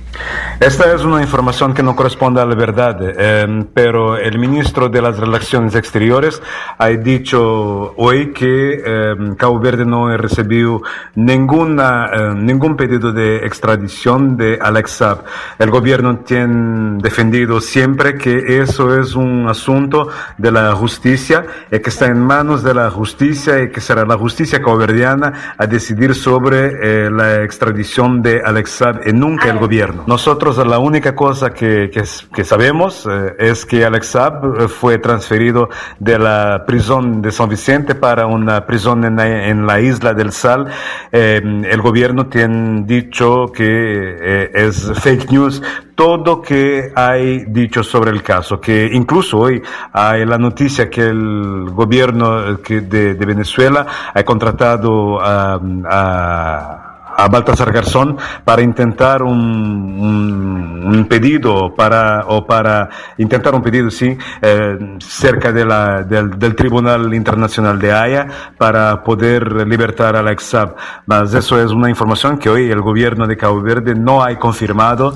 Esta 0.60 0.94
es 0.94 1.04
una 1.04 1.22
información 1.22 1.74
que 1.74 1.84
no 1.84 1.94
corresponde 1.94 2.40
a 2.40 2.46
la 2.46 2.56
verdad, 2.56 2.98
eh, 3.02 3.66
pero 3.74 4.16
el 4.18 4.40
ministro 4.40 4.88
de 4.88 5.02
las 5.02 5.18
Relaciones 5.20 5.76
Exteriores 5.76 6.42
ha 6.78 6.88
dicho 6.88 7.94
hoy 7.98 8.32
que 8.32 8.82
eh, 8.86 9.16
Cabo 9.36 9.60
Verde 9.60 9.84
no 9.84 10.08
ha 10.08 10.16
recibido 10.16 10.82
ninguna, 11.16 12.10
eh, 12.14 12.34
ningún 12.36 12.78
pedido 12.78 13.12
de 13.12 13.46
extradición 13.46 14.38
de 14.38 14.58
Alex 14.62 14.92
Saab. 14.92 15.26
El 15.60 15.70
gobierno 15.70 16.20
tiene 16.20 17.02
defendido 17.02 17.60
siempre 17.60 18.18
que 18.18 18.62
eso 18.62 18.98
es 18.98 19.16
un 19.16 19.50
asunto 19.50 20.08
de 20.38 20.52
la 20.52 20.72
justicia 20.76 21.46
y 21.72 21.80
que 21.80 21.90
está 21.90 22.06
en 22.06 22.26
manos 22.26 22.64
de 22.64 22.74
la 22.74 22.90
justicia 22.90 23.62
y 23.62 23.70
que 23.70 23.82
será 23.82 24.06
la 24.06 24.18
justicia 24.18 24.62
caboverdiana 24.62 25.56
a 25.58 25.68
decidir 25.68 26.16
sobre 26.16 27.10
la 27.10 27.44
extradición 27.44 28.22
de 28.22 28.42
Alex 28.42 28.70
Saab 28.72 29.08
y 29.08 29.12
nunca 29.12 29.50
el 29.50 29.58
gobierno. 29.58 30.06
Nosotros 30.14 30.58
la 30.68 30.78
única 30.78 31.16
cosa 31.16 31.56
que, 31.56 31.90
que, 31.90 32.44
sabemos 32.44 33.08
eh, 33.10 33.34
es 33.40 33.66
que 33.66 33.84
Alex 33.84 34.06
Saab 34.10 34.70
fue 34.70 35.00
transferido 35.00 35.70
de 35.98 36.20
la 36.20 36.66
prisión 36.68 37.20
de 37.20 37.32
San 37.32 37.50
Vicente 37.50 37.96
para 37.96 38.28
una 38.28 38.64
prisión 38.68 39.04
en 39.06 39.16
la, 39.16 39.48
en 39.48 39.66
la 39.66 39.82
isla 39.82 40.14
del 40.14 40.32
Sal. 40.32 40.68
Eh, 41.12 41.42
el 41.44 41.82
gobierno 41.82 42.28
tiene 42.28 42.84
dicho 42.86 43.52
que 43.52 43.66
eh, 43.66 44.52
es 44.54 44.92
fake 45.02 45.32
news 45.32 45.64
todo 45.96 46.44
que 46.44 46.92
hay 46.96 47.46
dicho 47.46 47.84
sobre 47.84 48.12
el 48.12 48.22
caso, 48.22 48.62
que 48.62 48.92
incluso 48.94 49.40
hoy 49.40 49.64
hay 49.94 50.26
la 50.26 50.38
noticia 50.38 50.92
que 50.92 51.08
el 51.08 51.72
gobierno 51.72 52.54
de, 52.58 53.14
Venezuela 53.16 54.12
ha 54.14 54.24
contratado 54.24 55.20
a 55.24 56.93
a 57.16 57.28
Baltasar 57.28 57.72
Garzón 57.72 58.18
para 58.44 58.62
intentar 58.62 59.24
un, 59.24 61.06
pedido 61.10 61.74
para 61.76 62.26
o 62.28 62.46
para 62.46 62.90
intentar 63.18 63.54
un 63.56 63.62
pedido 63.62 63.90
sí 63.92 64.18
eh, 64.42 64.78
cerca 65.00 65.52
de 65.52 65.66
la, 65.66 66.04
del, 66.04 66.38
del, 66.38 66.56
Tribunal 66.56 67.14
Internacional 67.14 67.80
de 67.80 67.92
Haya 67.92 68.28
para 68.58 69.04
poder 69.04 69.68
libertar 69.68 70.16
a 70.16 70.20
Alex 70.20 70.44
Saab. 70.44 70.76
Mas 71.06 71.34
eso 71.34 71.62
es 71.62 71.72
una 71.72 71.90
información 71.90 72.38
que 72.38 72.50
hoy 72.50 72.70
el 72.70 72.82
gobierno 72.82 73.28
de 73.28 73.38
Cabo 73.38 73.62
Verde 73.62 73.96
no 73.96 74.24
ha 74.24 74.38
confirmado. 74.38 75.16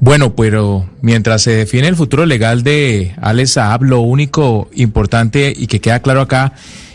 Bueno, 0.00 0.34
pero 0.34 0.84
mientras 1.00 1.42
se 1.42 1.52
define 1.52 1.88
el 1.88 1.96
futuro 1.96 2.26
legal 2.26 2.62
de 2.62 3.14
Alex 3.20 3.52
Saab, 3.52 3.84
lo 3.84 4.00
único 4.00 4.68
importante 4.74 5.52
y 5.56 5.66
que 5.66 5.80
queda 5.80 6.00
claro 6.00 6.20
acá 6.20 6.52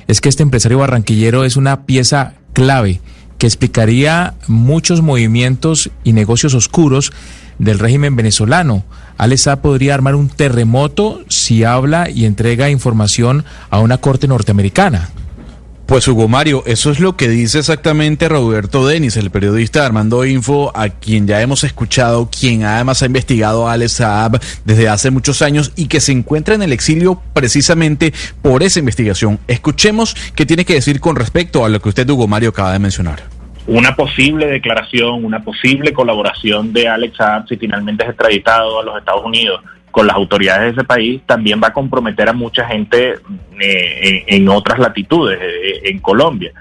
es 0.07 0.21
que 0.21 0.29
este 0.29 0.43
empresario 0.43 0.79
barranquillero 0.79 1.43
es 1.43 1.55
una 1.57 1.85
pieza 1.85 2.33
clave 2.53 2.99
que 3.39 3.47
explicaría 3.47 4.35
muchos 4.47 5.01
movimientos 5.01 5.89
y 6.03 6.13
negocios 6.13 6.53
oscuros 6.53 7.11
del 7.57 7.79
régimen 7.79 8.15
venezolano. 8.15 8.83
Alesa 9.17 9.61
podría 9.61 9.95
armar 9.95 10.15
un 10.15 10.29
terremoto 10.29 11.21
si 11.29 11.63
habla 11.63 12.09
y 12.09 12.25
entrega 12.25 12.69
información 12.69 13.45
a 13.69 13.79
una 13.79 13.97
corte 13.97 14.27
norteamericana. 14.27 15.09
Pues 15.89 16.07
Hugo 16.07 16.27
Mario, 16.27 16.61
eso 16.67 16.91
es 16.91 16.99
lo 16.99 17.17
que 17.17 17.27
dice 17.27 17.57
exactamente 17.57 18.29
Roberto 18.29 18.85
Denis, 18.85 19.17
el 19.17 19.31
periodista 19.31 19.87
Armando 19.87 20.23
Info, 20.23 20.71
a 20.75 20.89
quien 20.89 21.25
ya 21.25 21.41
hemos 21.41 21.63
escuchado, 21.63 22.29
quien 22.29 22.63
además 22.63 23.01
ha 23.01 23.07
investigado 23.07 23.67
a 23.67 23.73
Alex 23.73 23.93
Saab 23.93 24.39
desde 24.65 24.87
hace 24.87 25.09
muchos 25.09 25.41
años 25.41 25.73
y 25.75 25.87
que 25.87 25.99
se 25.99 26.11
encuentra 26.11 26.53
en 26.53 26.61
el 26.61 26.73
exilio 26.73 27.19
precisamente 27.33 28.13
por 28.43 28.61
esa 28.61 28.77
investigación. 28.77 29.39
Escuchemos 29.47 30.15
qué 30.35 30.45
tiene 30.45 30.63
que 30.63 30.75
decir 30.75 30.99
con 30.99 31.15
respecto 31.15 31.65
a 31.65 31.69
lo 31.69 31.79
que 31.79 31.89
usted, 31.89 32.07
Hugo 32.07 32.27
Mario, 32.27 32.49
acaba 32.49 32.71
de 32.71 32.79
mencionar 32.79 33.23
una 33.65 33.95
posible 33.95 34.47
declaración, 34.47 35.23
una 35.25 35.43
posible 35.43 35.93
colaboración 35.93 36.73
de 36.73 36.87
Alex 36.87 37.17
Saab 37.17 37.47
si 37.47 37.55
finalmente 37.55 38.03
es 38.03 38.09
extraditado 38.09 38.79
a 38.79 38.83
los 38.83 38.97
Estados 38.97 39.23
Unidos 39.23 39.61
con 39.99 40.07
las 40.07 40.15
autoridades 40.15 40.61
de 40.63 40.79
ese 40.79 40.87
país 40.87 41.21
también 41.25 41.59
va 41.61 41.67
a 41.67 41.73
comprometer 41.73 42.29
a 42.29 42.31
mucha 42.31 42.65
gente 42.65 43.15
eh, 43.59 44.23
en, 44.27 44.43
en, 44.43 44.47
otras 44.47 44.79
latitudes, 44.79 45.37
eh, 45.41 45.81
en 45.89 45.99
Colombia. 45.99 46.53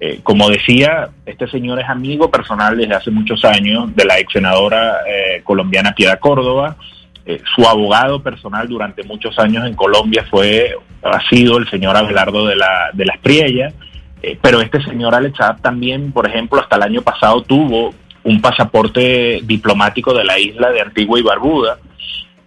Eh, 0.00 0.20
como 0.22 0.48
decía, 0.48 1.10
este 1.26 1.46
señor 1.46 1.78
es 1.78 1.86
amigo 1.90 2.30
personal 2.30 2.74
desde 2.74 2.94
hace 2.94 3.10
muchos 3.10 3.44
años 3.44 3.94
de 3.94 4.06
la 4.06 4.18
ex 4.18 4.32
senadora 4.32 4.96
colombiana 5.44 5.92
Piedad 5.94 6.18
Córdoba. 6.18 6.76
Su 7.54 7.68
abogado 7.68 8.22
personal 8.22 8.66
durante 8.66 9.02
muchos 9.02 9.38
años 9.38 9.66
en 9.66 9.74
Colombia 9.74 10.24
fue, 10.30 10.74
ha 11.02 11.20
sido 11.28 11.58
el 11.58 11.68
señor 11.68 11.98
Abelardo 11.98 12.46
de 12.46 12.56
la, 12.56 12.92
de 12.94 13.04
las 13.04 13.18
Priellas. 13.18 13.74
pero 14.40 14.62
este 14.62 14.82
señor 14.84 15.14
Alex 15.14 15.38
también, 15.60 16.12
por 16.12 16.26
ejemplo, 16.26 16.62
hasta 16.62 16.76
el 16.76 16.82
año 16.82 17.02
pasado 17.02 17.42
tuvo 17.42 17.92
un 18.24 18.40
pasaporte 18.40 19.40
diplomático 19.42 20.14
de 20.14 20.24
la 20.24 20.38
isla 20.38 20.70
de 20.70 20.80
Antigua 20.80 21.18
y 21.18 21.22
Barbuda 21.22 21.76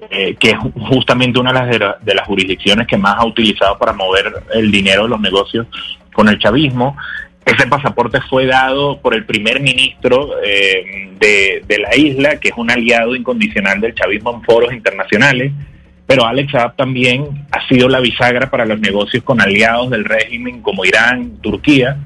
eh, 0.10 0.36
que 0.40 0.52
es 0.52 0.58
justamente 0.88 1.40
una 1.40 1.52
de 1.66 1.78
las, 1.78 2.06
de, 2.06 2.16
las 2.16 2.26
jurisdicciones 2.26 2.88
que 2.88 2.98
más 2.98 3.18
ha 3.18 3.26
utilizado 3.26 3.78
para 3.78 3.92
mover 3.92 4.32
el 4.54 4.72
dinero 4.72 5.04
de 5.04 5.10
los 5.10 5.20
negocios 5.20 5.68
con 6.14 6.30
el 6.30 6.40
chavismo. 6.40 6.96
Ese 7.44 7.68
pasaporte 7.68 8.22
fue 8.30 8.46
dado 8.46 9.02
por 9.02 9.14
el 9.14 9.26
primer 9.26 9.60
ministro 9.60 10.42
eh, 10.42 11.10
de, 11.20 11.64
de, 11.68 11.78
la 11.80 11.96
isla, 11.96 12.40
que 12.40 12.50
es 12.50 12.54
un 12.56 12.72
aliado 12.72 13.16
incondicional 13.16 13.82
del 13.82 13.94
chavismo 13.94 14.36
en 14.36 14.44
foros 14.44 14.72
internacionales, 14.72 15.52
pero 16.08 16.26
Alex 16.26 16.52
Saab 16.52 16.76
también 16.76 17.46
ha 17.52 17.68
sido 17.68 17.90
la 17.90 18.00
bisagra 18.00 18.50
para 18.50 18.66
los 18.66 18.80
negocios 18.80 19.24
con 19.24 19.42
aliados 19.42 19.90
del 19.90 20.06
régimen 20.06 20.62
como 20.62 20.86
Irán, 20.86 21.38
Turquía, 21.42 21.98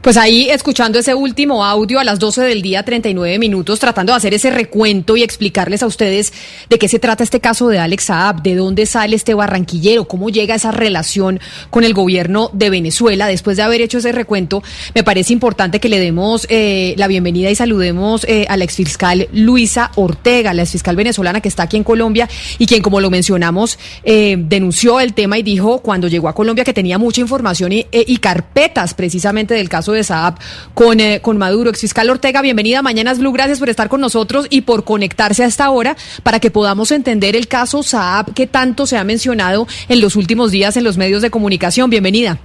Pues 0.00 0.16
ahí 0.16 0.48
escuchando 0.50 0.98
ese 0.98 1.14
último 1.14 1.64
audio 1.64 1.98
a 1.98 2.04
las 2.04 2.18
12 2.18 2.42
del 2.42 2.62
día, 2.62 2.84
39 2.84 3.38
minutos, 3.40 3.80
tratando 3.80 4.12
de 4.12 4.18
hacer 4.18 4.34
ese 4.34 4.50
recuento 4.50 5.16
y 5.16 5.22
explicarles 5.22 5.82
a 5.82 5.86
ustedes 5.86 6.32
de 6.70 6.78
qué 6.78 6.88
se 6.88 7.00
trata 7.00 7.24
este 7.24 7.40
caso 7.40 7.68
de 7.68 7.78
Alex 7.78 8.04
Saab, 8.04 8.42
de 8.42 8.54
dónde 8.54 8.86
sale 8.86 9.16
este 9.16 9.34
barranquillero, 9.34 10.06
cómo 10.06 10.30
llega 10.30 10.54
esa 10.54 10.70
relación 10.70 11.40
con 11.70 11.82
el 11.82 11.92
gobierno 11.92 12.50
de 12.52 12.70
Venezuela. 12.70 13.26
Después 13.26 13.56
de 13.56 13.64
haber 13.64 13.80
hecho 13.80 13.98
ese 13.98 14.12
recuento, 14.12 14.62
me 14.94 15.02
parece 15.02 15.32
importante 15.32 15.80
que 15.80 15.88
le 15.88 15.98
demos 15.98 16.46
eh, 16.50 16.94
la 16.96 17.08
bienvenida 17.08 17.50
y 17.50 17.56
saludemos 17.56 18.24
eh, 18.24 18.46
a 18.48 18.56
la 18.56 18.64
exfiscal 18.64 19.28
Luisa 19.32 19.90
Ortega, 19.96 20.54
la 20.54 20.62
exfiscal 20.62 20.94
venezolana 20.94 21.40
que 21.40 21.48
está 21.48 21.64
aquí 21.64 21.76
en 21.76 21.84
Colombia 21.84 22.28
y 22.58 22.66
quien, 22.66 22.82
como 22.82 23.00
lo 23.00 23.10
mencionamos, 23.10 23.78
eh, 24.04 24.36
denunció 24.38 25.00
el 25.00 25.14
tema 25.14 25.38
y 25.38 25.42
dijo 25.42 25.80
cuando 25.80 26.06
llegó 26.06 26.28
a 26.28 26.34
Colombia 26.34 26.64
que 26.64 26.72
tenía 26.72 26.98
mucha 26.98 27.20
información 27.20 27.72
y, 27.72 27.86
y 27.90 28.18
carpetas 28.18 28.94
precisamente 28.94 29.54
del 29.54 29.65
caso 29.68 29.92
de 29.92 30.04
Saab 30.04 30.34
con, 30.74 31.00
eh, 31.00 31.20
con 31.20 31.38
Maduro. 31.38 31.70
Exfiscal 31.70 32.10
Ortega, 32.10 32.42
bienvenida 32.42 32.80
a 32.80 32.82
Mañanas 32.82 33.18
Blue, 33.18 33.32
gracias 33.32 33.58
por 33.58 33.68
estar 33.68 33.88
con 33.88 34.00
nosotros 34.00 34.46
y 34.50 34.62
por 34.62 34.84
conectarse 34.84 35.44
a 35.44 35.46
esta 35.46 35.70
hora 35.70 35.96
para 36.22 36.40
que 36.40 36.50
podamos 36.50 36.90
entender 36.90 37.36
el 37.36 37.48
caso 37.48 37.82
Saab 37.82 38.34
que 38.34 38.46
tanto 38.46 38.86
se 38.86 38.96
ha 38.96 39.04
mencionado 39.04 39.66
en 39.88 40.00
los 40.00 40.16
últimos 40.16 40.50
días 40.50 40.76
en 40.76 40.84
los 40.84 40.96
medios 40.96 41.22
de 41.22 41.30
comunicación. 41.30 41.90
Bienvenida. 41.90 42.38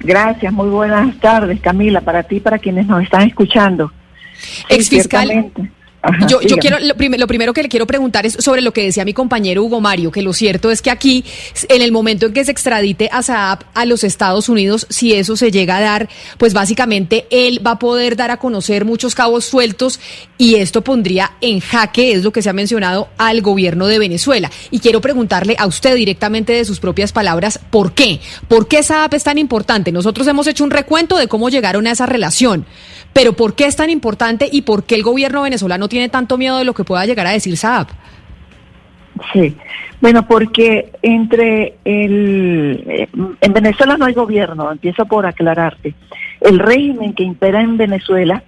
Gracias, 0.00 0.52
muy 0.52 0.68
buenas 0.68 1.18
tardes, 1.18 1.60
Camila, 1.60 2.00
para 2.00 2.22
ti 2.22 2.36
y 2.36 2.40
para 2.40 2.58
quienes 2.58 2.86
nos 2.86 3.02
están 3.02 3.22
escuchando. 3.22 3.92
Exfiscal 4.68 5.50
yo, 6.28 6.40
yo 6.42 6.56
quiero, 6.58 6.78
lo, 6.78 6.94
lo, 6.94 7.26
primero 7.26 7.52
que 7.52 7.62
le 7.62 7.68
quiero 7.68 7.86
preguntar 7.86 8.24
es 8.24 8.34
sobre 8.34 8.62
lo 8.62 8.72
que 8.72 8.84
decía 8.84 9.04
mi 9.04 9.14
compañero 9.14 9.64
Hugo 9.64 9.80
Mario, 9.80 10.12
que 10.12 10.22
lo 10.22 10.32
cierto 10.32 10.70
es 10.70 10.80
que 10.80 10.90
aquí, 10.90 11.24
en 11.68 11.82
el 11.82 11.90
momento 11.90 12.26
en 12.26 12.32
que 12.32 12.44
se 12.44 12.52
extradite 12.52 13.08
a 13.12 13.22
Saab 13.22 13.64
a 13.74 13.84
los 13.84 14.04
Estados 14.04 14.48
Unidos, 14.48 14.86
si 14.90 15.14
eso 15.14 15.36
se 15.36 15.50
llega 15.50 15.78
a 15.78 15.80
dar, 15.80 16.08
pues 16.38 16.54
básicamente 16.54 17.26
él 17.30 17.66
va 17.66 17.72
a 17.72 17.78
poder 17.80 18.14
dar 18.14 18.30
a 18.30 18.36
conocer 18.36 18.84
muchos 18.84 19.16
cabos 19.16 19.44
sueltos 19.44 19.98
y 20.38 20.54
esto 20.54 20.82
pondría 20.82 21.32
en 21.40 21.58
jaque, 21.58 22.12
es 22.12 22.22
lo 22.22 22.32
que 22.32 22.42
se 22.42 22.50
ha 22.50 22.52
mencionado, 22.52 23.08
al 23.18 23.42
gobierno 23.42 23.88
de 23.88 23.98
Venezuela. 23.98 24.50
Y 24.70 24.78
quiero 24.78 25.00
preguntarle 25.00 25.56
a 25.58 25.66
usted 25.66 25.96
directamente 25.96 26.52
de 26.52 26.64
sus 26.64 26.78
propias 26.78 27.10
palabras, 27.10 27.58
¿por 27.70 27.92
qué? 27.92 28.20
¿Por 28.46 28.68
qué 28.68 28.84
Saab 28.84 29.14
es 29.14 29.24
tan 29.24 29.38
importante? 29.38 29.90
Nosotros 29.90 30.28
hemos 30.28 30.46
hecho 30.46 30.62
un 30.62 30.70
recuento 30.70 31.16
de 31.16 31.26
cómo 31.26 31.48
llegaron 31.48 31.88
a 31.88 31.90
esa 31.90 32.06
relación. 32.06 32.66
Pero 33.12 33.32
¿por 33.32 33.54
qué 33.54 33.66
es 33.66 33.74
tan 33.74 33.90
importante 33.90 34.48
y 34.50 34.62
por 34.62 34.84
qué 34.84 34.94
el 34.94 35.02
gobierno 35.02 35.42
venezolano 35.42 35.87
tiene 35.88 36.08
tanto 36.08 36.38
miedo 36.38 36.58
de 36.58 36.64
lo 36.64 36.74
que 36.74 36.84
pueda 36.84 37.06
llegar 37.06 37.26
a 37.26 37.32
decir 37.32 37.56
Saab? 37.56 37.88
Sí, 39.32 39.56
bueno, 40.00 40.26
porque 40.26 40.92
entre 41.02 41.74
el... 41.84 42.84
Eh, 42.86 43.08
en 43.40 43.52
Venezuela 43.52 43.96
no 43.96 44.04
hay 44.04 44.14
gobierno, 44.14 44.70
empiezo 44.70 45.06
por 45.06 45.26
aclararte. 45.26 45.94
El 46.40 46.58
régimen 46.58 47.14
que 47.14 47.24
impera 47.24 47.60
en 47.60 47.76
Venezuela 47.76 48.42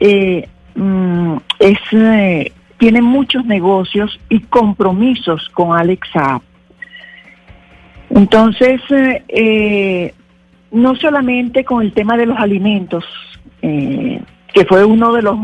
eh, 0.00 0.48
mm, 0.74 1.36
es, 1.60 1.78
eh, 1.92 2.52
tiene 2.78 3.02
muchos 3.02 3.44
negocios 3.44 4.18
y 4.28 4.40
compromisos 4.40 5.48
con 5.50 5.78
Alex 5.78 6.08
Saab. 6.12 6.42
Entonces, 8.10 8.80
eh, 9.28 10.12
no 10.72 10.96
solamente 10.96 11.64
con 11.64 11.82
el 11.82 11.92
tema 11.92 12.16
de 12.16 12.26
los 12.26 12.38
alimentos, 12.38 13.04
eh, 13.62 14.20
que 14.52 14.64
fue 14.64 14.84
uno 14.84 15.12
de 15.12 15.22
los 15.22 15.36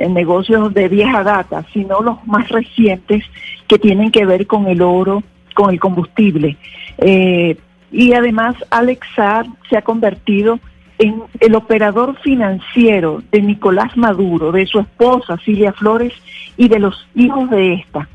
eh, 0.00 0.08
negocios 0.08 0.72
de 0.72 0.88
vieja 0.88 1.22
data, 1.22 1.64
sino 1.74 2.00
los 2.00 2.26
más 2.26 2.48
recientes 2.48 3.22
que 3.68 3.78
tienen 3.78 4.10
que 4.10 4.24
ver 4.24 4.46
con 4.46 4.66
el 4.66 4.80
oro, 4.80 5.22
con 5.54 5.68
el 5.70 5.78
combustible. 5.78 6.56
Eh, 6.96 7.56
y 7.92 8.14
además 8.14 8.56
Alex 8.70 9.06
Saab 9.14 9.46
se 9.68 9.76
ha 9.76 9.82
convertido 9.82 10.58
en 10.98 11.22
el 11.40 11.54
operador 11.54 12.18
financiero 12.20 13.22
de 13.30 13.42
Nicolás 13.42 13.94
Maduro, 13.96 14.52
de 14.52 14.66
su 14.66 14.80
esposa 14.80 15.36
Silvia 15.44 15.74
Flores 15.74 16.14
y 16.56 16.68
de 16.68 16.78
los 16.78 17.06
hijos 17.14 17.50
de 17.50 17.74
esta. 17.74 18.08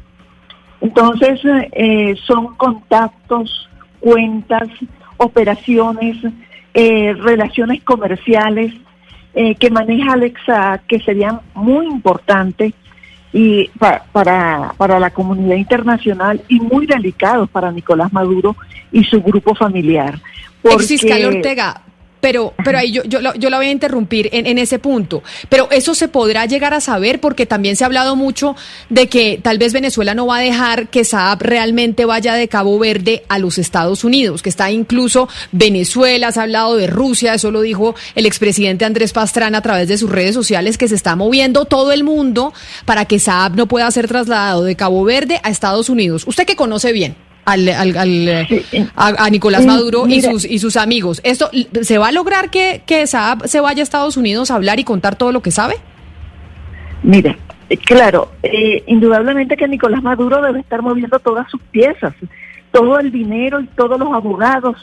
Entonces 0.82 1.40
eh, 1.72 2.16
son 2.26 2.56
contactos, 2.56 3.70
cuentas, 4.00 4.70
operaciones, 5.18 6.18
eh, 6.74 7.14
relaciones 7.14 7.84
comerciales 7.84 8.74
eh, 9.36 9.56
que 9.56 9.70
maneja 9.70 10.14
Alexa, 10.14 10.82
que 10.88 11.00
serían 11.00 11.42
muy 11.54 11.86
importantes 11.86 12.74
y 13.34 13.68
para, 14.12 14.74
para 14.78 14.98
la 14.98 15.10
comunidad 15.10 15.58
internacional 15.58 16.42
y 16.48 16.62
muy 16.62 16.86
delicados 16.86 17.50
para 17.50 17.70
Nicolás 17.70 18.14
Maduro 18.14 18.56
y 18.94 19.04
su 19.04 19.22
grupo 19.22 19.54
familiar. 19.54 20.18
Porque, 20.62 21.26
Ortega, 21.26 21.82
pero, 22.22 22.54
pero 22.64 22.78
ahí 22.78 22.92
yo, 22.92 23.04
yo, 23.04 23.20
yo 23.36 23.50
la 23.50 23.58
voy 23.58 23.68
a 23.68 23.72
interrumpir 23.72 24.30
en, 24.32 24.48
en, 24.48 24.58
ese 24.58 24.80
punto. 24.80 25.22
Pero 25.50 25.70
eso 25.72 25.94
se 25.94 26.08
podrá 26.08 26.46
llegar 26.46 26.74
a 26.74 26.82
saber 26.82 27.20
porque 27.20 27.46
también 27.46 27.76
se 27.76 27.84
ha 27.84 27.88
hablado 27.88 28.16
mucho 28.16 28.56
de 28.90 29.08
que 29.08 29.40
tal 29.42 29.58
vez 29.58 29.74
Venezuela 29.74 30.16
no 30.16 30.28
va 30.28 30.38
a 30.38 30.42
dejar 30.42 30.88
que 30.88 31.04
Saab 31.04 31.42
realmente 31.42 32.06
vaya 32.06 32.34
de 32.34 32.48
Cabo 32.48 32.80
Verde 32.80 33.24
a 33.30 33.38
los 33.40 33.58
Estados 33.58 34.04
Unidos, 34.04 34.42
que 34.42 34.50
está 34.50 34.72
incluso 34.72 35.30
Venezuela, 35.52 36.32
se 36.32 36.40
ha 36.40 36.44
hablado 36.44 36.76
de 36.78 36.88
Rusia, 36.88 37.36
eso 37.36 37.52
lo 37.52 37.62
dijo 37.62 37.96
el 38.16 38.26
expresidente 38.26 38.86
Andrés 38.86 39.14
Pastrana 39.14 39.60
a 39.60 39.62
través 39.62 39.88
de 39.88 39.98
sus 39.98 40.10
redes 40.10 40.34
sociales, 40.34 40.78
que 40.78 40.88
se 40.88 40.96
está 40.96 41.16
moviendo 41.16 41.66
todo 41.66 41.92
el 41.92 42.04
mundo 42.04 42.54
para 42.86 43.06
que 43.06 43.20
Saab 43.20 43.56
no 43.56 43.68
pueda 43.68 43.90
ser 43.92 44.08
trasladado 44.08 44.64
de 44.64 44.76
Cabo 44.76 45.04
Verde 45.04 45.40
a 45.44 45.50
Estados 45.50 45.90
Unidos. 45.90 46.24
Usted 46.26 46.46
que 46.46 46.56
conoce 46.56 46.92
bien 46.92 47.16
al, 47.46 47.70
al, 47.70 47.96
al 47.96 48.48
a, 48.96 49.30
Nicolás 49.30 49.66
Maduro 49.66 50.08
y 50.08 50.22
sus 50.22 50.46
y 50.46 50.60
sus 50.60 50.76
amigos. 50.78 51.22
¿Esto 51.24 51.50
se 51.82 51.98
va 51.98 52.10
a 52.10 52.12
lograr 52.12 52.50
que, 52.50 52.82
que 52.86 53.06
Saab 53.08 53.48
se 53.48 53.60
vaya 53.60 53.82
a 53.82 53.84
Estados 53.84 54.18
Unidos 54.18 54.52
a 54.52 54.56
hablar 54.56 54.80
y 54.80 54.84
contar 54.84 55.16
todo 55.16 55.32
lo 55.32 55.42
que 55.42 55.52
sabe? 55.52 55.76
Mire, 57.04 57.38
eh, 57.70 57.78
claro, 57.78 58.32
eh, 58.42 58.84
indudablemente 58.88 59.56
que 59.56 59.68
Nicolás 59.68 60.02
Maduro 60.02 60.42
debe 60.42 60.60
estar 60.60 60.82
moviendo 60.82 61.20
todas 61.20 61.50
sus 61.50 61.62
piezas, 61.62 62.14
todo 62.72 63.00
el 63.00 63.12
dinero 63.12 63.62
y 63.62 63.68
todos 63.68 64.00
los 64.00 64.12
abogados 64.12 64.76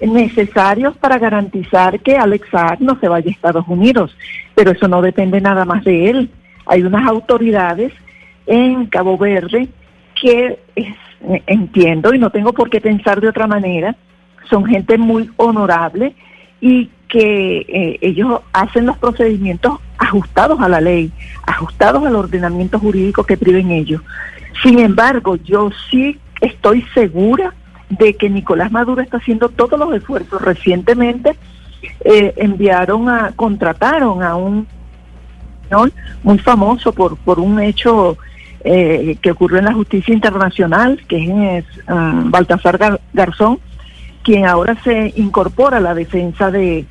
necesarios 0.00 0.96
para 0.96 1.18
garantizar 1.18 2.00
que 2.00 2.16
Alex 2.16 2.48
Saab 2.50 2.80
no 2.80 2.98
se 2.98 3.08
vaya 3.08 3.28
a 3.28 3.32
Estados 3.32 3.66
Unidos. 3.68 4.16
Pero 4.54 4.72
eso 4.72 4.88
no 4.88 5.02
depende 5.02 5.40
nada 5.40 5.64
más 5.64 5.84
de 5.84 6.10
él. 6.10 6.30
Hay 6.66 6.82
unas 6.82 7.06
autoridades 7.06 7.92
en 8.46 8.86
Cabo 8.86 9.16
Verde 9.16 9.68
que 10.20 10.58
entiendo 11.46 12.14
y 12.14 12.18
no 12.18 12.30
tengo 12.30 12.52
por 12.52 12.70
qué 12.70 12.80
pensar 12.80 13.20
de 13.20 13.28
otra 13.28 13.46
manera, 13.46 13.96
son 14.48 14.64
gente 14.64 14.98
muy 14.98 15.30
honorable 15.36 16.14
y 16.60 16.90
que 17.08 17.58
eh, 17.68 17.98
ellos 18.00 18.40
hacen 18.52 18.86
los 18.86 18.96
procedimientos 18.98 19.78
ajustados 19.98 20.60
a 20.60 20.68
la 20.68 20.80
ley, 20.80 21.10
ajustados 21.46 22.04
al 22.04 22.16
ordenamiento 22.16 22.78
jurídico 22.78 23.24
que 23.24 23.36
priven 23.36 23.70
ellos. 23.70 24.02
Sin 24.62 24.78
embargo, 24.78 25.36
yo 25.36 25.70
sí 25.90 26.18
estoy 26.40 26.84
segura 26.94 27.54
de 27.88 28.14
que 28.14 28.30
Nicolás 28.30 28.70
Maduro 28.70 29.02
está 29.02 29.16
haciendo 29.16 29.48
todos 29.48 29.78
los 29.78 29.92
esfuerzos. 29.94 30.40
Recientemente 30.40 31.36
eh, 32.04 32.34
enviaron 32.36 33.08
a, 33.08 33.32
contrataron 33.34 34.22
a 34.22 34.36
un 34.36 34.66
muy 36.22 36.38
famoso 36.38 36.92
por, 36.92 37.16
por 37.16 37.38
un 37.38 37.60
hecho 37.60 38.18
eh, 38.64 39.16
que 39.20 39.30
ocurrió 39.30 39.58
en 39.58 39.64
la 39.66 39.72
justicia 39.72 40.14
internacional, 40.14 41.00
que 41.08 41.58
es 41.58 41.64
uh, 41.88 42.28
Baltasar 42.30 43.00
Garzón, 43.12 43.58
quien 44.22 44.46
ahora 44.46 44.76
se 44.82 45.12
incorpora 45.16 45.78
a 45.78 45.80
la 45.80 45.94
defensa 45.94 46.50
de, 46.50 46.84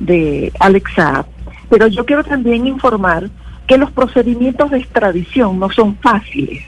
de 0.00 0.52
Alex 0.58 0.92
Saab. 0.94 1.26
Pero 1.70 1.86
yo 1.86 2.04
quiero 2.04 2.24
también 2.24 2.66
informar 2.66 3.30
que 3.66 3.78
los 3.78 3.90
procedimientos 3.92 4.70
de 4.70 4.78
extradición 4.78 5.58
no 5.58 5.70
son 5.70 5.96
fáciles. 5.96 6.64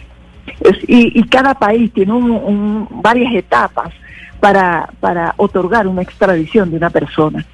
y, 0.86 1.18
y, 1.18 1.22
cada 1.24 1.54
país 1.54 1.92
tiene 1.92 2.12
un, 2.12 2.86
varias 3.02 3.34
etapas 3.34 3.92
para, 4.40 4.88
para 5.00 5.34
otorgar 5.36 5.86
una 5.88 6.02
extradición 6.02 6.70
de 6.70 6.76
una 6.76 6.90
persona. 6.90 7.44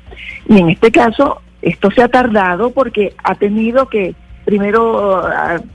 Y 0.49 0.59
en 0.59 0.71
este 0.71 0.91
caso, 0.91 1.41
esto 1.63 1.91
se 1.91 2.03
ha 2.03 2.09
tardado 2.09 2.71
porque 2.71 3.15
ha 3.23 3.35
tenido 3.35 3.89
que 3.89 4.15
primero 4.51 5.23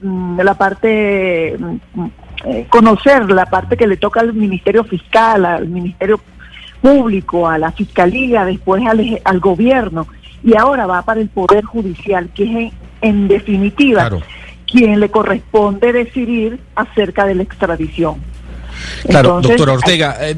mm, 0.01 0.41
la 0.41 0.53
parte, 0.53 1.55
mm, 1.57 2.05
eh, 2.45 2.65
conocer 2.69 3.31
la 3.31 3.45
parte 3.45 3.77
que 3.77 3.87
le 3.87 3.95
toca 3.95 4.19
al 4.19 4.33
Ministerio 4.33 4.83
Fiscal, 4.83 5.45
al 5.45 5.69
Ministerio 5.69 6.19
Público, 6.81 7.47
a 7.47 7.57
la 7.57 7.71
Fiscalía, 7.71 8.43
después 8.43 8.83
al, 8.85 9.39
gobierno 9.39 10.07
y 10.43 10.55
ahora 10.57 10.85
va 10.85 11.01
para 11.03 11.21
el 11.21 11.29
Poder 11.29 11.63
Judicial, 11.63 12.29
que 12.35 12.43
es 12.43 12.73
en, 13.01 13.27
definitiva 13.29 14.09
quien 14.67 14.99
le 14.99 15.09
corresponde 15.09 15.93
decidir 15.93 16.59
acerca 16.75 17.25
de 17.25 17.35
la 17.35 17.43
extradición. 17.43 18.15
Claro, 19.07 19.39
doctora 19.39 19.73
Ortega. 19.73 20.17
Eh, 20.19 20.35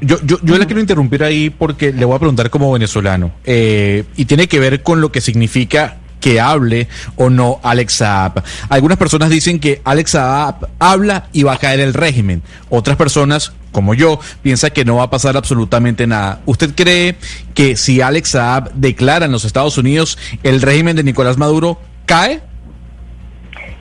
yo, 0.00 0.16
yo, 0.24 0.38
yo 0.42 0.58
le 0.58 0.66
quiero 0.66 0.80
interrumpir 0.80 1.22
ahí 1.22 1.50
porque 1.50 1.92
le 1.92 2.04
voy 2.04 2.16
a 2.16 2.18
preguntar 2.18 2.50
como 2.50 2.72
venezolano 2.72 3.32
eh, 3.44 4.04
y 4.16 4.24
tiene 4.24 4.48
que 4.48 4.58
ver 4.58 4.82
con 4.82 5.00
lo 5.00 5.12
que 5.12 5.20
significa 5.20 5.99
que 6.20 6.40
hable 6.40 6.88
o 7.16 7.30
no 7.30 7.58
Alex 7.62 7.94
Saab. 7.94 8.42
Algunas 8.68 8.98
personas 8.98 9.30
dicen 9.30 9.58
que 9.58 9.80
Alex 9.84 10.12
Saab 10.12 10.68
habla 10.78 11.28
y 11.32 11.42
va 11.42 11.54
a 11.54 11.58
caer 11.58 11.80
el 11.80 11.94
régimen. 11.94 12.42
Otras 12.68 12.96
personas 12.96 13.52
como 13.72 13.94
yo, 13.94 14.18
piensa 14.42 14.70
que 14.70 14.84
no 14.84 14.96
va 14.96 15.04
a 15.04 15.10
pasar 15.10 15.36
absolutamente 15.36 16.06
nada. 16.06 16.40
¿Usted 16.46 16.74
cree 16.74 17.16
que 17.54 17.76
si 17.76 18.00
Alex 18.00 18.30
Saab 18.30 18.72
declara 18.72 19.26
en 19.26 19.32
los 19.32 19.44
Estados 19.44 19.78
Unidos 19.78 20.18
el 20.42 20.60
régimen 20.60 20.96
de 20.96 21.04
Nicolás 21.04 21.38
Maduro 21.38 21.78
cae? 22.06 22.40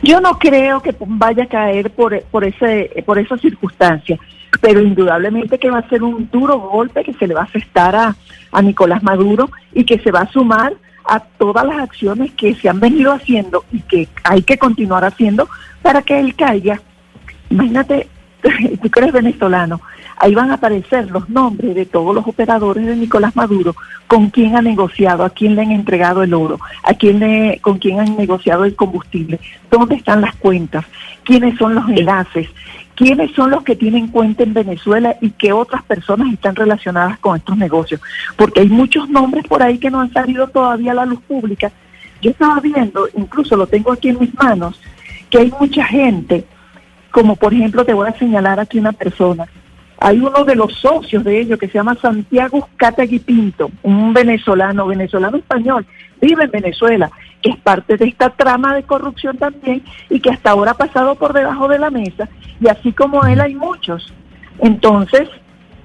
Yo 0.01 0.21
no 0.21 0.37
creo 0.39 0.81
que 0.81 0.95
vaya 0.99 1.43
a 1.43 1.47
caer 1.47 1.91
por, 1.91 2.21
por, 2.25 2.45
ese, 2.45 3.03
por 3.05 3.19
esa 3.19 3.37
circunstancia, 3.37 4.17
pero 4.61 4.81
indudablemente 4.81 5.57
que 5.57 5.69
va 5.69 5.79
a 5.79 5.89
ser 5.89 6.03
un 6.03 6.29
duro 6.31 6.59
golpe 6.59 7.03
que 7.03 7.13
se 7.13 7.27
le 7.27 7.33
va 7.33 7.41
a 7.41 7.45
afectar 7.45 7.95
a, 7.95 8.15
a 8.51 8.61
Nicolás 8.61 9.03
Maduro 9.03 9.49
y 9.73 9.83
que 9.83 9.99
se 9.99 10.11
va 10.11 10.21
a 10.21 10.31
sumar 10.31 10.73
a 11.09 11.19
todas 11.19 11.65
las 11.65 11.79
acciones 11.79 12.31
que 12.33 12.53
se 12.55 12.69
han 12.69 12.79
venido 12.79 13.11
haciendo 13.11 13.65
y 13.71 13.81
que 13.81 14.07
hay 14.23 14.43
que 14.43 14.57
continuar 14.57 15.03
haciendo 15.03 15.49
para 15.81 16.01
que 16.03 16.19
él 16.19 16.35
caiga. 16.35 16.79
Imagínate, 17.49 18.07
tú 18.81 18.89
que 18.89 18.99
eres 18.99 19.11
venezolano, 19.11 19.81
ahí 20.17 20.35
van 20.35 20.51
a 20.51 20.55
aparecer 20.55 21.09
los 21.09 21.27
nombres 21.29 21.73
de 21.73 21.85
todos 21.85 22.13
los 22.13 22.27
operadores 22.27 22.85
de 22.85 22.95
Nicolás 22.95 23.35
Maduro, 23.35 23.75
con 24.07 24.29
quién 24.29 24.55
ha 24.55 24.61
negociado, 24.61 25.23
a 25.23 25.29
quién 25.31 25.55
le 25.55 25.63
han 25.63 25.71
entregado 25.71 26.21
el 26.21 26.33
oro, 26.33 26.59
a 26.83 26.93
quién 26.93 27.19
le, 27.19 27.59
con 27.61 27.79
quién 27.79 27.99
han 27.99 28.15
negociado 28.15 28.65
el 28.65 28.75
combustible, 28.75 29.39
dónde 29.71 29.95
están 29.95 30.21
las 30.21 30.35
cuentas, 30.35 30.85
quiénes 31.23 31.57
son 31.57 31.73
los 31.73 31.89
enlaces, 31.89 32.49
quiénes 32.99 33.31
son 33.31 33.49
los 33.49 33.63
que 33.63 33.77
tienen 33.77 34.09
cuenta 34.09 34.43
en 34.43 34.53
Venezuela 34.53 35.15
y 35.21 35.29
qué 35.29 35.53
otras 35.53 35.81
personas 35.83 36.33
están 36.33 36.53
relacionadas 36.53 37.17
con 37.19 37.37
estos 37.37 37.57
negocios. 37.57 38.01
Porque 38.35 38.59
hay 38.59 38.67
muchos 38.67 39.09
nombres 39.09 39.47
por 39.47 39.63
ahí 39.63 39.77
que 39.77 39.89
no 39.89 40.01
han 40.01 40.11
salido 40.11 40.49
todavía 40.49 40.91
a 40.91 40.95
la 40.95 41.05
luz 41.05 41.21
pública. 41.21 41.71
Yo 42.21 42.31
estaba 42.31 42.59
viendo, 42.59 43.07
incluso 43.15 43.55
lo 43.55 43.67
tengo 43.67 43.93
aquí 43.93 44.09
en 44.09 44.19
mis 44.19 44.35
manos, 44.35 44.81
que 45.29 45.37
hay 45.37 45.53
mucha 45.57 45.85
gente, 45.85 46.43
como 47.09 47.37
por 47.37 47.53
ejemplo 47.53 47.85
te 47.85 47.93
voy 47.93 48.09
a 48.09 48.19
señalar 48.19 48.59
aquí 48.59 48.79
una 48.79 48.91
persona, 48.91 49.45
hay 50.01 50.19
uno 50.19 50.43
de 50.43 50.55
los 50.55 50.73
socios 50.73 51.23
de 51.23 51.39
ellos 51.39 51.57
que 51.57 51.67
se 51.67 51.75
llama 51.75 51.95
Santiago 52.01 52.67
Categui 52.75 53.19
Pinto, 53.19 53.71
un 53.81 54.11
venezolano, 54.13 54.87
venezolano 54.87 55.37
español, 55.37 55.85
vive 56.19 56.43
en 56.43 56.51
Venezuela, 56.51 57.09
que 57.41 57.51
es 57.51 57.57
parte 57.57 57.97
de 57.97 58.05
esta 58.05 58.29
trama 58.31 58.75
de 58.75 58.83
corrupción 58.83 59.37
también 59.37 59.83
y 60.09 60.19
que 60.19 60.29
hasta 60.29 60.51
ahora 60.51 60.71
ha 60.71 60.77
pasado 60.77 61.15
por 61.15 61.33
debajo 61.33 61.67
de 61.67 61.79
la 61.79 61.89
mesa 61.89 62.27
y 62.59 62.67
así 62.67 62.91
como 62.91 63.23
él 63.25 63.39
hay 63.41 63.55
muchos. 63.55 64.13
Entonces, 64.59 65.29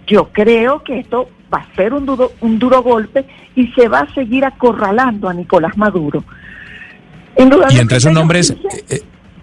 yo 0.06 0.30
creo 0.32 0.82
que 0.82 1.00
esto 1.00 1.28
va 1.52 1.58
a 1.58 1.76
ser 1.76 1.92
un 1.92 2.06
duro, 2.06 2.32
un 2.40 2.58
duro 2.58 2.82
golpe 2.82 3.24
y 3.54 3.68
se 3.68 3.88
va 3.88 4.00
a 4.00 4.14
seguir 4.14 4.44
acorralando 4.44 5.28
a 5.28 5.34
Nicolás 5.34 5.76
Maduro. 5.76 6.24
Y 7.70 7.78
entre 7.78 7.98
esos 7.98 8.12
nombres, 8.12 8.54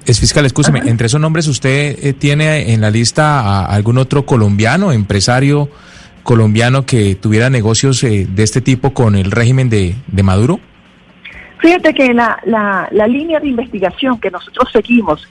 es 0.06 0.20
fiscal, 0.20 0.46
escúcheme, 0.46 0.82
entre 0.86 1.08
esos 1.08 1.20
nombres 1.20 1.48
usted 1.48 1.98
eh, 2.02 2.14
tiene 2.14 2.74
en 2.74 2.82
la 2.82 2.90
lista 2.90 3.42
a 3.42 3.66
algún 3.66 3.98
otro 3.98 4.26
colombiano, 4.26 4.92
empresario 4.92 5.70
colombiano 6.24 6.86
que 6.86 7.16
tuviera 7.16 7.50
negocios 7.50 8.04
eh, 8.04 8.28
de 8.30 8.44
este 8.44 8.62
tipo 8.62 8.94
con 8.94 9.16
el 9.16 9.32
régimen 9.32 9.70
de, 9.70 9.96
Maduro? 10.24 10.60
Fíjate 11.62 11.94
que 11.94 12.14
la, 12.14 12.40
la, 12.46 12.90
la 12.92 13.08
línea 13.08 13.40
de 13.40 13.48
investigación 13.48 14.20
que 14.20 14.32
nosotros 14.32 14.70
seguimos 14.72 15.28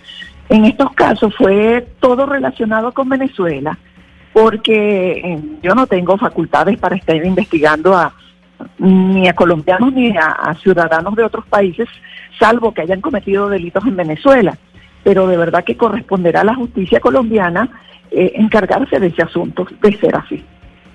en 0.49 0.65
estos 0.65 0.93
casos 0.93 1.35
fue 1.37 1.87
todo 1.99 2.25
relacionado 2.25 2.93
con 2.93 3.09
Venezuela, 3.09 3.77
porque 4.33 5.13
eh, 5.13 5.41
yo 5.61 5.75
no 5.75 5.89
tengo 5.89 6.17
facultades 6.19 6.79
para 6.79 6.97
estar 6.97 7.17
investigando 7.17 7.97
a 7.97 8.15
ni 8.79 9.27
a 9.27 9.33
colombianos 9.33 9.93
ni 9.93 10.15
a, 10.17 10.55
ciudadanos 10.63 11.17
de 11.17 11.25
otros 11.25 11.47
países, 11.47 11.89
salvo 12.39 12.73
que 12.73 12.83
hayan 12.83 13.01
cometido 13.01 13.49
delitos 13.49 13.85
en 13.87 13.97
Venezuela. 13.97 14.57
Pero 15.03 15.27
de 15.27 15.37
verdad 15.37 15.65
que 15.65 15.77
corresponderá 15.77 16.43
a 16.43 16.45
la 16.45 16.55
justicia 16.55 17.01
colombiana 17.01 17.71
eh, 18.11 18.33
encargarse 18.37 19.01
de 19.01 19.07
ese 19.07 19.23
asunto, 19.23 19.67
de 19.81 19.97
ser 19.97 20.15
así. 20.15 20.45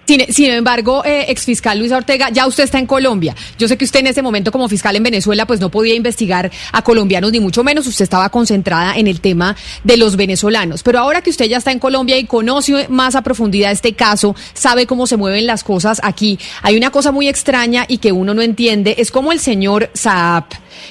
Sin, 0.06 0.52
embargo, 0.52 1.04
eh, 1.04 1.26
exfiscal 1.30 1.80
Luis 1.80 1.92
Ortega, 1.92 2.30
ya 2.30 2.46
usted 2.46 2.64
está 2.64 2.78
en 2.78 2.86
Colombia. 2.86 3.36
Yo 3.58 3.68
sé 3.68 3.78
que 3.78 3.86
usted 3.86 4.02
en 4.02 4.08
ese 4.08 4.22
momento 4.22 4.52
como 4.52 4.70
fiscal 4.70 4.96
en 4.96 5.04
Venezuela 5.04 5.48
pues 5.48 5.60
no 5.60 5.70
podía 5.70 5.96
investigar 5.96 6.52
a 6.72 6.82
colombianos 6.84 7.32
ni 7.32 7.40
mucho 7.40 7.64
menos. 7.64 7.88
Usted 7.88 8.04
estaba 8.04 8.30
concentrada 8.30 8.96
en 8.96 9.08
el 9.08 9.20
tema 9.20 9.56
de 9.84 9.98
los 9.98 10.16
venezolanos. 10.16 10.84
Pero 10.84 11.00
ahora 11.00 11.22
que 11.22 11.32
usted 11.32 11.46
ya 11.46 11.58
está 11.58 11.72
en 11.72 11.80
Colombia 11.80 12.18
y 12.18 12.26
conoce 12.26 12.88
más 12.90 13.16
a 13.16 13.24
profundidad 13.24 13.72
este 13.72 13.94
caso, 13.94 14.36
sabe 14.54 14.86
cómo 14.86 15.08
se 15.08 15.18
mueven 15.18 15.48
las 15.48 15.64
cosas 15.64 16.00
aquí. 16.04 16.40
Hay 16.62 16.78
una 16.78 16.92
cosa 16.92 17.12
muy 17.12 17.28
extraña 17.28 17.86
y 17.88 17.98
que 17.98 18.12
uno 18.12 18.34
no 18.34 18.42
entiende. 18.42 18.96
Es 18.98 19.12
como 19.12 19.32
el 19.32 19.40
señor 19.40 19.90
Saab, 19.94 20.46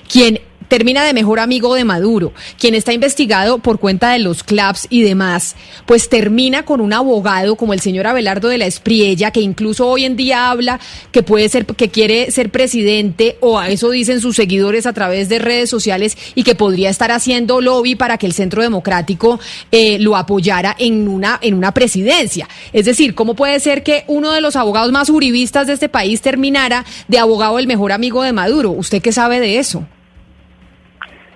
quien 0.08 0.40
termina 0.74 1.04
de 1.04 1.14
mejor 1.14 1.38
amigo 1.38 1.76
de 1.76 1.84
Maduro, 1.84 2.32
quien 2.58 2.74
está 2.74 2.92
investigado 2.92 3.58
por 3.58 3.78
cuenta 3.78 4.10
de 4.10 4.18
los 4.18 4.42
clubs 4.42 4.88
y 4.90 5.02
demás, 5.02 5.54
pues 5.86 6.08
termina 6.08 6.64
con 6.64 6.80
un 6.80 6.92
abogado 6.92 7.54
como 7.54 7.74
el 7.74 7.78
señor 7.78 8.08
Abelardo 8.08 8.48
de 8.48 8.58
la 8.58 8.66
Espriella, 8.66 9.30
que 9.30 9.40
incluso 9.40 9.86
hoy 9.86 10.04
en 10.04 10.16
día 10.16 10.50
habla 10.50 10.80
que 11.12 11.22
puede 11.22 11.48
ser, 11.48 11.64
que 11.64 11.90
quiere 11.90 12.32
ser 12.32 12.50
presidente, 12.50 13.36
o 13.38 13.56
a 13.56 13.68
eso 13.68 13.88
dicen 13.90 14.20
sus 14.20 14.34
seguidores 14.34 14.84
a 14.86 14.92
través 14.92 15.28
de 15.28 15.38
redes 15.38 15.70
sociales, 15.70 16.18
y 16.34 16.42
que 16.42 16.56
podría 16.56 16.90
estar 16.90 17.12
haciendo 17.12 17.60
lobby 17.60 17.94
para 17.94 18.18
que 18.18 18.26
el 18.26 18.32
Centro 18.32 18.60
Democrático 18.60 19.38
eh, 19.70 20.00
lo 20.00 20.16
apoyara 20.16 20.74
en 20.76 21.06
una, 21.06 21.38
en 21.40 21.54
una 21.54 21.72
presidencia. 21.72 22.48
Es 22.72 22.84
decir, 22.84 23.14
¿cómo 23.14 23.34
puede 23.36 23.60
ser 23.60 23.84
que 23.84 24.02
uno 24.08 24.32
de 24.32 24.40
los 24.40 24.56
abogados 24.56 24.90
más 24.90 25.08
uribistas 25.08 25.68
de 25.68 25.74
este 25.74 25.88
país 25.88 26.20
terminara 26.20 26.84
de 27.06 27.20
abogado 27.20 27.60
el 27.60 27.68
mejor 27.68 27.92
amigo 27.92 28.24
de 28.24 28.32
Maduro? 28.32 28.72
¿Usted 28.72 29.00
qué 29.00 29.12
sabe 29.12 29.38
de 29.38 29.60
eso? 29.60 29.86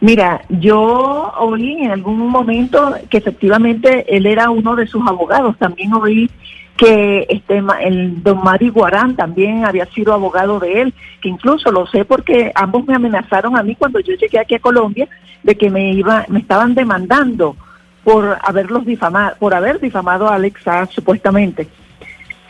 Mira, 0.01 0.43
yo 0.49 1.33
oí 1.39 1.83
en 1.83 1.91
algún 1.91 2.29
momento 2.29 2.95
que 3.11 3.19
efectivamente 3.19 4.05
él 4.17 4.27
era 4.27 4.51
uno 4.51 4.77
de 4.77 4.87
sus 4.87 5.07
abogados. 5.07 5.57
También 5.59 5.93
oí 5.95 6.31
que 6.77 7.27
este 7.29 7.61
el 7.81 8.23
don 8.23 8.43
Mari 8.45 8.69
Guarán 8.69 9.17
también 9.17 9.65
había 9.65 9.87
sido 9.87 10.15
abogado 10.15 10.61
de 10.61 10.83
él, 10.83 10.95
que 11.21 11.29
incluso 11.29 11.73
lo 11.73 11.87
sé 11.89 12.05
porque 12.05 12.53
ambos 12.55 12.87
me 12.87 12.95
amenazaron 12.95 13.57
a 13.57 13.65
mí 13.65 13.75
cuando 13.75 13.99
yo 13.99 14.15
llegué 14.15 14.39
aquí 14.39 14.55
a 14.55 14.61
Colombia 14.61 15.09
de 15.43 15.57
que 15.57 15.71
me 15.71 15.93
iba 15.93 16.25
me 16.29 16.39
estaban 16.39 16.77
demandando 16.77 17.57
por 18.05 18.39
haberlos 18.43 18.87
difamado, 18.87 19.35
por 19.41 19.55
haber 19.55 19.81
difamado 19.81 20.29
a 20.29 20.37
Alexa 20.37 20.87
supuestamente. 20.87 21.67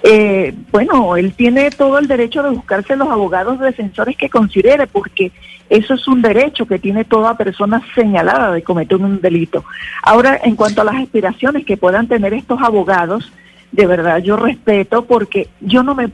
Eh, 0.03 0.55
bueno, 0.71 1.17
él 1.17 1.33
tiene 1.35 1.71
todo 1.71 1.99
el 1.99 2.07
derecho 2.07 2.43
de 2.43 2.51
buscarse 2.51 2.97
los 2.97 3.09
abogados 3.09 3.59
defensores 3.59 4.17
que 4.17 4.31
considere, 4.31 4.87
porque 4.87 5.33
eso 5.69 5.95
es 5.95 6.07
un 6.07 6.23
derecho 6.23 6.67
que 6.67 6.79
tiene 6.79 7.05
toda 7.05 7.37
persona 7.37 7.83
señalada 7.95 8.53
de 8.53 8.63
cometer 8.63 8.97
un 8.97 9.21
delito. 9.21 9.65
Ahora, 10.03 10.41
en 10.43 10.57
cuanto 10.57 10.83
a 10.83 10.85
las 10.85 10.97
aspiraciones 10.97 11.67
que 11.67 11.77
puedan 11.77 12.07
tener 12.07 12.33
estos 12.33 12.63
abogados, 12.63 13.33
de 13.73 13.87
verdad 13.87 14.19
yo 14.23 14.37
respeto 14.37 15.05
porque 15.05 15.49
yo 15.61 15.83
no 15.83 15.95
me 15.95 16.09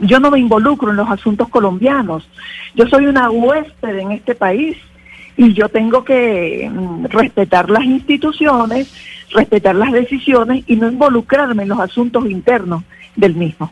yo 0.00 0.20
no 0.20 0.30
me 0.30 0.38
involucro 0.38 0.90
en 0.90 0.96
los 0.96 1.08
asuntos 1.08 1.48
colombianos. 1.48 2.28
Yo 2.74 2.86
soy 2.86 3.06
una 3.06 3.30
huésped 3.30 3.96
en 3.96 4.12
este 4.12 4.34
país 4.34 4.76
y 5.36 5.54
yo 5.54 5.68
tengo 5.68 6.04
que 6.04 6.68
mm, 6.70 7.06
respetar 7.06 7.70
las 7.70 7.84
instituciones, 7.84 8.92
respetar 9.30 9.74
las 9.76 9.92
decisiones 9.92 10.64
y 10.66 10.76
no 10.76 10.90
involucrarme 10.90 11.62
en 11.62 11.70
los 11.70 11.80
asuntos 11.80 12.28
internos 12.28 12.82
del 13.18 13.34
mismo. 13.34 13.70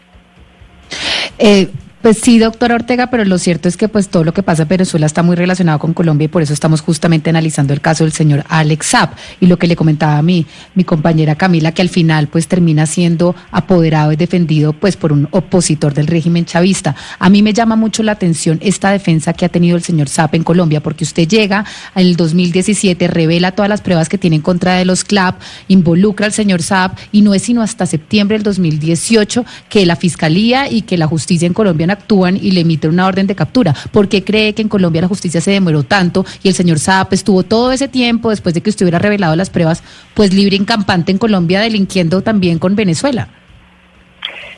Eh, 1.39 1.71
pues 2.07 2.19
sí, 2.19 2.39
doctora 2.39 2.77
Ortega, 2.77 3.11
pero 3.11 3.25
lo 3.25 3.37
cierto 3.37 3.69
es 3.69 3.77
que 3.77 3.89
pues 3.89 4.11
todo 4.11 4.23
lo 4.23 4.33
que 4.33 4.45
pasa 4.45 4.63
en 4.63 4.69
Venezuela 4.69 5.07
está 5.07 5.25
muy 5.25 5.35
relacionado 5.35 5.81
con 5.81 5.93
Colombia 5.93 6.27
y 6.27 6.29
por 6.29 6.41
eso 6.41 6.53
estamos 6.53 6.81
justamente 6.81 7.31
analizando 7.31 7.73
el 7.73 7.81
caso 7.81 8.05
del 8.05 8.13
señor 8.13 8.45
Alex 8.49 8.87
Saab 8.87 9.11
y 9.41 9.47
lo 9.47 9.59
que 9.59 9.67
le 9.67 9.75
comentaba 9.75 10.17
a 10.17 10.23
mi, 10.23 10.47
mi 10.77 10.85
compañera 10.85 11.35
Camila, 11.35 11.73
que 11.73 11.83
al 11.83 11.89
final 11.89 12.29
pues 12.29 12.47
termina 12.47 12.87
siendo 12.87 13.35
apoderado 13.51 14.13
y 14.13 14.17
defendido 14.17 14.73
pues 14.73 14.97
por 14.97 15.13
un 15.13 15.27
opositor 15.33 15.95
del 15.95 16.07
régimen 16.07 16.45
chavista. 16.45 16.95
A 17.19 17.29
mí 17.29 17.43
me 17.43 17.53
llama 17.53 17.75
mucho 17.75 18.05
la 18.05 18.13
atención 18.13 18.61
esta 18.63 18.93
defensa 18.93 19.33
que 19.33 19.45
ha 19.45 19.49
tenido 19.49 19.77
el 19.77 19.83
señor 19.83 20.09
Saab 20.09 20.37
en 20.37 20.45
Colombia, 20.45 20.81
porque 20.85 21.03
usted 21.03 21.27
llega 21.27 21.65
en 21.97 22.07
el 22.07 22.15
2017, 22.15 23.09
revela 23.09 23.51
todas 23.51 23.69
las 23.69 23.81
pruebas 23.81 24.09
que 24.09 24.17
tiene 24.17 24.37
en 24.37 24.43
contra 24.43 24.75
de 24.75 24.85
los 24.85 25.03
CLAP, 25.03 25.41
involucra 25.67 26.27
al 26.27 26.33
señor 26.33 26.63
Saab 26.63 26.93
y 27.11 27.23
no 27.23 27.35
es 27.35 27.43
sino 27.43 27.63
hasta 27.63 27.85
septiembre 27.85 28.37
del 28.37 28.45
2018 28.45 29.45
que 29.69 29.85
la 29.87 29.97
Fiscalía 29.97 30.71
y 30.71 30.83
que 30.83 30.99
la 30.99 31.09
justicia 31.09 31.47
en 31.47 31.53
Colombia 31.53 31.96
actúan 31.97 32.37
y 32.37 32.53
le 32.53 32.61
emiten 32.61 32.91
una 32.91 33.07
orden 33.07 33.27
de 33.27 33.35
captura. 33.35 33.75
¿Por 33.93 34.09
qué 34.09 34.25
cree 34.25 34.55
que 34.55 34.63
en 34.63 34.69
Colombia 34.69 35.03
la 35.03 35.09
justicia 35.09 35.41
se 35.41 35.51
demoró 35.51 35.83
tanto 35.83 36.25
y 36.43 36.49
el 36.49 36.55
señor 36.55 36.79
Saab 36.79 37.09
estuvo 37.13 37.43
todo 37.43 37.73
ese 37.73 37.89
tiempo 37.89 38.31
después 38.31 38.55
de 38.55 38.61
que 38.61 38.71
usted 38.71 38.85
hubiera 38.85 38.99
revelado 38.99 39.37
las 39.37 39.51
pruebas, 39.51 39.83
pues 40.15 40.33
libre 40.33 40.57
en 40.57 40.65
campante 40.65 41.13
en 41.13 41.19
Colombia, 41.19 41.61
delinquiendo 41.61 42.23
también 42.23 42.59
con 42.59 42.77
Venezuela? 42.77 43.29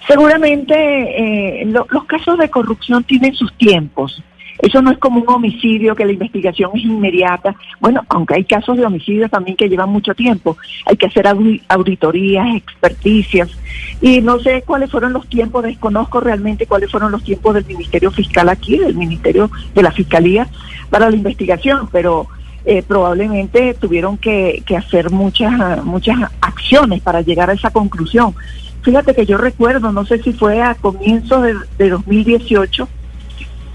Seguramente 0.07 0.74
eh, 0.74 1.66
los 1.66 2.05
casos 2.05 2.38
de 2.38 2.48
corrupción 2.48 3.05
tienen 3.05 3.35
sus 3.35 3.53
tiempos. 3.55 4.22
Eso 4.59 4.83
no 4.83 4.90
es 4.90 4.99
como 4.99 5.21
un 5.21 5.29
homicidio 5.29 5.94
que 5.94 6.05
la 6.05 6.12
investigación 6.12 6.71
es 6.75 6.85
inmediata. 6.85 7.55
Bueno, 7.81 8.03
aunque 8.09 8.35
hay 8.35 8.44
casos 8.44 8.77
de 8.77 8.85
homicidios 8.85 9.31
también 9.31 9.57
que 9.57 9.68
llevan 9.68 9.90
mucho 9.90 10.14
tiempo. 10.14 10.57
Hay 10.87 10.97
que 10.97 11.07
hacer 11.07 11.27
auditorías, 11.68 12.57
experticias. 12.57 13.51
Y 14.01 14.21
no 14.21 14.38
sé 14.40 14.63
cuáles 14.63 14.90
fueron 14.90 15.13
los 15.13 15.29
tiempos, 15.29 15.63
desconozco 15.63 16.21
realmente 16.21 16.67
cuáles 16.67 16.90
fueron 16.90 17.13
los 17.13 17.23
tiempos 17.23 17.54
del 17.54 17.67
Ministerio 17.67 18.11
Fiscal 18.11 18.48
aquí, 18.48 18.79
del 18.79 18.94
Ministerio 18.94 19.50
de 19.75 19.83
la 19.83 19.92
Fiscalía, 19.92 20.48
para 20.90 21.09
la 21.09 21.17
investigación, 21.17 21.88
pero 21.92 22.27
eh, 22.65 22.83
probablemente 22.83 23.75
tuvieron 23.75 24.19
que, 24.19 24.63
que, 24.67 24.77
hacer 24.77 25.11
muchas, 25.11 25.85
muchas 25.85 26.17
acciones 26.40 27.00
para 27.00 27.21
llegar 27.23 27.50
a 27.50 27.54
esa 27.54 27.71
conclusión. 27.71 28.35
Fíjate 28.83 29.15
que 29.15 29.27
yo 29.27 29.38
recuerdo, 29.38 29.92
no 29.92 30.04
sé 30.04 30.23
si 30.23 30.33
fue 30.33 30.61
a 30.61 30.75
comienzos 30.75 31.42
de, 31.42 31.54
de 31.79 31.90
2018, 31.90 32.88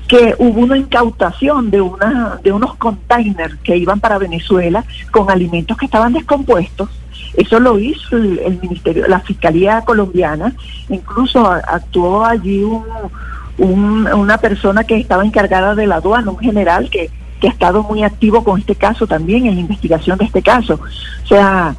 que 0.07 0.35
hubo 0.37 0.61
una 0.61 0.77
incautación 0.77 1.71
de, 1.71 1.81
una, 1.81 2.39
de 2.43 2.51
unos 2.51 2.75
containers 2.75 3.55
que 3.63 3.77
iban 3.77 3.99
para 3.99 4.17
Venezuela 4.17 4.83
con 5.11 5.29
alimentos 5.29 5.77
que 5.77 5.85
estaban 5.85 6.13
descompuestos. 6.13 6.89
Eso 7.35 7.59
lo 7.59 7.79
hizo 7.79 8.17
el, 8.17 8.59
Ministerio, 8.61 9.07
la 9.07 9.19
Fiscalía 9.19 9.81
colombiana, 9.81 10.53
incluso 10.89 11.47
actuó 11.47 12.25
allí 12.25 12.63
un, 13.57 14.07
una 14.07 14.37
persona 14.37 14.83
que 14.83 14.97
estaba 14.97 15.25
encargada 15.25 15.73
de 15.73 15.87
la 15.87 15.95
aduana, 15.95 16.31
un 16.31 16.39
general 16.39 16.89
que, 16.89 17.09
que 17.39 17.47
ha 17.47 17.51
estado 17.51 17.83
muy 17.83 18.03
activo 18.03 18.43
con 18.43 18.59
este 18.59 18.75
caso 18.75 19.07
también, 19.07 19.47
en 19.47 19.55
la 19.55 19.61
investigación 19.61 20.17
de 20.17 20.25
este 20.25 20.41
caso. 20.41 20.79
O 21.23 21.27
sea, 21.27 21.75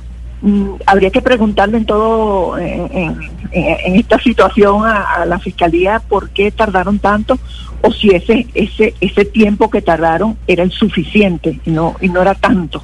habría 0.87 1.11
que 1.11 1.23
preguntarle 1.23 1.79
en 1.79 1.87
todo, 1.87 2.59
en, 2.59 3.19
esta 3.53 4.19
situación 4.19 4.85
a, 4.85 5.15
a, 5.15 5.27
la 5.27 5.39
Fiscalía 5.39 6.01
por 6.01 6.31
qué 6.31 6.51
tardaron 6.51 6.99
tanto 6.99 7.39
o 7.81 7.93
si 7.93 8.11
ese, 8.11 8.47
ese, 8.55 8.95
ese 9.01 9.25
tiempo 9.25 9.71
que 9.71 9.83
tardaron 9.83 10.37
era 10.47 10.63
el 10.63 10.73
suficiente 10.73 11.61
y 11.65 11.71
no, 11.71 11.97
y 12.01 12.09
no 12.09 12.23
era 12.23 12.35
tanto. 12.35 12.83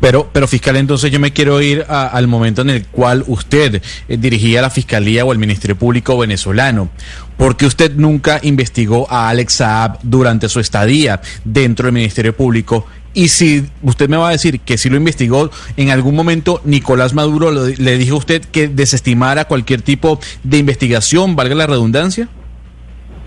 Pero, 0.00 0.30
pero 0.32 0.48
fiscal, 0.48 0.76
entonces 0.76 1.10
yo 1.10 1.20
me 1.20 1.32
quiero 1.32 1.60
ir 1.60 1.84
al 1.86 2.26
momento 2.26 2.62
en 2.62 2.70
el 2.70 2.86
cual 2.86 3.22
usted 3.26 3.82
eh, 4.08 4.16
dirigía 4.16 4.62
la 4.62 4.70
fiscalía 4.70 5.26
o 5.26 5.32
el 5.32 5.38
Ministerio 5.38 5.76
Público 5.76 6.16
venezolano. 6.16 6.88
porque 7.36 7.66
usted 7.66 7.94
nunca 7.96 8.38
investigó 8.42 9.06
a 9.10 9.28
Alex 9.28 9.54
Saab 9.54 9.98
durante 10.02 10.48
su 10.48 10.60
estadía 10.60 11.20
dentro 11.44 11.86
del 11.86 11.94
Ministerio 11.94 12.34
Público? 12.34 12.86
Y 13.12 13.28
si 13.28 13.64
usted 13.82 14.08
me 14.08 14.16
va 14.16 14.28
a 14.28 14.32
decir 14.32 14.60
que 14.60 14.78
si 14.78 14.88
lo 14.88 14.96
investigó, 14.96 15.50
en 15.76 15.90
algún 15.90 16.14
momento 16.14 16.60
Nicolás 16.64 17.12
Maduro 17.12 17.50
le 17.50 17.98
dijo 17.98 18.14
a 18.14 18.18
usted 18.18 18.44
que 18.44 18.68
desestimara 18.68 19.46
cualquier 19.46 19.82
tipo 19.82 20.20
de 20.44 20.58
investigación, 20.58 21.34
valga 21.34 21.54
la 21.56 21.66
redundancia. 21.66 22.28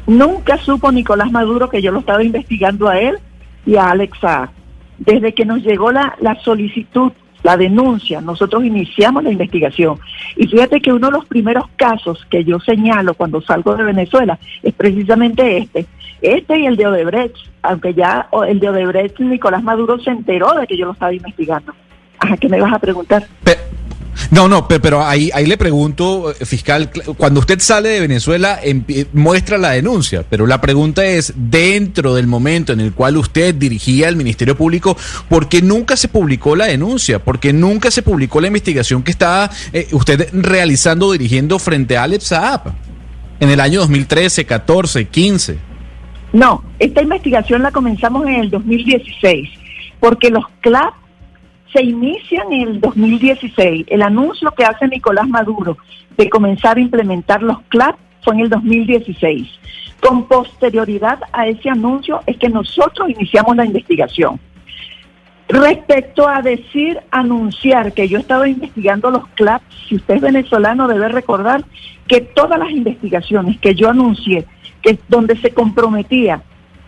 Nunca 0.08 0.58
supo 0.58 0.92
Nicolás 0.92 1.32
Maduro 1.32 1.70
que 1.70 1.82
yo 1.82 1.92
lo 1.92 2.00
estaba 2.00 2.24
investigando 2.24 2.88
a 2.88 3.00
él 3.00 3.18
y 3.66 3.76
a 3.76 3.90
Alex 3.92 4.18
Desde 5.00 5.34
que 5.34 5.46
nos 5.46 5.62
llegó 5.64 5.92
la, 5.92 6.16
la 6.22 6.36
solicitud, 6.44 7.12
la 7.44 7.58
denuncia, 7.58 8.22
nosotros 8.22 8.64
iniciamos 8.64 9.24
la 9.24 9.32
investigación. 9.32 10.00
Y 10.36 10.48
fíjate 10.48 10.82
que 10.82 10.92
uno 10.92 11.08
de 11.08 11.14
los 11.14 11.26
primeros 11.26 11.66
casos 11.76 12.26
que 12.30 12.44
yo 12.44 12.60
señalo 12.60 13.14
cuando 13.14 13.42
salgo 13.42 13.76
de 13.76 13.84
Venezuela 13.84 14.40
es 14.62 14.74
precisamente 14.74 15.58
este. 15.58 15.86
Este 16.22 16.60
y 16.60 16.66
el 16.66 16.78
de 16.78 16.88
Odebrecht, 16.88 17.36
aunque 17.62 17.94
ya 17.94 18.30
el 18.48 18.60
de 18.60 18.70
Odebrecht, 18.70 19.20
Nicolás 19.20 19.62
Maduro 19.62 20.00
se 20.00 20.10
enteró 20.10 20.54
de 20.54 20.66
que 20.66 20.78
yo 20.78 20.86
lo 20.86 20.94
estaba 20.94 21.14
investigando. 21.14 21.74
¿qué 22.40 22.50
me 22.50 22.62
vas 22.62 22.74
a 22.74 22.80
preguntar? 22.80 23.28
No, 24.32 24.48
no, 24.48 24.68
pero 24.68 25.04
ahí, 25.04 25.30
ahí 25.34 25.46
le 25.46 25.58
pregunto, 25.58 26.32
eh, 26.32 26.46
fiscal, 26.46 26.90
cuando 27.18 27.40
usted 27.40 27.60
sale 27.60 27.90
de 27.90 28.00
Venezuela 28.02 28.60
muestra 29.14 29.58
la 29.58 29.72
denuncia, 29.72 30.24
pero 30.30 30.46
la 30.46 30.62
pregunta 30.62 31.06
es, 31.06 31.34
dentro 31.36 32.14
del 32.14 32.28
momento 32.28 32.74
en 32.74 32.80
el 32.80 32.94
cual 32.94 33.18
usted 33.18 33.56
dirigía 33.56 34.10
el 34.10 34.16
Ministerio 34.16 34.56
Público, 34.56 34.96
¿por 35.30 35.50
qué 35.50 35.62
nunca 35.62 35.98
se 35.98 36.08
publicó 36.08 36.56
la 36.56 36.66
denuncia? 36.66 37.20
¿Por 37.20 37.40
qué 37.40 37.54
nunca 37.54 37.92
se 37.92 38.02
publicó 38.02 38.42
la 38.42 38.48
investigación 38.48 39.04
que 39.04 39.12
estaba 39.12 39.50
eh, 39.72 39.88
usted 39.92 40.30
realizando, 40.34 41.12
dirigiendo 41.12 41.60
frente 41.60 41.98
a 41.98 42.04
Alex 42.04 42.26
Saab 42.26 42.74
en 43.40 43.50
el 43.50 43.60
año 43.60 43.82
2013, 43.82 44.46
14, 44.46 45.06
15? 45.06 45.58
No, 46.34 46.64
esta 46.80 47.02
investigación 47.02 47.62
la 47.62 47.72
comenzamos 47.72 48.26
en 48.26 48.36
el 48.36 48.50
2016, 48.50 49.50
porque 50.00 50.30
los 50.32 50.46
CLAP 50.62 51.03
se 51.74 51.84
inicia 51.84 52.44
en 52.50 52.70
el 52.70 52.80
2016. 52.80 53.88
El 53.90 54.02
anuncio 54.04 54.52
que 54.52 54.64
hace 54.64 54.88
Nicolás 54.88 55.28
Maduro 55.28 55.78
de 56.16 56.30
comenzar 56.30 56.78
a 56.78 56.82
implementar 56.82 57.42
los 57.42 57.60
CLAP 57.70 57.98
fue 58.22 58.36
en 58.36 58.40
el 58.42 58.50
2016. 58.50 59.50
Con 60.00 60.28
posterioridad 60.28 61.20
a 61.34 61.48
ese 61.48 61.70
anuncio 61.70 62.22
es 62.28 62.38
que 62.38 62.50
nosotros 62.50 63.10
iniciamos 63.10 63.56
la 63.56 63.66
investigación. 63.66 64.40
Respecto 65.50 66.28
a 66.28 66.42
decir, 66.42 67.00
anunciar 67.12 67.94
que 67.94 68.08
yo 68.08 68.20
estaba 68.20 68.48
investigando 68.48 69.12
los 69.12 69.28
CLAP, 69.30 69.62
si 69.88 69.96
usted 69.96 70.16
es 70.16 70.22
venezolano 70.22 70.88
debe 70.88 71.10
recordar 71.10 71.66
que 72.08 72.22
todas 72.22 72.60
las 72.60 72.72
investigaciones 72.72 73.60
que 73.60 73.76
yo 73.76 73.90
anuncié, 73.90 74.46
que 74.82 74.98
donde 75.10 75.38
se 75.38 75.52
comprometía 75.52 76.44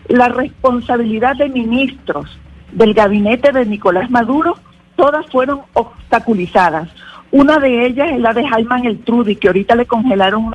la 0.08 0.28
responsabilidad 0.28 1.36
de 1.36 1.48
ministros 1.48 2.38
del 2.72 2.94
gabinete 2.94 3.52
de 3.52 3.66
Nicolás 3.66 4.10
Maduro, 4.10 4.56
todas 4.96 5.26
fueron 5.30 5.60
obstaculizadas. 5.74 6.88
Una 7.30 7.58
de 7.58 7.86
ellas 7.86 8.12
es 8.12 8.20
la 8.20 8.32
de 8.32 8.46
Jaime 8.46 8.88
Eltrudi, 8.88 9.36
que 9.36 9.48
ahorita 9.48 9.74
le 9.74 9.86
congelaron 9.86 10.54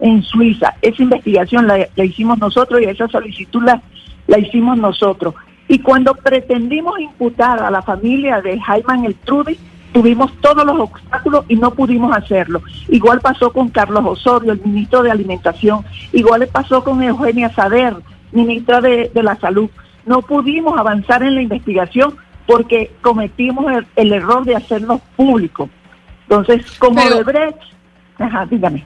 en 0.00 0.22
Suiza. 0.22 0.74
Esa 0.82 1.02
investigación 1.02 1.66
la, 1.66 1.88
hicimos 1.96 2.38
nosotros 2.38 2.80
y 2.80 2.84
esa 2.84 3.08
solicitud 3.08 3.62
la, 3.62 3.82
la 4.26 4.38
hicimos 4.38 4.78
nosotros. 4.78 5.34
Y 5.68 5.78
cuando 5.78 6.14
pretendimos 6.14 6.98
imputar 7.00 7.62
a 7.62 7.70
la 7.70 7.82
familia 7.82 8.40
de 8.40 8.60
Jaime 8.60 9.06
Eltrudi, 9.06 9.58
tuvimos 9.92 10.32
todos 10.40 10.64
los 10.64 10.78
obstáculos 10.78 11.44
y 11.48 11.56
no 11.56 11.70
pudimos 11.70 12.16
hacerlo. 12.16 12.62
Igual 12.88 13.20
pasó 13.20 13.52
con 13.52 13.68
Carlos 13.68 14.04
Osorio, 14.04 14.52
el 14.52 14.60
ministro 14.64 15.02
de 15.02 15.10
Alimentación, 15.10 15.84
igual 16.12 16.48
pasó 16.50 16.82
con 16.82 17.02
Eugenia 17.02 17.50
Sader, 17.50 17.94
ministra 18.32 18.80
de, 18.80 19.10
de 19.14 19.22
la 19.22 19.36
Salud. 19.36 19.70
No 20.04 20.22
pudimos 20.22 20.78
avanzar 20.78 21.22
en 21.22 21.36
la 21.36 21.42
investigación 21.42 22.16
porque 22.46 22.90
cometimos 23.00 23.66
el, 23.96 24.12
error 24.12 24.44
de 24.44 24.56
hacernos 24.56 25.00
público. 25.16 25.68
Entonces, 26.28 26.78
como 26.78 27.02
Pero, 27.02 27.24
Brecht, 27.24 27.60
ajá, 28.18 28.46
dígame. 28.46 28.84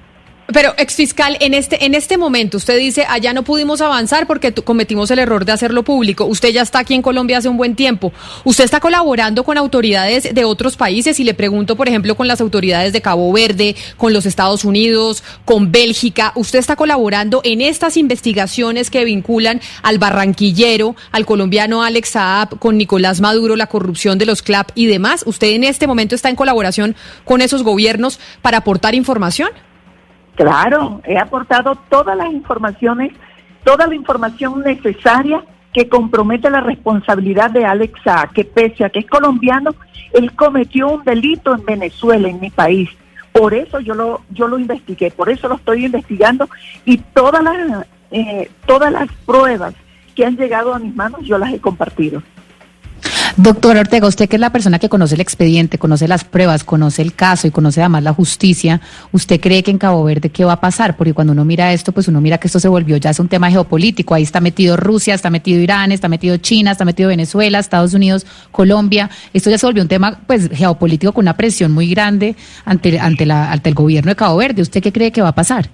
Pero, 0.53 0.75
exfiscal, 0.77 1.37
en 1.41 1.55
este, 1.55 1.85
en 1.85 1.95
este 1.95 2.17
momento 2.17 2.57
usted 2.57 2.79
dice, 2.79 3.05
allá 3.09 3.33
no 3.33 3.43
pudimos 3.43 3.81
avanzar 3.81 4.29
porque 4.29 4.53
cometimos 4.53 5.11
el 5.11 5.19
error 5.19 5.45
de 5.45 5.53
hacerlo 5.53 5.83
público. 5.83 6.25
Usted 6.25 6.51
ya 6.51 6.63
está 6.63 6.81
aquí 6.81 6.95
en 6.95 7.03
Colombia 7.03 7.39
hace 7.39 7.49
un 7.49 7.57
buen 7.57 7.75
tiempo. 7.75 8.13
¿Usted 8.45 8.65
está 8.65 8.79
colaborando 8.79 9.43
con 9.43 9.59
autoridades 9.59 10.33
de 10.33 10.45
otros 10.45 10.77
países? 10.77 11.19
Y 11.19 11.25
le 11.25 11.35
pregunto, 11.35 11.75
por 11.75 11.89
ejemplo, 11.89 12.17
con 12.17 12.29
las 12.29 12.41
autoridades 12.41 12.93
de 12.93 13.03
Cabo 13.03 13.33
Verde, 13.33 13.75
con 13.97 14.13
los 14.13 14.25
Estados 14.25 14.65
Unidos, 14.65 15.25
con 15.45 15.73
Bélgica. 15.73 16.31
¿Usted 16.37 16.61
está 16.61 16.77
colaborando 16.77 17.41
en 17.43 17.61
estas 17.61 17.97
investigaciones 17.97 18.89
que 18.89 19.05
vinculan 19.05 19.61
al 19.83 19.99
barranquillero, 19.99 20.95
al 21.11 21.27
colombiano 21.27 21.83
Alex 21.83 22.11
Saab, 22.11 22.59
con 22.61 22.79
Nicolás 22.79 23.21
Maduro, 23.21 23.57
la 23.57 23.67
corrupción 23.67 24.17
de 24.17 24.27
los 24.27 24.43
CLAP 24.43 24.71
y 24.77 24.87
demás? 24.87 25.25
¿Usted 25.27 25.49
en 25.49 25.65
este 25.65 25.89
momento 25.89 26.15
está 26.15 26.29
en 26.29 26.37
colaboración 26.37 26.95
con 27.25 27.41
esos 27.41 27.65
gobiernos 27.65 28.21
para 28.43 28.59
aportar 28.59 28.95
información? 28.95 29.49
Claro, 30.37 31.01
he 31.05 31.19
aportado 31.19 31.77
todas 31.89 32.17
las 32.17 32.31
informaciones, 32.31 33.13
toda 33.65 33.87
la 33.87 33.95
información 33.95 34.63
necesaria 34.63 35.43
que 35.73 35.89
compromete 35.89 36.51
la 36.51 36.61
responsabilidad 36.61 37.51
de 37.51 37.65
Alex 37.65 38.01
que 38.35 38.45
pese 38.45 38.85
a 38.85 38.91
que 38.91 39.01
es 39.01 39.07
colombiano, 39.07 39.75
él 40.13 40.33
cometió 40.35 40.89
un 40.89 41.05
delito 41.05 41.55
en 41.55 41.65
Venezuela, 41.65 42.29
en 42.29 42.41
mi 42.41 42.51
país. 42.51 42.89
Por 43.33 43.55
eso 43.55 43.81
yo 43.81 43.95
lo, 43.95 44.23
yo 44.31 44.47
lo 44.47 44.59
investigué, 44.59 45.11
por 45.11 45.29
eso 45.29 45.49
lo 45.49 45.57
estoy 45.57 45.87
investigando 45.87 46.49
y 46.85 46.99
todas 46.99 47.43
las, 47.43 47.87
eh, 48.11 48.51
todas 48.67 48.93
las 48.93 49.09
pruebas 49.27 49.75
que 50.15 50.25
han 50.25 50.37
llegado 50.37 50.75
a 50.75 50.79
mis 50.79 50.95
manos 50.95 51.21
yo 51.23 51.37
las 51.39 51.53
he 51.53 51.61
compartido. 51.61 52.23
Doctor 53.37 53.77
Ortega, 53.77 54.07
usted 54.07 54.29
que 54.29 54.37
es 54.37 54.41
la 54.41 54.51
persona 54.51 54.79
que 54.79 54.89
conoce 54.89 55.15
el 55.15 55.21
expediente, 55.21 55.79
conoce 55.79 56.09
las 56.09 56.25
pruebas, 56.25 56.65
conoce 56.65 57.03
el 57.03 57.15
caso 57.15 57.47
y 57.47 57.51
conoce 57.51 57.81
además 57.81 58.03
la 58.03 58.15
justicia, 58.15 58.81
¿usted 59.13 59.41
cree 59.41 59.63
que 59.63 59.71
en 59.71 59.79
Cabo 59.79 60.05
Verde 60.05 60.31
qué 60.31 60.45
va 60.45 60.53
a 60.53 60.61
pasar? 60.61 60.97
Porque 60.97 61.13
cuando 61.13 61.33
uno 61.33 61.45
mira 61.45 61.73
esto, 61.73 61.93
pues 61.93 62.09
uno 62.09 62.21
mira 62.21 62.39
que 62.39 62.49
esto 62.49 62.61
se 62.61 62.69
volvió 62.69 62.97
ya 62.97 63.11
es 63.11 63.21
un 63.21 63.29
tema 63.29 63.51
geopolítico. 63.51 64.15
Ahí 64.15 64.23
está 64.23 64.41
metido 64.41 64.77
Rusia, 64.77 65.15
está 65.15 65.31
metido 65.31 65.61
Irán, 65.61 65.93
está 65.93 66.09
metido 66.09 66.37
China, 66.39 66.71
está 66.71 66.85
metido 66.85 67.09
Venezuela, 67.09 67.59
Estados 67.59 67.95
Unidos, 67.95 68.27
Colombia. 68.51 69.11
Esto 69.33 69.51
ya 69.51 69.59
se 69.59 69.67
volvió 69.67 69.83
un 69.83 69.89
tema 69.89 70.21
pues 70.27 70.49
geopolítico 70.51 71.13
con 71.13 71.25
una 71.25 71.37
presión 71.37 71.73
muy 71.73 71.89
grande 71.89 72.37
ante, 72.65 72.99
ante, 72.99 73.27
la, 73.27 73.53
ante 73.53 73.69
el 73.69 73.75
gobierno 73.75 74.11
de 74.11 74.17
Cabo 74.17 74.37
Verde. 74.37 74.63
¿Usted 74.63 74.83
qué 74.83 74.93
cree 74.93 75.13
que 75.13 75.23
va 75.23 75.29
a 75.29 75.35
pasar? 75.35 75.69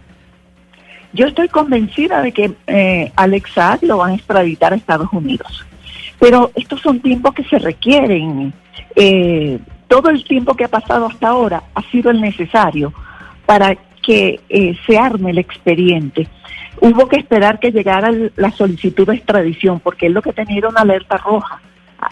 Yo 1.12 1.26
estoy 1.26 1.48
convencida 1.48 2.22
de 2.22 2.32
que 2.32 2.54
eh, 2.66 3.12
Alex 3.16 3.52
lo 3.82 3.98
van 3.98 4.12
a 4.12 4.14
extraditar 4.14 4.72
a 4.72 4.76
Estados 4.76 5.08
Unidos. 5.12 5.66
Pero 6.22 6.52
estos 6.54 6.80
son 6.80 7.00
tiempos 7.00 7.34
que 7.34 7.42
se 7.42 7.58
requieren. 7.58 8.52
Eh, 8.94 9.58
todo 9.88 10.08
el 10.08 10.22
tiempo 10.22 10.54
que 10.54 10.62
ha 10.62 10.68
pasado 10.68 11.06
hasta 11.06 11.26
ahora 11.26 11.64
ha 11.74 11.82
sido 11.90 12.12
el 12.12 12.20
necesario 12.20 12.92
para 13.44 13.76
que 14.00 14.38
eh, 14.48 14.76
se 14.86 14.96
arme 14.96 15.32
el 15.32 15.38
expediente. 15.38 16.28
Hubo 16.80 17.08
que 17.08 17.16
esperar 17.16 17.58
que 17.58 17.72
llegara 17.72 18.12
la 18.36 18.52
solicitud 18.52 19.04
de 19.04 19.16
extradición, 19.16 19.80
porque 19.80 20.06
es 20.06 20.12
lo 20.12 20.22
que 20.22 20.32
tenía 20.32 20.68
una 20.68 20.82
alerta 20.82 21.16
roja. 21.16 21.60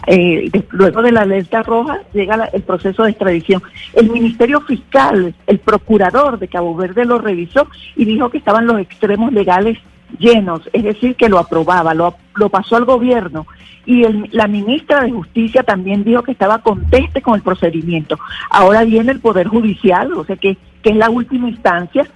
Eh, 0.07 0.51
luego 0.71 1.01
de 1.01 1.13
la 1.13 1.21
alerta 1.21 1.63
roja 1.63 1.99
llega 2.11 2.49
el 2.51 2.63
proceso 2.63 3.03
de 3.03 3.11
extradición. 3.11 3.63
El 3.93 4.09
Ministerio 4.09 4.59
Fiscal, 4.59 5.33
el 5.47 5.59
procurador 5.59 6.37
de 6.37 6.49
Cabo 6.49 6.75
Verde 6.75 7.05
lo 7.05 7.17
revisó 7.17 7.65
y 7.95 8.03
dijo 8.03 8.29
que 8.29 8.39
estaban 8.39 8.67
los 8.67 8.81
extremos 8.81 9.31
legales 9.31 9.77
llenos, 10.17 10.69
es 10.73 10.83
decir, 10.83 11.15
que 11.15 11.29
lo 11.29 11.39
aprobaba, 11.39 11.93
lo, 11.93 12.15
lo 12.35 12.49
pasó 12.49 12.75
al 12.75 12.85
gobierno 12.85 13.45
y 13.85 14.03
el, 14.03 14.29
la 14.31 14.47
ministra 14.47 15.01
de 15.01 15.11
Justicia 15.11 15.63
también 15.63 16.03
dijo 16.03 16.23
que 16.23 16.31
estaba 16.31 16.59
conteste 16.59 17.21
con 17.21 17.35
el 17.35 17.41
procedimiento. 17.41 18.19
Ahora 18.49 18.83
viene 18.83 19.11
el 19.11 19.19
Poder 19.19 19.47
Judicial, 19.47 20.13
o 20.13 20.23
sea 20.23 20.35
que, 20.35 20.57
que 20.83 20.91
es 20.91 20.95
la 20.95 21.09
última 21.09 21.49
instancia 21.49 22.07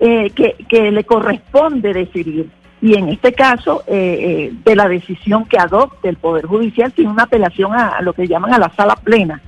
eh, 0.00 0.30
que, 0.30 0.56
que 0.68 0.90
le 0.90 1.04
corresponde 1.04 1.92
decidir. 1.92 2.50
Y 2.82 2.94
en 2.98 3.08
este 3.08 3.32
caso, 3.32 3.82
eh, 3.86 4.50
eh, 4.50 4.54
de 4.62 4.76
la 4.76 4.88
decisión 4.88 5.46
que 5.46 5.58
adopte 5.58 6.08
el 6.08 6.16
Poder 6.16 6.46
Judicial, 6.46 6.92
tiene 6.92 7.10
una 7.10 7.22
apelación 7.22 7.72
a, 7.72 8.00
lo 8.02 8.12
que 8.12 8.28
llaman 8.28 8.52
a 8.52 8.58
la 8.58 8.70
sala 8.74 8.96
plena. 8.96 9.40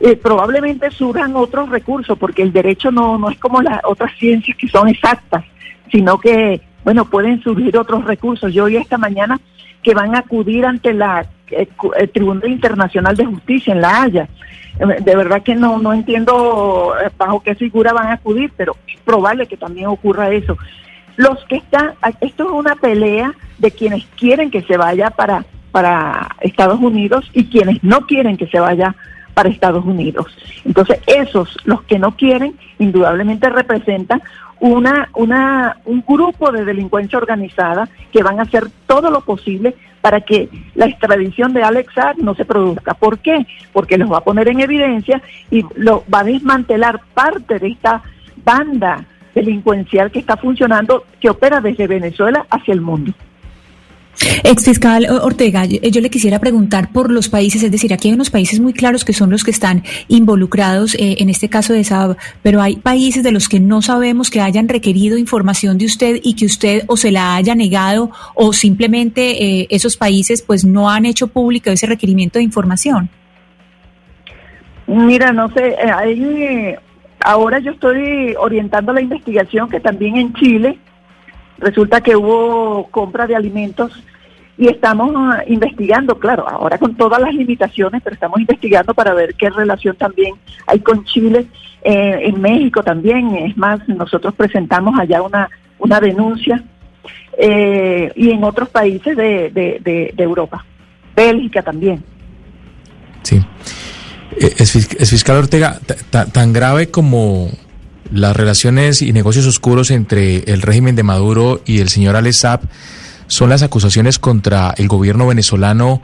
Eh, 0.00 0.16
probablemente 0.16 0.90
surjan 0.90 1.34
otros 1.34 1.70
recursos, 1.70 2.18
porque 2.18 2.42
el 2.42 2.52
derecho 2.52 2.90
no, 2.90 3.16
no 3.18 3.30
es 3.30 3.38
como 3.38 3.62
las 3.62 3.80
otras 3.84 4.12
ciencias 4.18 4.56
que 4.56 4.68
son 4.68 4.88
exactas, 4.88 5.44
sino 5.90 6.18
que, 6.18 6.60
bueno, 6.88 7.04
pueden 7.04 7.42
surgir 7.42 7.76
otros 7.76 8.02
recursos. 8.06 8.50
Yo 8.54 8.64
oí 8.64 8.76
esta 8.78 8.96
mañana 8.96 9.38
que 9.82 9.92
van 9.92 10.14
a 10.14 10.20
acudir 10.20 10.64
ante 10.64 10.94
la 10.94 11.26
eh, 11.50 11.66
cu- 11.76 11.92
el 11.94 12.08
Tribunal 12.08 12.48
Internacional 12.50 13.14
de 13.14 13.26
Justicia 13.26 13.74
en 13.74 13.82
La 13.82 14.02
Haya. 14.04 14.26
Eh, 14.80 14.96
De 15.02 15.14
verdad 15.14 15.42
que 15.42 15.54
no, 15.54 15.76
no 15.78 15.92
entiendo 15.92 16.94
eh, 17.04 17.10
bajo 17.18 17.42
qué 17.42 17.54
figura 17.54 17.92
van 17.92 18.06
a 18.06 18.12
acudir, 18.14 18.50
pero 18.56 18.74
es 18.86 18.98
probable 19.02 19.46
que 19.46 19.58
también 19.58 19.88
ocurra 19.88 20.30
eso. 20.30 20.56
Los 21.18 21.44
que 21.44 21.56
están, 21.56 21.92
esto 22.22 22.44
es 22.44 22.50
una 22.50 22.74
pelea 22.76 23.34
de 23.58 23.70
quienes 23.70 24.06
quieren 24.18 24.50
que 24.50 24.62
se 24.62 24.78
vaya 24.78 25.10
para, 25.10 25.44
para 25.70 26.36
Estados 26.40 26.80
Unidos 26.80 27.28
y 27.34 27.44
quienes 27.50 27.84
no 27.84 28.06
quieren 28.06 28.38
que 28.38 28.46
se 28.46 28.60
vaya 28.60 28.94
para 29.34 29.50
Estados 29.50 29.84
Unidos. 29.84 30.26
Entonces, 30.64 31.00
esos, 31.06 31.54
los 31.64 31.82
que 31.82 31.98
no 31.98 32.16
quieren, 32.16 32.54
indudablemente 32.78 33.50
representan 33.50 34.22
una, 34.60 35.08
una, 35.14 35.78
un 35.84 36.04
grupo 36.06 36.50
de 36.50 36.64
delincuencia 36.64 37.18
organizada 37.18 37.88
que 38.12 38.22
van 38.22 38.38
a 38.38 38.42
hacer 38.42 38.64
todo 38.86 39.10
lo 39.10 39.20
posible 39.20 39.74
para 40.00 40.20
que 40.20 40.48
la 40.74 40.86
extradición 40.86 41.52
de 41.52 41.62
Alex 41.62 41.92
Saab 41.94 42.18
no 42.18 42.34
se 42.34 42.44
produzca. 42.44 42.94
¿Por 42.94 43.18
qué? 43.18 43.46
Porque 43.72 43.98
los 43.98 44.10
va 44.10 44.18
a 44.18 44.24
poner 44.24 44.48
en 44.48 44.60
evidencia 44.60 45.20
y 45.50 45.64
lo 45.76 46.04
va 46.12 46.20
a 46.20 46.24
desmantelar 46.24 47.00
parte 47.14 47.58
de 47.58 47.68
esta 47.68 48.02
banda 48.44 49.04
delincuencial 49.34 50.10
que 50.10 50.20
está 50.20 50.36
funcionando, 50.36 51.04
que 51.20 51.30
opera 51.30 51.60
desde 51.60 51.86
Venezuela 51.86 52.46
hacia 52.50 52.74
el 52.74 52.80
mundo. 52.80 53.12
Exfiscal 54.42 55.06
Ortega, 55.22 55.64
yo, 55.64 55.78
yo 55.80 56.00
le 56.00 56.10
quisiera 56.10 56.38
preguntar 56.38 56.90
por 56.90 57.10
los 57.10 57.28
países, 57.28 57.62
es 57.62 57.70
decir, 57.70 57.92
aquí 57.92 58.08
hay 58.08 58.14
unos 58.14 58.30
países 58.30 58.60
muy 58.60 58.72
claros 58.72 59.04
que 59.04 59.12
son 59.12 59.30
los 59.30 59.44
que 59.44 59.50
están 59.50 59.84
involucrados 60.08 60.94
eh, 60.94 61.16
en 61.18 61.28
este 61.28 61.48
caso 61.48 61.72
de 61.72 61.84
Saab, 61.84 62.16
pero 62.42 62.60
hay 62.60 62.76
países 62.76 63.22
de 63.22 63.32
los 63.32 63.48
que 63.48 63.60
no 63.60 63.82
sabemos 63.82 64.30
que 64.30 64.40
hayan 64.40 64.68
requerido 64.68 65.18
información 65.18 65.78
de 65.78 65.86
usted 65.86 66.20
y 66.22 66.34
que 66.34 66.46
usted 66.46 66.82
o 66.88 66.96
se 66.96 67.12
la 67.12 67.36
haya 67.36 67.54
negado 67.54 68.10
o 68.34 68.52
simplemente 68.52 69.44
eh, 69.44 69.66
esos 69.70 69.96
países 69.96 70.42
pues 70.42 70.64
no 70.64 70.90
han 70.90 71.06
hecho 71.06 71.28
público 71.28 71.70
ese 71.70 71.86
requerimiento 71.86 72.38
de 72.38 72.44
información. 72.44 73.08
Mira, 74.86 75.32
no 75.32 75.50
sé, 75.50 75.68
eh, 75.68 75.90
ahí, 75.94 76.74
ahora 77.20 77.58
yo 77.58 77.72
estoy 77.72 78.34
orientando 78.38 78.92
la 78.92 79.02
investigación 79.02 79.68
que 79.68 79.80
también 79.80 80.16
en 80.16 80.32
Chile 80.34 80.78
resulta 81.58 82.00
que 82.00 82.16
hubo 82.16 82.88
compra 82.90 83.26
de 83.26 83.36
alimentos 83.36 83.92
y 84.58 84.68
estamos 84.68 85.12
ah, 85.16 85.42
investigando, 85.46 86.18
claro, 86.18 86.48
ahora 86.48 86.76
con 86.78 86.96
todas 86.96 87.20
las 87.20 87.32
limitaciones, 87.32 88.02
pero 88.02 88.14
estamos 88.14 88.40
investigando 88.40 88.92
para 88.92 89.14
ver 89.14 89.34
qué 89.34 89.48
relación 89.50 89.94
también 89.96 90.34
hay 90.66 90.80
con 90.80 91.04
Chile, 91.04 91.46
eh, 91.82 92.20
en 92.24 92.40
México 92.40 92.82
también, 92.82 93.36
es 93.36 93.56
más, 93.56 93.80
nosotros 93.88 94.34
presentamos 94.34 94.98
allá 94.98 95.22
una, 95.22 95.48
una 95.78 96.00
denuncia 96.00 96.62
eh, 97.38 98.10
y 98.16 98.30
en 98.30 98.42
otros 98.42 98.68
países 98.68 99.16
de, 99.16 99.50
de, 99.50 100.12
de, 100.14 100.22
Europa, 100.24 100.64
Bélgica 101.14 101.62
también. 101.62 102.02
Sí. 103.22 103.36
Eh, 104.40 104.54
Es, 104.58 104.74
fis- 104.74 104.96
es 104.98 105.10
fiscal 105.10 105.36
Ortega, 105.36 105.78
ta- 105.86 105.94
ta- 106.10 106.26
tan 106.26 106.52
grave 106.52 106.90
como 106.90 107.48
las 108.12 108.36
relaciones 108.36 109.02
y 109.02 109.12
negocios 109.12 109.46
oscuros 109.46 109.90
entre 109.90 110.38
el 110.52 110.62
régimen 110.62 110.96
de 110.96 111.02
Maduro 111.04 111.60
y 111.66 111.78
el 111.80 111.88
señor 111.90 112.16
Alex 112.16 112.44
son 113.28 113.50
las 113.50 113.62
acusaciones 113.62 114.18
contra 114.18 114.74
el 114.76 114.88
gobierno 114.88 115.26
venezolano 115.26 116.02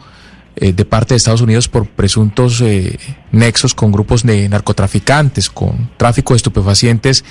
eh, 0.57 0.73
de 0.73 0.85
parte 0.85 1.15
de 1.15 1.17
Estados 1.17 1.41
Unidos 1.41 1.69
por 1.69 1.89
presuntos 1.89 2.61
eh, 2.61 2.97
nexos 3.33 3.75
con 3.75 3.91
grupos 3.91 4.23
de 4.23 4.49
narcotraficantes, 4.49 5.51
con 5.51 5.91
tráfico 5.97 6.35
de 6.35 6.37
estupefacientes 6.37 7.25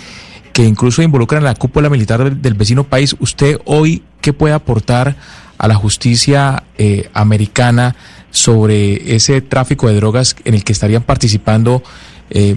que 0.52 0.66
incluso 0.66 1.02
involucran 1.02 1.44
a 1.44 1.46
la 1.46 1.56
cúpula 1.56 1.90
militar 1.90 2.36
del, 2.36 2.54
vecino 2.54 2.84
país. 2.84 3.16
¿Usted 3.20 3.60
hoy 3.66 4.04
qué 4.20 4.34
puede 4.34 4.54
aportar 4.54 5.16
a 5.58 5.68
la 5.68 5.76
justicia 5.76 6.64
eh, 6.78 7.10
americana 7.14 7.96
sobre 8.30 9.16
ese 9.16 9.42
tráfico 9.42 9.88
de 9.88 9.96
drogas 9.96 10.36
en 10.44 10.54
el 10.54 10.64
que 10.64 10.74
estarían 10.74 11.04
participando 11.04 11.82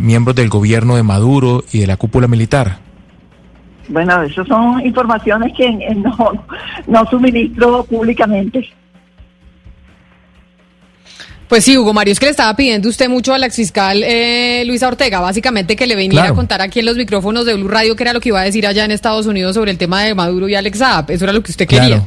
miembros 0.00 0.34
del 0.34 0.48
gobierno 0.48 0.96
de 0.96 1.02
Maduro 1.02 1.62
y 1.70 1.80
de 1.80 1.86
la 1.86 1.98
cúpula 1.98 2.28
militar? 2.28 2.80
Bueno, 3.88 4.22
esas 4.22 4.46
son 4.48 4.84
informaciones 4.84 5.52
que 5.56 5.64
eh, 5.66 5.94
no, 5.94 6.44
no 6.86 7.06
suministro 7.10 7.84
públicamente. 7.84 8.68
Pues 11.48 11.64
sí, 11.64 11.78
Hugo 11.78 11.92
Mario, 11.94 12.10
es 12.12 12.18
que 12.18 12.26
le 12.26 12.30
estaba 12.30 12.54
pidiendo 12.56 12.88
usted 12.88 13.08
mucho 13.08 13.32
a 13.32 13.38
la 13.38 13.46
exfiscal 13.46 14.02
eh, 14.02 14.64
Luisa 14.66 14.88
Ortega, 14.88 15.20
básicamente 15.20 15.76
que 15.76 15.86
le 15.86 15.94
viniera 15.94 16.22
Claro. 16.24 16.32
a 16.32 16.36
contar 16.36 16.60
aquí 16.60 16.80
en 16.80 16.86
los 16.86 16.96
micrófonos 16.96 17.46
de 17.46 17.54
Blue 17.54 17.68
Radio 17.68 17.94
qué 17.94 18.02
era 18.02 18.12
lo 18.12 18.20
que 18.20 18.30
iba 18.30 18.40
a 18.40 18.44
decir 18.44 18.66
allá 18.66 18.84
en 18.84 18.90
Estados 18.90 19.26
Unidos 19.26 19.54
sobre 19.54 19.70
el 19.70 19.78
tema 19.78 20.02
de 20.02 20.14
Maduro 20.16 20.48
y 20.48 20.56
Alex 20.56 20.78
Saab. 20.78 21.08
Eso 21.12 21.24
era 21.24 21.32
lo 21.32 21.42
que 21.44 21.52
usted 21.52 21.68
quería. 21.68 21.86
Claro. 21.86 22.06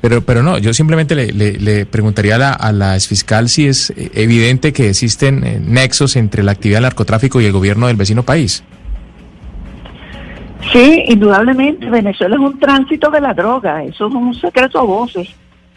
Pero, 0.00 0.26
pero 0.26 0.42
no, 0.42 0.58
yo 0.58 0.74
simplemente 0.74 1.14
le, 1.14 1.32
le- 1.32 1.52
le 1.52 1.86
preguntaría 1.86 2.34
a 2.34 2.38
la, 2.38 2.52
a 2.52 2.72
la 2.72 2.94
exfiscal 2.96 3.48
si 3.48 3.68
es 3.68 3.90
eh, 3.96 4.10
evidente 4.14 4.72
que 4.72 4.90
existen 4.90 5.44
eh, 5.46 5.60
nexos 5.64 6.16
entre 6.16 6.42
la 6.42 6.50
actividad 6.52 6.78
del 6.78 6.82
narcotráfico 6.82 7.40
y 7.40 7.46
el 7.46 7.52
gobierno 7.52 7.86
del 7.86 7.96
vecino 7.96 8.24
país. 8.24 8.64
Sí, 10.72 11.04
indudablemente, 11.08 11.88
Venezuela 11.88 12.36
es 12.36 12.40
un 12.40 12.58
tránsito 12.58 13.10
de 13.10 13.20
la 13.20 13.34
droga, 13.34 13.84
eso 13.84 14.08
es 14.08 14.14
un 14.14 14.34
secreto 14.34 14.80
a 14.80 14.82
voces. 14.82 15.28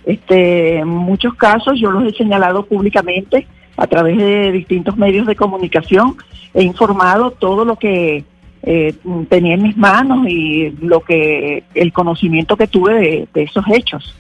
Este, 0.05 0.77
en 0.79 0.87
muchos 0.87 1.35
casos 1.35 1.79
yo 1.79 1.91
los 1.91 2.03
he 2.05 2.15
señalado 2.15 2.65
públicamente 2.65 3.47
a 3.75 3.87
través 3.87 4.17
de 4.17 4.51
distintos 4.51 4.97
medios 4.97 5.27
de 5.27 5.35
comunicación, 5.35 6.15
he 6.53 6.63
informado 6.63 7.31
todo 7.31 7.65
lo 7.65 7.75
que 7.75 8.23
eh, 8.63 8.95
tenía 9.29 9.53
en 9.53 9.63
mis 9.63 9.77
manos 9.77 10.27
y 10.27 10.71
lo 10.81 11.01
que 11.01 11.63
el 11.75 11.93
conocimiento 11.93 12.57
que 12.57 12.67
tuve 12.67 12.93
de, 12.93 13.27
de 13.33 13.43
esos 13.43 13.65
hechos. 13.69 14.15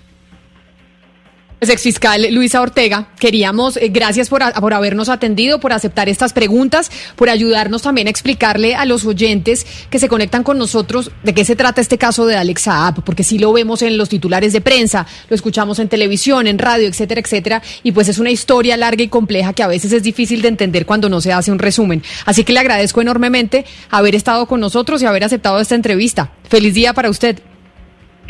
Pues 1.59 1.71
exfiscal 1.71 2.23
Luisa 2.35 2.61
Ortega, 2.61 3.07
queríamos, 3.19 3.77
eh, 3.77 3.89
gracias 3.89 4.29
por, 4.29 4.43
a- 4.43 4.51
por 4.53 4.75
habernos 4.75 5.09
atendido, 5.09 5.59
por 5.59 5.73
aceptar 5.73 6.07
estas 6.07 6.31
preguntas, 6.31 6.91
por 7.15 7.31
ayudarnos 7.31 7.81
también 7.81 8.05
a 8.05 8.11
explicarle 8.11 8.75
a 8.75 8.85
los 8.85 9.05
oyentes 9.05 9.65
que 9.89 9.97
se 9.97 10.07
conectan 10.07 10.43
con 10.43 10.59
nosotros 10.59 11.09
de 11.23 11.33
qué 11.33 11.43
se 11.45 11.55
trata 11.55 11.81
este 11.81 11.97
caso 11.97 12.27
de 12.27 12.35
Alex 12.35 12.61
Saab, 12.61 13.03
porque 13.03 13.23
sí 13.23 13.39
lo 13.39 13.51
vemos 13.53 13.81
en 13.81 13.97
los 13.97 14.07
titulares 14.07 14.53
de 14.53 14.61
prensa, 14.61 15.07
lo 15.29 15.35
escuchamos 15.35 15.79
en 15.79 15.89
televisión, 15.89 16.45
en 16.45 16.59
radio, 16.59 16.87
etcétera, 16.87 17.21
etcétera, 17.21 17.63
y 17.81 17.91
pues 17.91 18.07
es 18.07 18.19
una 18.19 18.29
historia 18.29 18.77
larga 18.77 19.01
y 19.01 19.07
compleja 19.07 19.53
que 19.53 19.63
a 19.63 19.67
veces 19.67 19.91
es 19.93 20.03
difícil 20.03 20.43
de 20.43 20.49
entender 20.49 20.85
cuando 20.85 21.09
no 21.09 21.21
se 21.21 21.33
hace 21.33 21.51
un 21.51 21.57
resumen. 21.57 22.03
Así 22.27 22.43
que 22.43 22.53
le 22.53 22.59
agradezco 22.59 23.01
enormemente 23.01 23.65
haber 23.89 24.13
estado 24.13 24.45
con 24.45 24.59
nosotros 24.59 25.01
y 25.01 25.07
haber 25.07 25.23
aceptado 25.23 25.59
esta 25.59 25.73
entrevista. 25.73 26.33
Feliz 26.47 26.75
día 26.75 26.93
para 26.93 27.09
usted. 27.09 27.39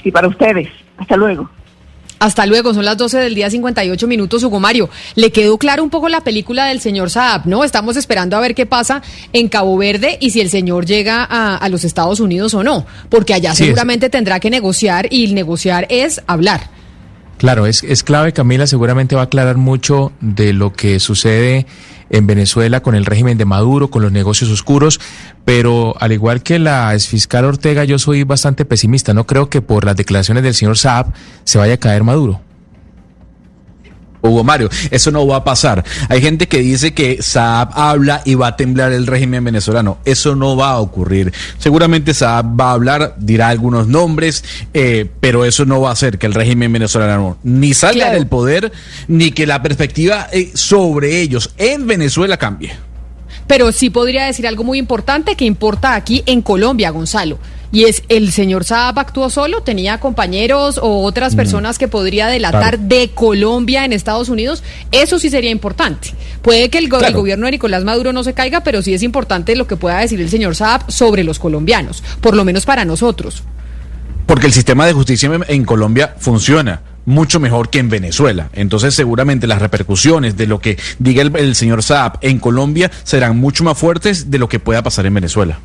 Y 0.01 0.11
para 0.11 0.30
ustedes. 0.30 0.69
Hasta 0.97 1.17
luego. 1.17 1.49
Hasta 2.20 2.45
luego, 2.45 2.74
son 2.74 2.84
las 2.86 2.97
12 2.97 3.18
del 3.20 3.36
día 3.36 3.49
58 3.49 4.07
minutos, 4.07 4.43
Hugo 4.43 4.59
Mario. 4.59 4.89
Le 5.15 5.32
quedó 5.32 5.57
claro 5.57 5.84
un 5.84 5.89
poco 5.89 6.09
la 6.09 6.22
película 6.22 6.65
del 6.65 6.82
señor 6.82 7.09
Saab, 7.09 7.45
¿no? 7.45 7.63
Estamos 7.63 7.95
esperando 7.97 8.36
a 8.36 8.39
ver 8.39 8.55
qué 8.55 8.65
pasa 8.65 9.01
en 9.34 9.49
Cabo 9.49 9.78
Verde 9.78 10.18
y 10.20 10.32
si 10.32 10.41
el 10.41 10.49
señor 10.49 10.86
llega 10.86 11.24
a, 11.30 11.55
a 11.57 11.70
los 11.70 11.84
Estados 11.84 12.20
Unidos 12.20 12.53
o 12.53 12.63
no, 12.63 12.86
porque 13.09 13.34
allá 13.34 13.53
Sí, 13.53 13.63
es- 13.63 13.68
seguramente 13.68 14.09
tendrá 14.09 14.39
que 14.39 14.49
negociar 14.49 15.07
y 15.11 15.32
negociar 15.34 15.86
es 15.89 16.22
hablar. 16.28 16.70
Claro, 17.38 17.68
es, 17.68 17.84
es 17.84 18.01
clave, 18.01 18.34
Camila, 18.34 18.65
seguramente 18.65 19.13
va 19.15 19.22
a 19.22 19.26
aclarar 19.26 19.57
mucho 19.57 20.11
de 20.20 20.53
lo 20.53 20.74
que 20.74 20.99
sucede 20.99 21.68
en 22.09 22.27
Venezuela 22.27 22.81
con 22.81 22.95
el 22.95 23.05
régimen 23.05 23.37
de 23.37 23.45
Maduro, 23.45 23.89
con 23.89 24.01
los 24.01 24.11
negocios 24.11 24.49
oscuros, 24.49 24.99
pero 25.45 25.95
al 25.99 26.11
igual 26.11 26.43
que 26.43 26.59
la 26.59 26.93
exfiscal 26.93 27.45
Ortega, 27.45 27.83
yo 27.83 27.99
soy 27.99 28.23
bastante 28.23 28.65
pesimista, 28.65 29.13
no 29.13 29.25
creo 29.25 29.49
que 29.49 29.61
por 29.61 29.85
las 29.85 29.95
declaraciones 29.95 30.43
del 30.43 30.53
señor 30.53 30.77
Saab 30.77 31.13
se 31.43 31.57
vaya 31.57 31.75
a 31.75 31.77
caer 31.77 32.03
Maduro. 32.03 32.46
Hugo 34.22 34.43
Mario, 34.43 34.70
eso 34.91 35.11
no 35.11 35.26
va 35.28 35.38
a 35.38 35.43
pasar. 35.43 35.84
Hay 36.09 36.22
gente 36.22 36.47
que 36.47 36.59
dice 36.59 36.93
que 36.93 37.22
Saab 37.22 37.70
habla 37.74 38.22
y 38.26 38.36
va 38.36 38.47
a 38.47 38.55
temblar 38.55 38.91
el 38.91 39.07
régimen 39.07 39.43
venezolano. 39.43 39.99
Eso 40.05 40.36
no 40.36 40.55
va 40.57 40.72
a 40.72 40.80
ocurrir. 40.80 41.34
Seguramente 41.59 42.13
Saab 42.13 42.59
va 42.59 42.70
a 42.70 42.74
hablar, 42.74 43.15
dirá 43.20 43.49
algunos 43.49 43.88
nombres, 43.88 44.43
eh, 44.74 45.07
pero 45.20 45.45
eso 45.45 45.65
no 45.65 45.82
va 45.82 45.89
a 45.89 45.93
hacer 45.93 46.18
que 46.18 46.26
el 46.28 46.34
régimen 46.34 46.72
venezolano 46.74 47.38
ni 47.43 47.74
salga 47.74 47.97
Claro. 48.05 48.13
del 48.15 48.28
poder, 48.28 48.72
ni 49.07 49.32
que 49.32 49.45
la 49.47 49.61
perspectiva 49.61 50.28
eh, 50.32 50.51
sobre 50.53 51.22
ellos 51.22 51.51
en 51.57 51.88
Venezuela 51.88 52.38
cambie. 52.38 52.72
Pero 53.47 53.72
sí 53.72 53.89
podría 53.89 54.26
decir 54.26 54.45
algo 54.45 54.63
muy 54.63 54.78
importante 54.78 55.36
que 55.36 55.45
importa 55.45 55.95
aquí 55.95 56.22
en 56.26 56.41
Colombia, 56.41 56.89
Gonzalo. 56.89 57.39
Y 57.72 57.84
es, 57.84 58.03
¿el 58.07 58.32
señor 58.32 58.63
Saab 58.63 58.97
actuó 58.99 59.30
solo? 59.30 59.61
¿Tenía 59.61 59.99
compañeros 59.99 60.80
o 60.82 61.03
otras 61.03 61.34
Mm. 61.34 61.38
personas 61.38 61.78
que 61.78 61.88
podría 61.89 62.28
delatar 62.28 62.80
de 62.80 63.09
Colombia 63.13 63.84
en 63.84 63.91
Estados 63.93 64.30
Unidos? 64.30 64.63
Eso 64.91 65.20
sí 65.20 65.30
sería 65.30 65.51
importante. 65.51 66.13
Puede 66.41 66.70
que 66.70 66.78
el, 66.78 66.88
go- 66.88 66.95
el 66.97 67.01
Claro. 67.01 67.18
gobierno 67.20 67.45
de 67.45 67.51
Nicolás 67.51 67.84
Maduro 67.84 68.13
no 68.13 68.24
se 68.24 68.34
caiga, 68.34 68.61
pero 68.63 68.82
sí 68.82 68.93
es 68.93 69.03
importante 69.03 69.55
lo 69.57 69.68
que 69.68 69.76
pueda 69.76 69.99
decir 69.99 70.22
el 70.22 70.30
señor 70.30 70.55
Saab 70.55 70.89
sobre 70.89 71.24
los 71.26 71.39
colombianos, 71.39 72.03
por 72.22 72.36
lo 72.36 72.45
menos 72.45 72.65
para 72.65 72.86
nosotros. 72.86 73.43
Porque 74.26 74.45
el 74.47 74.53
sistema 74.53 74.86
de 74.86 74.93
justicia 74.93 75.30
en, 75.34 75.43
en 75.47 75.65
Colombia 75.65 76.15
funciona 76.20 76.82
mucho 77.05 77.39
mejor 77.39 77.70
que 77.70 77.80
en 77.80 77.89
Venezuela. 77.89 78.49
Entonces 78.53 78.93
seguramente 78.93 79.45
las 79.47 79.61
repercusiones 79.61 80.36
de 80.38 80.47
lo 80.47 80.59
que 80.59 80.78
diga 80.99 81.22
el, 81.22 81.36
el 81.36 81.55
señor 81.55 81.84
Saab 81.84 82.18
en 82.22 82.39
Colombia 82.39 82.91
serán 83.03 83.38
mucho 83.38 83.63
más 83.63 83.78
fuertes 83.78 84.32
de 84.32 84.38
lo 84.39 84.47
que 84.49 84.59
pueda 84.59 84.84
pasar 84.84 85.05
en 85.05 85.13
Venezuela. 85.13 85.59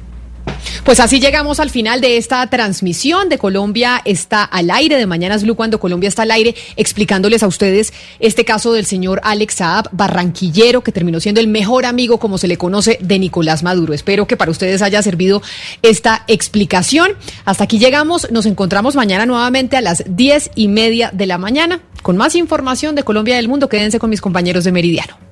Pues 0.85 0.99
así 0.99 1.21
llegamos 1.21 1.61
al 1.61 1.71
final 1.71 2.01
de 2.01 2.17
esta 2.17 2.45
transmisión 2.49 3.29
de 3.29 3.39
Colombia 3.39 4.03
está 4.05 4.43
al 4.43 4.71
aire, 4.71 4.97
de 4.97 5.07
Mañanas 5.07 5.45
Blue, 5.45 5.55
cuando 5.55 5.79
Colombia 5.79 6.09
está 6.09 6.23
al 6.23 6.33
aire, 6.33 6.57
explicándoles 6.77 7.43
a 7.43 7.47
ustedes 7.47 7.93
este 8.19 8.45
caso 8.45 8.73
del 8.73 8.85
señor 8.85 9.21
Alex 9.23 9.55
Saab, 9.55 9.89
barranquillero, 9.93 10.83
que 10.83 10.91
terminó 10.91 11.21
siendo 11.21 11.41
el 11.41 11.47
mejor 11.47 11.87
amigo, 11.87 12.19
como 12.19 12.37
se 12.37 12.49
le 12.49 12.57
conoce, 12.57 12.99
de 13.01 13.19
Nicolás 13.19 13.63
Maduro. 13.63 13.95
Espero 13.95 14.27
que 14.27 14.37
para 14.37 14.51
ustedes 14.51 14.83
haya 14.83 15.03
servido 15.03 15.41
esta 15.83 16.25
explicación. 16.27 17.13
Hasta 17.45 17.65
aquí 17.65 17.79
llegamos, 17.79 18.31
nos 18.31 18.47
encontramos 18.47 18.97
mañana 18.97 19.25
nuevamente 19.25 19.77
a 19.77 19.81
las 19.81 20.03
diez 20.07 20.51
y 20.57 20.69
media 20.69 21.11
de 21.13 21.27
la 21.27 21.39
mañana 21.39 21.81
con 22.03 22.17
más 22.17 22.35
información 22.35 22.95
de 22.97 23.05
Colombia 23.05 23.35
y 23.35 23.37
del 23.37 23.49
mundo. 23.49 23.69
Quédense 23.69 23.99
con 23.99 24.11
mis 24.11 24.21
compañeros 24.21 24.65
de 24.65 24.73
Meridiano. 24.73 25.32